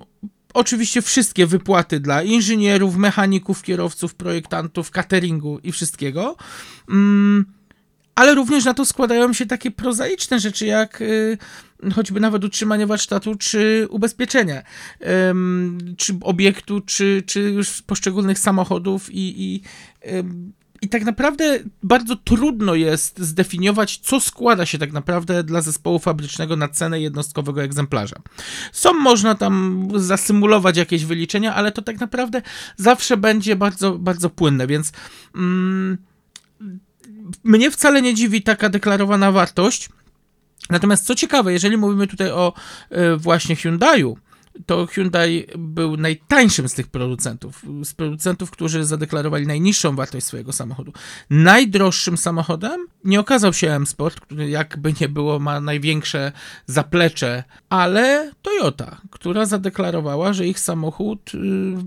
[0.53, 6.35] oczywiście wszystkie wypłaty dla inżynierów, mechaników, kierowców, projektantów, cateringu i wszystkiego.
[6.89, 7.45] Mm,
[8.15, 11.37] ale również na to składają się takie prozaiczne rzeczy, jak y,
[11.95, 14.63] choćby nawet utrzymanie warsztatu, czy ubezpieczenie,
[15.97, 19.61] czy obiektu, czy, czy już poszczególnych samochodów i, i
[20.81, 26.55] i tak naprawdę bardzo trudno jest zdefiniować, co składa się tak naprawdę dla zespołu fabrycznego
[26.55, 28.15] na cenę jednostkowego egzemplarza.
[28.71, 32.41] Są można tam zasymulować jakieś wyliczenia, ale to tak naprawdę
[32.77, 34.91] zawsze będzie bardzo, bardzo płynne, więc
[35.35, 35.97] mm,
[37.43, 39.89] mnie wcale nie dziwi taka deklarowana wartość.
[40.69, 42.53] Natomiast co ciekawe, jeżeli mówimy tutaj o
[42.91, 44.17] y, właśnie Hyundaiu,
[44.65, 50.93] to Hyundai był najtańszym z tych producentów, z producentów, którzy zadeklarowali najniższą wartość swojego samochodu.
[51.29, 56.31] Najdroższym samochodem nie okazał się M-Sport, który jakby nie było ma największe
[56.65, 61.37] zaplecze, ale Toyota, która zadeklarowała, że ich samochód y,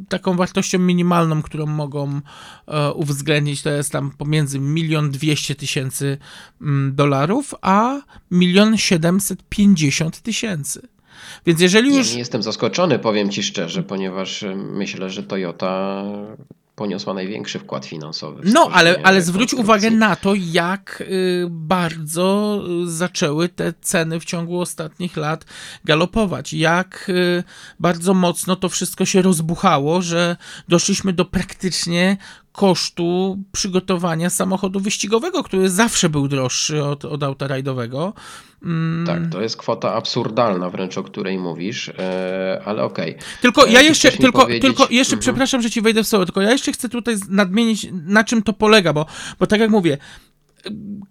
[0.09, 6.19] taką wartością minimalną, którą mogą y, uwzględnić, to jest tam pomiędzy milion dwieście tysięcy
[6.61, 8.01] mm, dolarów, a
[8.31, 10.94] milion siedemset pięćdziesiąt tysięcy.
[11.47, 12.09] Więc jeżeli już.
[12.09, 16.05] Nie, nie jestem zaskoczony, powiem ci szczerze, ponieważ y, myślę, że Toyota
[16.77, 18.43] poniosła największy wkład finansowy.
[18.45, 24.61] No, ale, ale zwróć uwagę na to, jak y, bardzo zaczęły te ceny w ciągu
[24.61, 25.45] ostatnich lat
[25.85, 26.53] galopować.
[26.53, 27.45] Jak y,
[27.81, 30.37] bardzo mocno to wszystko się rozbuchało, że
[30.69, 32.17] doszliśmy do praktycznie
[32.55, 38.13] kosztu przygotowania samochodu wyścigowego, który zawsze był droższy od, od auta rajdowego.
[38.65, 39.07] Mm.
[39.07, 43.11] Tak, to jest kwota absurdalna wręcz, o której mówisz, e, ale okej.
[43.11, 43.25] Okay.
[43.43, 44.63] Tylko ja jeszcze, tylko, powiedzieć...
[44.63, 45.21] tylko jeszcze, mhm.
[45.21, 48.53] przepraszam, że ci wejdę w słowo, tylko ja jeszcze chcę tutaj nadmienić, na czym to
[48.53, 49.07] polega, bo,
[49.39, 49.99] bo tak jak mówię,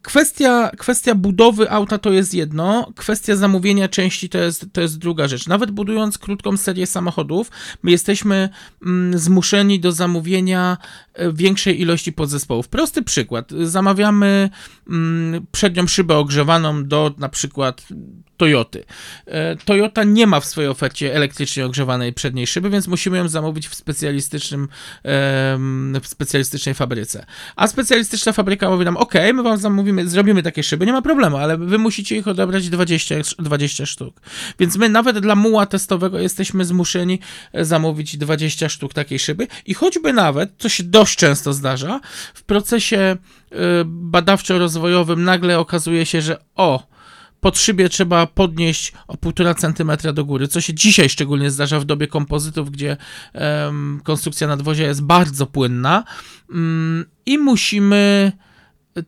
[0.02, 5.28] kwestia, kwestia budowy auta to jest jedno, kwestia zamówienia części to jest, to jest druga
[5.28, 5.48] rzecz.
[5.48, 7.52] Nawet budując krótką serię samochodów,
[7.84, 8.50] my jesteśmy
[8.86, 10.78] mm, zmuszeni do zamówienia
[11.14, 12.68] e, większej ilości podzespołów.
[12.68, 13.52] Prosty przykład.
[13.64, 14.50] Zamawiamy
[14.90, 17.88] mm, przednią szybę ogrzewaną do na przykład
[18.38, 18.84] Toyoty.
[19.26, 23.68] E, Toyota nie ma w swojej ofercie elektrycznie ogrzewanej przedniej szyby, więc musimy ją zamówić
[23.68, 24.68] w specjalistycznym
[26.02, 27.26] w specjalistycznej fabryce.
[27.56, 31.38] A specjalistyczna fabryka mówi nam, ok, my wam zamówimy, zrobimy takie szyby, nie ma problemu,
[31.38, 34.22] ale wy musicie ich odebrać 20, 20 sztuk.
[34.60, 37.20] Więc my nawet dla muła testowego jesteśmy zmuszeni
[37.54, 42.00] e, zamówić 20 sztuk takiej szyby i choćby nawet, co się dość często zdarza,
[42.34, 43.18] w procesie e,
[43.86, 46.93] badawczo-rozwojowym nagle okazuje się, że o,
[47.44, 51.86] pod szybie trzeba podnieść o 1,5 cm do góry, co się dzisiaj szczególnie zdarza w
[51.86, 52.98] dobie kompozytów, gdzie
[53.34, 56.04] um, konstrukcja nadwozia jest bardzo płynna
[56.50, 58.32] um, i musimy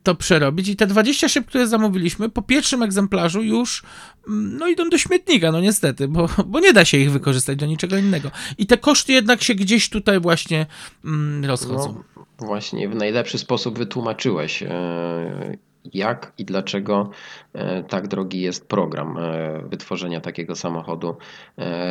[0.04, 0.68] to przerobić.
[0.68, 3.84] I te 20 szyb, które zamówiliśmy, po pierwszym egzemplarzu już
[4.28, 7.66] mm, no idą do śmietnika, no niestety, bo, bo nie da się ich wykorzystać do
[7.66, 8.32] niczego innego.
[8.58, 10.66] I te koszty jednak się gdzieś tutaj właśnie
[11.06, 12.04] mm, rozchodzą.
[12.16, 15.58] No, właśnie w najlepszy sposób wytłumaczyłeś, e,
[15.94, 17.10] jak i dlaczego
[17.54, 21.16] e, tak drogi jest program e, wytworzenia takiego samochodu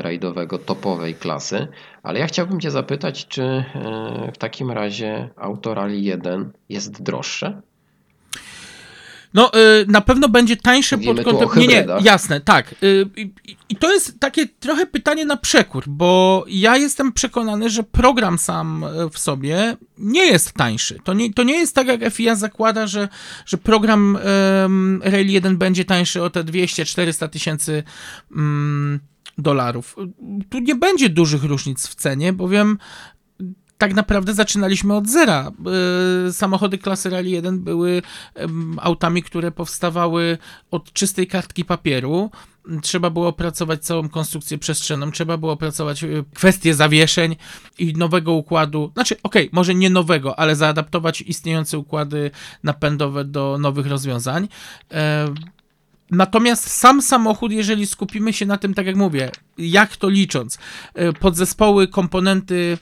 [0.01, 1.69] rajdowego topowej klasy.
[2.03, 3.65] Ale ja chciałbym Cię zapytać, czy
[4.35, 7.63] w takim razie auto Rally 1 jest droższe?
[9.35, 11.61] No, y, na pewno będzie tańsze Mówimy pod kątem.
[11.61, 12.75] Nie, nie, jasne, tak.
[12.83, 13.07] Y,
[13.69, 18.85] I to jest takie trochę pytanie na przekór, bo ja jestem przekonany, że program sam
[18.85, 20.99] e, w sobie nie jest tańszy.
[21.05, 23.09] To nie, to nie jest tak, jak FIA zakłada, że,
[23.47, 24.19] że program
[24.63, 27.83] um, Rail 1 będzie tańszy o te 200-400 tysięcy
[28.31, 29.01] um,
[29.39, 29.97] dolarów.
[30.51, 32.79] Tu nie będzie dużych różnic w cenie, bowiem
[33.85, 35.53] tak naprawdę zaczynaliśmy od zera.
[36.29, 38.03] E, samochody klasy Rally 1 były
[38.77, 40.39] autami, które powstawały
[40.71, 42.31] od czystej kartki papieru.
[42.83, 47.37] Trzeba było opracować całą konstrukcję przestrzenną, trzeba było opracować e, kwestie zawieszeń
[47.79, 48.91] i nowego układu.
[48.95, 52.31] Znaczy, okej, okay, może nie nowego, ale zaadaptować istniejące układy
[52.63, 54.49] napędowe do nowych rozwiązań.
[54.93, 55.35] E,
[56.11, 60.59] natomiast sam samochód, jeżeli skupimy się na tym, tak jak mówię, jak to licząc,
[61.21, 62.79] podzespoły, komponenty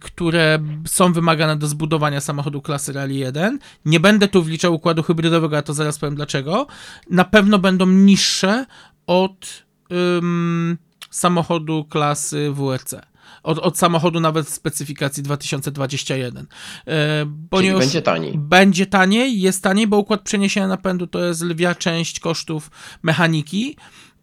[0.00, 3.58] które są wymagane do zbudowania samochodu klasy Rally 1.
[3.84, 6.66] Nie będę tu wliczał układu hybrydowego, a to zaraz powiem dlaczego.
[7.10, 8.66] Na pewno będą niższe
[9.06, 10.78] od um,
[11.10, 12.94] samochodu klasy WRC.
[13.42, 16.46] Od, od, samochodu nawet w specyfikacji 2021.
[16.86, 17.26] E,
[17.56, 18.38] Czyli będzie taniej.
[18.38, 22.70] Będzie taniej, jest taniej, bo układ przeniesienia napędu to jest lwia część kosztów
[23.02, 23.76] mechaniki.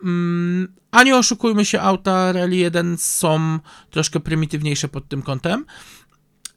[0.04, 3.60] Mm, a nie oszukujmy się, auta Rally 1 są
[3.92, 5.66] troszkę prymitywniejsze pod tym kątem.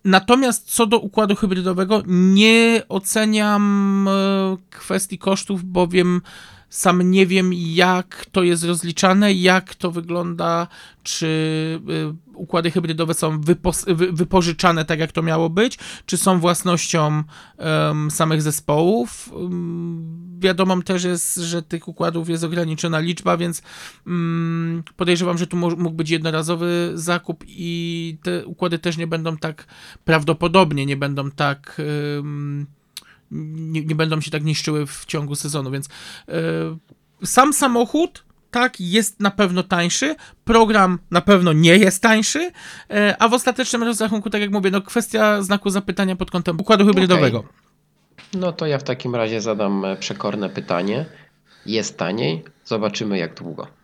[0.05, 6.21] Natomiast co do układu hybrydowego, nie oceniam e, kwestii kosztów, bowiem
[6.71, 10.67] sam nie wiem, jak to jest rozliczane, jak to wygląda,
[11.03, 11.27] czy
[11.91, 13.41] y, układy hybrydowe są
[14.13, 17.23] wypożyczane tak, jak to miało być, czy są własnością
[18.11, 19.31] samych zespołów.
[20.41, 23.63] Wiadomo też jest, że tych układów jest ograniczona liczba, więc
[24.07, 29.67] um, podejrzewam, że tu mógł być jednorazowy zakup i te układy też nie będą tak
[30.05, 31.81] prawdopodobnie, nie będą tak
[33.31, 35.89] nie, nie będą się tak niszczyły w ciągu sezonu, więc
[36.29, 36.37] yy,
[37.27, 43.29] sam samochód tak, jest na pewno tańszy, program na pewno nie jest tańszy, yy, a
[43.29, 47.39] w ostatecznym rozrachunku, tak jak mówię, no kwestia znaku zapytania pod kątem układu hybrydowego.
[47.39, 47.70] Okay.
[48.35, 51.07] No to ja w takim razie zadam e, przekorne pytanie.
[51.67, 52.45] Jest taniej?
[52.65, 53.80] Zobaczymy jak długo.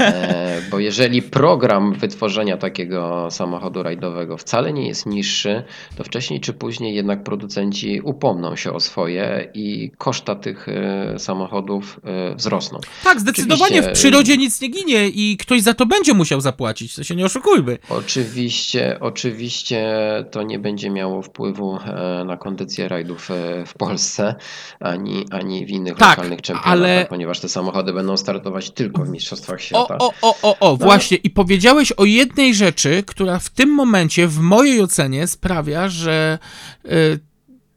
[0.00, 5.64] E, bo jeżeli program wytworzenia takiego samochodu rajdowego wcale nie jest niższy,
[5.96, 12.00] to wcześniej czy później jednak producenci upomną się o swoje i koszta tych e, samochodów
[12.04, 12.80] e, wzrosną.
[13.04, 13.94] Tak, zdecydowanie Oczywiście...
[13.94, 17.24] w przyrodzie nic nie ginie i ktoś za to będzie musiał zapłacić, to się nie
[17.24, 17.78] oszukujmy.
[17.88, 19.88] Oczywiście, oczywiście
[20.30, 21.78] to nie będzie miało wpływu
[22.26, 23.28] na kondycję rajdów
[23.66, 24.34] w Polsce,
[24.80, 27.06] ani, ani w innych tak, lokalnych czempionatach, ale...
[27.08, 29.98] ponieważ te samochody będą startować tylko w mistrzostwach Mistrzostwach Świata.
[29.98, 30.76] O, o, o, o, o no.
[30.76, 31.16] właśnie.
[31.16, 36.38] I powiedziałeś o jednej rzeczy, która w tym momencie, w mojej ocenie, sprawia, że
[36.84, 37.20] y,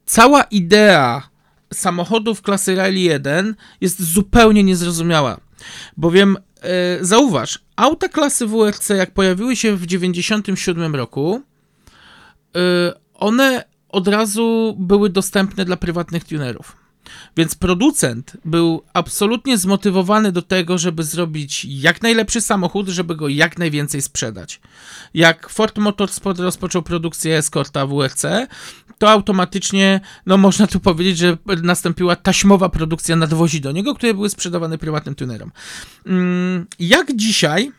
[0.06, 1.30] cała idea
[1.74, 5.38] samochodów klasy Rally 1 jest zupełnie niezrozumiała.
[5.98, 6.38] Bowiem
[7.02, 11.42] y, zauważ, auta klasy WRC, jak pojawiły się w 97 roku,
[12.58, 12.60] y,
[13.14, 16.81] one od razu były dostępne dla prywatnych tunerów.
[17.38, 23.58] Więc producent był absolutnie zmotywowany do tego, żeby zrobić jak najlepszy samochód, żeby go jak
[23.58, 24.62] najwięcej sprzedać.
[25.14, 28.26] Jak Ford Motorsport rozpoczął produkcję Escorta WRC,
[28.98, 34.30] to automatycznie, no można tu powiedzieć, że nastąpiła taśmowa produkcja nadwozi do niego, które były
[34.30, 35.52] sprzedawane prywatnym tunerom.
[36.06, 37.72] Mm, jak dzisiaj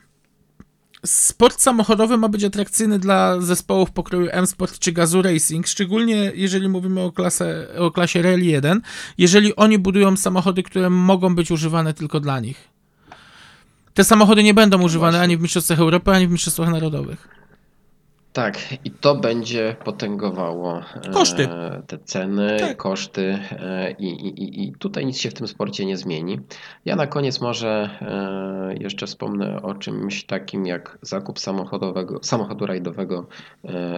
[1.07, 7.01] sport samochodowy ma być atrakcyjny dla zespołów pokroju M-Sport czy Gazoo Racing, szczególnie jeżeli mówimy
[7.01, 8.81] o, klasę, o klasie Rally 1,
[9.19, 12.69] jeżeli oni budują samochody, które mogą być używane tylko dla nich.
[13.95, 15.25] Te samochody nie będą używane Właśnie.
[15.25, 17.42] ani w Mistrzostwach Europy, ani w Mistrzostwach Narodowych.
[18.33, 21.49] Tak, i to będzie potęgowało e, Koszty.
[21.87, 22.77] te ceny, Tak.
[22.77, 26.41] koszty e, i, i, i- tutaj nic się w tym sporcie nie zmieni.
[26.85, 33.27] Ja na koniec może e, jeszcze wspomnę o czymś takim jak zakup samochodowego, samochodu rajdowego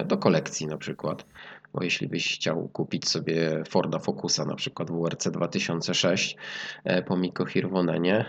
[0.05, 1.25] do kolekcji na przykład.
[1.73, 6.37] Bo jeśli byś chciał kupić sobie Forda Focusa na przykład WRC 2006
[6.83, 8.25] e, po Mikko Hirvonenie,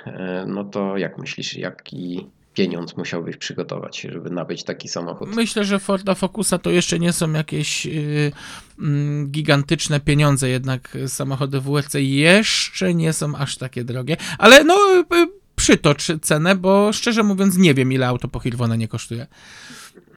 [0.47, 5.35] no to jak myślisz, jaki pieniądz musiałbyś przygotować, żeby nabyć taki samochód?
[5.35, 8.33] Myślę, że Forda Focusa to jeszcze nie są jakieś yy,
[8.78, 14.74] mm, gigantyczne pieniądze, jednak samochody WRC jeszcze nie są aż takie drogie, ale no
[15.15, 15.27] y,
[15.57, 19.27] przytocz cenę, bo szczerze mówiąc nie wiem ile auto po Hirvona nie kosztuje.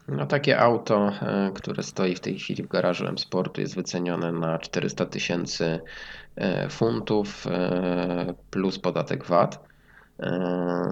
[0.08, 4.60] No takie auto, e, które stoi w tej chwili w garażu M-Sportu jest wycenione na
[4.60, 5.80] 400 tysięcy
[6.36, 9.70] e, funtów e, plus podatek VAT.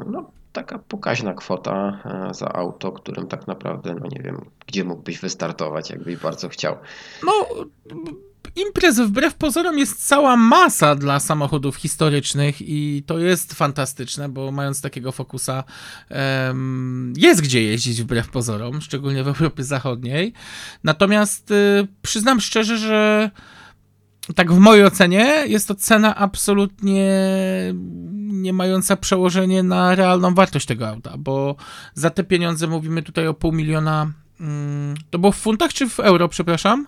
[0.05, 5.19] No taka pokaźna kwota e, za auto, którym tak naprawdę, no nie wiem, gdzie mógłbyś
[5.19, 6.77] wystartować, jakbyś bardzo chciał.
[7.23, 7.31] No,
[8.55, 14.81] imprez wbrew pozorom jest cała masa dla samochodów historycznych i to jest fantastyczne, bo mając
[14.81, 15.63] takiego Focusa
[16.09, 20.33] em, jest gdzie jeździć wbrew pozorom, szczególnie w Europie Zachodniej.
[20.83, 23.31] Natomiast y, przyznam szczerze, że
[24.35, 27.11] tak w mojej ocenie jest to cena absolutnie
[28.17, 31.55] nie mająca przełożenia na realną wartość tego auta, bo
[31.93, 34.11] za te pieniądze mówimy tutaj o pół miliona.
[34.39, 36.87] mm, To było w funtach czy w euro, przepraszam?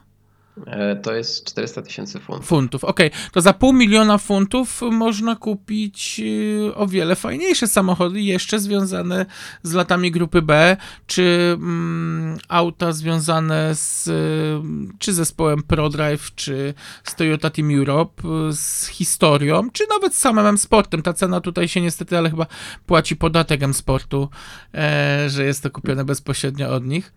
[0.68, 2.48] E, To jest 400 tysięcy funtów.
[2.48, 3.12] Funtów, okej.
[3.32, 6.22] To za pół miliona funtów można kupić
[6.70, 9.26] y, o wiele fajniejsze samochody, jeszcze związane
[9.64, 10.78] z latami grupy B,
[11.08, 16.74] czy mm, auta związane z y, czy zespołem ProDrive, czy
[17.04, 21.02] z Toyota Team Europe, y, z historią, czy nawet z samym M-Sportem.
[21.02, 22.46] Ta cena tutaj się niestety, ale chyba
[22.86, 24.30] płaci podatek M-Sportu,
[24.74, 27.14] e, że jest to kupione bezpośrednio od nich.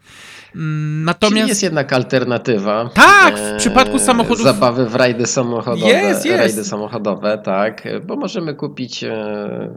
[0.54, 1.36] Mm, Natomiast...
[1.36, 2.90] Czyli jest jednak alternatywa.
[2.94, 5.86] Tak, w przypadku samochodów- Zabawy w rajdy samochodowe.
[5.92, 6.38] Jest, jest.
[6.38, 7.82] Rajdy samochodowe, tak.
[8.06, 9.70] Bo możemy kupić e,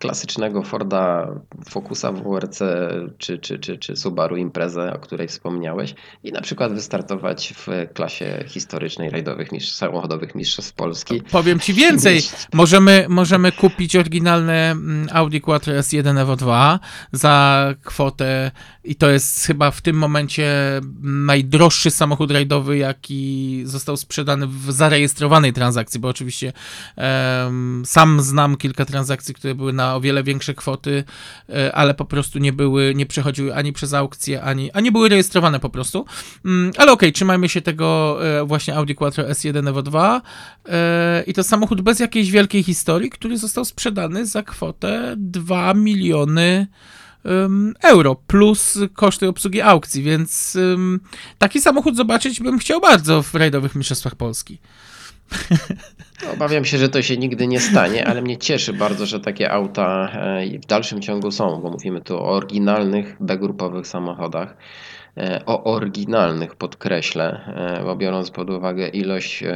[0.00, 1.28] klasycznego Forda
[1.70, 2.62] Focusa WRC
[3.18, 5.94] czy, czy, czy, czy Subaru Imprezę, o której wspomniałeś
[6.24, 11.22] i na przykład wystartować w klasie historycznej rajdowych mistrz, samochodowych mistrzostw Polski.
[11.30, 12.20] Powiem ci więcej.
[12.52, 16.80] Możemy, możemy kupić oryginalne mm, Audi Quattro S1 Evo 2
[17.12, 18.50] za kwotę
[18.84, 20.52] i to jest chyba w tym momencie
[21.02, 26.52] najdroższy samochód rajdowy, jaki został sprzedany w zarejestrowanej transakcji, bo oczywiście
[26.96, 31.04] em, sam znam kilka transakcji, które były na o wiele większe kwoty,
[31.48, 35.08] e, ale po prostu nie były, nie przechodziły ani przez aukcję, ani, a nie były
[35.08, 36.04] rejestrowane po prostu.
[36.44, 40.22] Mm, ale okej, trzymajmy się tego e, właśnie Audi Quattro S1 Evo 2
[40.68, 46.66] e, i to samochód bez jakiejś wielkiej historii, który został sprzedany za kwotę 2 miliony
[47.82, 50.58] euro plus koszty obsługi aukcji, więc
[51.38, 54.58] taki samochód zobaczyć bym chciał bardzo w rajdowych mistrzostwach Polski.
[56.24, 59.52] No, Obawiam się, że to się nigdy nie stanie, ale mnie cieszy bardzo, że takie
[59.52, 64.56] auta e, w dalszym ciągu są, bo mówimy tu o oryginalnych B-grupowych samochodach.
[65.16, 67.40] E, O oryginalnych podkreślę,
[67.80, 69.52] e, bo biorąc pod uwagę ilość e,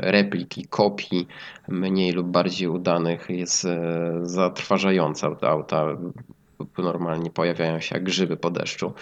[0.00, 1.28] replik i kopii
[1.68, 3.66] mniej lub bardziej udanych jest
[4.22, 5.34] zatrważająca.
[5.34, 5.86] Te auta
[6.78, 8.92] normalnie pojawiają się jak grzyby po deszczu.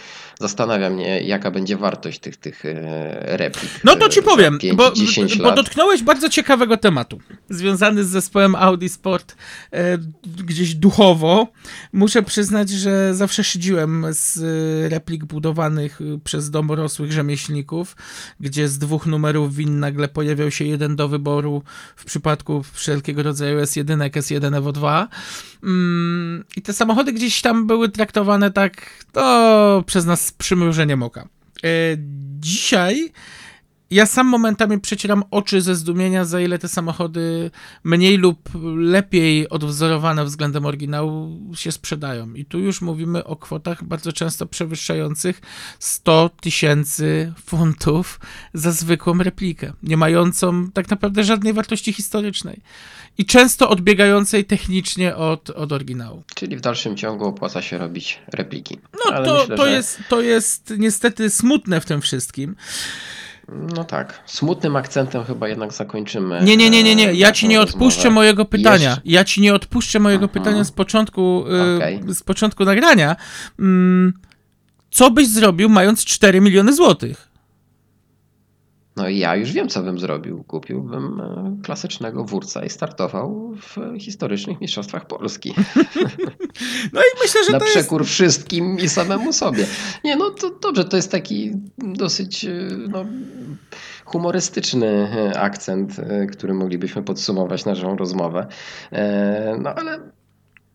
[0.40, 3.70] Zastanawia mnie, jaka będzie wartość tych, tych e, replik.
[3.84, 7.20] No to ci e, za powiem, 5, bo, 10 bo dotknąłeś bardzo ciekawego tematu,
[7.50, 9.36] związany z zespołem Audi Sport
[9.72, 9.98] e,
[10.44, 11.48] gdzieś duchowo.
[11.92, 17.96] Muszę przyznać, że zawsze szydziłem z e, replik budowanych przez domorosłych rzemieślników,
[18.40, 21.62] gdzie z dwóch numerów win nagle pojawiał się jeden do wyboru
[21.96, 25.08] w przypadku wszelkiego rodzaju S1, S1 Evo 2.
[25.62, 31.28] Mm, I te samochody gdzieś tam były traktowane tak, to przez nas z przymrużeniem oka.
[31.64, 31.68] E,
[32.40, 33.12] Dzisiaj
[33.92, 37.50] ja sam momentami przecieram oczy ze zdumienia, za ile te samochody
[37.84, 42.34] mniej lub lepiej odwzorowane względem oryginału się sprzedają.
[42.34, 45.40] I tu już mówimy o kwotach bardzo często przewyższających
[45.78, 48.20] 100 tysięcy funtów
[48.54, 52.60] za zwykłą replikę, nie mającą tak naprawdę żadnej wartości historycznej
[53.18, 56.22] i często odbiegającej technicznie od, od oryginału.
[56.34, 58.78] Czyli w dalszym ciągu opłaca się robić repliki.
[58.92, 62.56] No Ale to, myślę, to, że- jest, to jest niestety smutne w tym wszystkim.
[63.76, 64.22] No tak.
[64.26, 66.40] Smutnym akcentem chyba jednak zakończymy.
[66.42, 67.12] Nie, nie, nie, nie, nie.
[67.14, 68.14] Ja naszą ci nie odpuszczę rozmowę.
[68.14, 68.88] mojego pytania.
[68.88, 70.32] Jeszcze- Ja ci nie odpuszczę mojego Aha.
[70.34, 72.00] pytania z początku, y, Okej.
[72.14, 73.16] z początku nagrania.
[73.58, 74.12] Mm,
[74.90, 77.28] co byś zrobił mając 4 miliony złotych?
[79.02, 80.44] No i ja już wiem, co bym zrobił.
[80.44, 85.54] Kupiłbym e, klasycznego wórca i startował w historycznych mistrzostwach Polski.
[86.92, 87.76] No i myślę, że Na to jest...
[87.76, 89.66] przekór wszystkim i samemu sobie.
[90.04, 92.50] Nie, no to dobrze, to jest taki dosyć e,
[92.88, 93.04] no,
[94.04, 95.96] humorystyczny e, akcent,
[96.32, 98.46] który moglibyśmy podsumować naszą rozmowę.
[99.58, 100.00] No ale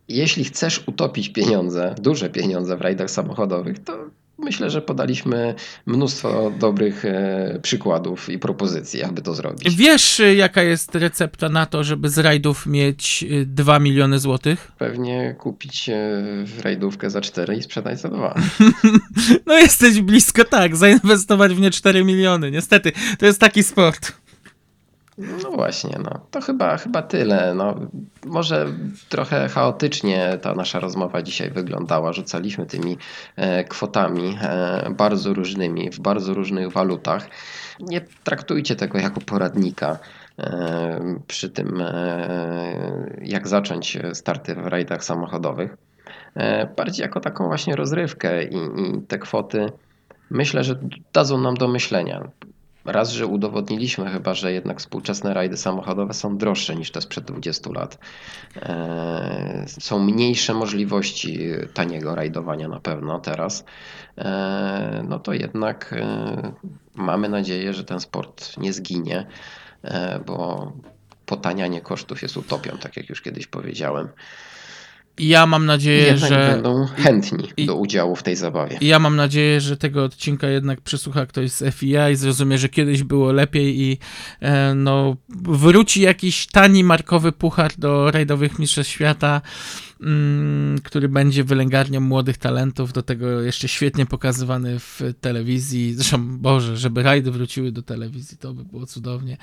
[0.08, 5.56] jeśli chcesz utopić pieniądze, duże pieniądze w rajdach samochodowych, to myślę, że podaliśmy
[5.86, 9.76] mnóstwo dobrych e, przykładów i propozycji, aby to zrobić.
[9.76, 14.72] Wiesz, y, jaka jest recepta na to, żeby z rajdów mieć y, 2 miliony złotych?
[14.78, 16.24] Pewnie kupić e,
[16.64, 18.36] rajdówkę za 4 i sprzedać za 2.
[19.46, 22.52] No jesteś blisko, tak, zainwestować w nie 4 miliony.
[22.52, 24.12] Niestety, to jest taki sport.
[25.18, 26.20] No właśnie, no.
[26.32, 27.54] to chyba, chyba tyle.
[27.54, 27.76] No,
[28.26, 28.66] może
[29.10, 32.14] trochę chaotycznie ta nasza rozmowa dzisiaj wyglądała.
[32.14, 32.98] Rzucaliśmy tymi
[33.36, 37.30] e, kwotami e, bardzo różnymi, w bardzo różnych walutach.
[37.80, 40.00] Nie traktujcie tego jako poradnika
[40.40, 41.84] e, przy tym,
[43.22, 45.78] jak zacząć starty w rajdach samochodowych.
[46.78, 49.72] Bardziej jako taką właśnie rozrywkę i, i te kwoty
[50.30, 50.80] myślę, że
[51.14, 52.28] dadzą nam do myślenia.
[52.88, 57.70] Raz, że udowodniliśmy chyba, że jednak współczesne rajdy samochodowe są droższe niż te sprzed 20
[57.72, 57.98] lat.
[58.56, 61.40] E, Są mniejsze możliwości
[61.74, 63.66] taniego rajdowania na pewno teraz.
[64.18, 66.54] E, No to jednak e,
[66.96, 69.28] mamy nadzieję, że ten sport nie zginie,
[70.26, 70.72] bo
[71.26, 74.10] potanianie kosztów jest utopią, tak jak już kiedyś powiedziałem.
[75.20, 76.50] Ja mam nadzieję, jednak że...
[76.52, 78.78] będą chętni i- do udziału w tej zabawie.
[78.82, 83.04] Ja mam nadzieję, że tego odcinka jednak przesłucha ktoś z FIA i zrozumie, że kiedyś
[83.04, 83.98] było lepiej i
[84.40, 89.42] e, no, wróci jakiś tani markowy puchar do rajdowych mistrzostw świata,
[90.02, 95.94] mm, który będzie wylęgarnią młodych talentów, do tego jeszcze świetnie pokazywany w telewizji.
[95.94, 99.38] Zresztą, Boże, żeby rajdy wróciły do telewizji, to by było cudownie.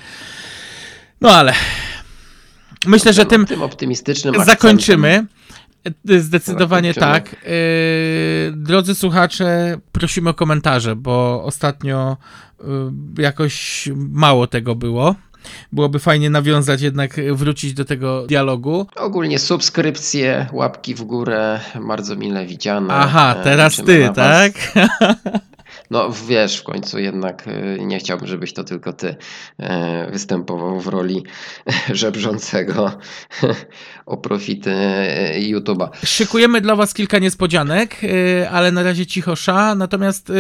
[1.20, 1.52] No ale
[2.86, 5.09] myślę, że tym tym optymistycznym akcentem zakończymy.
[5.09, 5.26] E,
[6.19, 7.20] Zdecydowanie Zakończymy.
[7.31, 7.43] tak.
[7.44, 12.16] Yy, drodzy słuchacze, prosimy o komentarze, bo ostatnio
[12.61, 15.15] yy, jakoś mało tego było.
[15.73, 18.86] Byłoby fajnie nawiązać, jednak wrócić do tego dialogu.
[18.97, 22.94] Ogólnie subskrypcje, łapki w górę, bardzo mile widziane.
[22.94, 24.52] Aha, E, teraz liczymy ty, tak?
[25.94, 29.16] No wiesz, w końcu jednak e, nie chciałbym, żebyś to tylko ty
[29.58, 31.24] e, występował w roli
[31.92, 32.92] żebrzącego
[34.06, 35.88] o profity e, YouTube'a.
[36.04, 39.74] Szykujemy dla was kilka niespodzianek, yy, ale na razie cicho sza.
[39.74, 40.32] Natomiast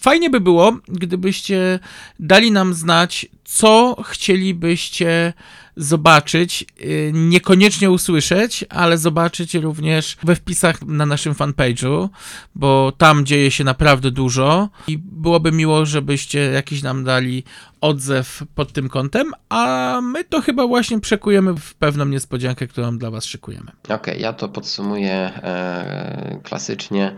[0.00, 1.78] fajnie by było, gdybyście
[2.18, 5.32] dali nam znać, co chcielibyście
[5.80, 12.08] zobaczyć, yy, niekoniecznie usłyszeć, ale zobaczyć również we wpisach na naszym fanpage'u,
[12.54, 17.44] bo tam dzieje się naprawdę dużo i byłoby miło, żebyście jakiś nam dali
[17.80, 23.10] odzew pod tym kątem, a my to chyba właśnie przekujemy w pewną niespodziankę, którą dla
[23.10, 23.72] was szykujemy.
[23.88, 27.16] Okej, ja to podsumuję e, klasycznie.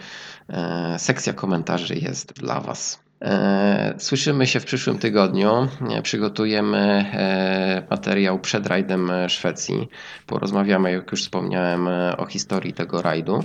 [0.49, 3.02] E, sekcja komentarzy jest dla Was.
[3.23, 5.69] E, Słyszymy się w przyszłym tygodniu.
[5.91, 9.89] E, Przygotujemy e, materiał przed rajdem Szwecji.
[10.27, 11.89] Porozmawiamy, jak już wspomniałem,
[12.19, 13.45] o historii tego rajdu.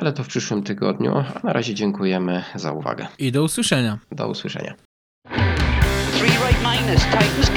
[0.00, 1.24] Ale to w przyszłym tygodniu.
[1.34, 3.06] A na razie dziękujemy za uwagę.
[3.18, 3.98] I do usłyszenia.
[4.12, 4.74] Do usłyszenia.
[6.18, 7.50] Three right minus, tightens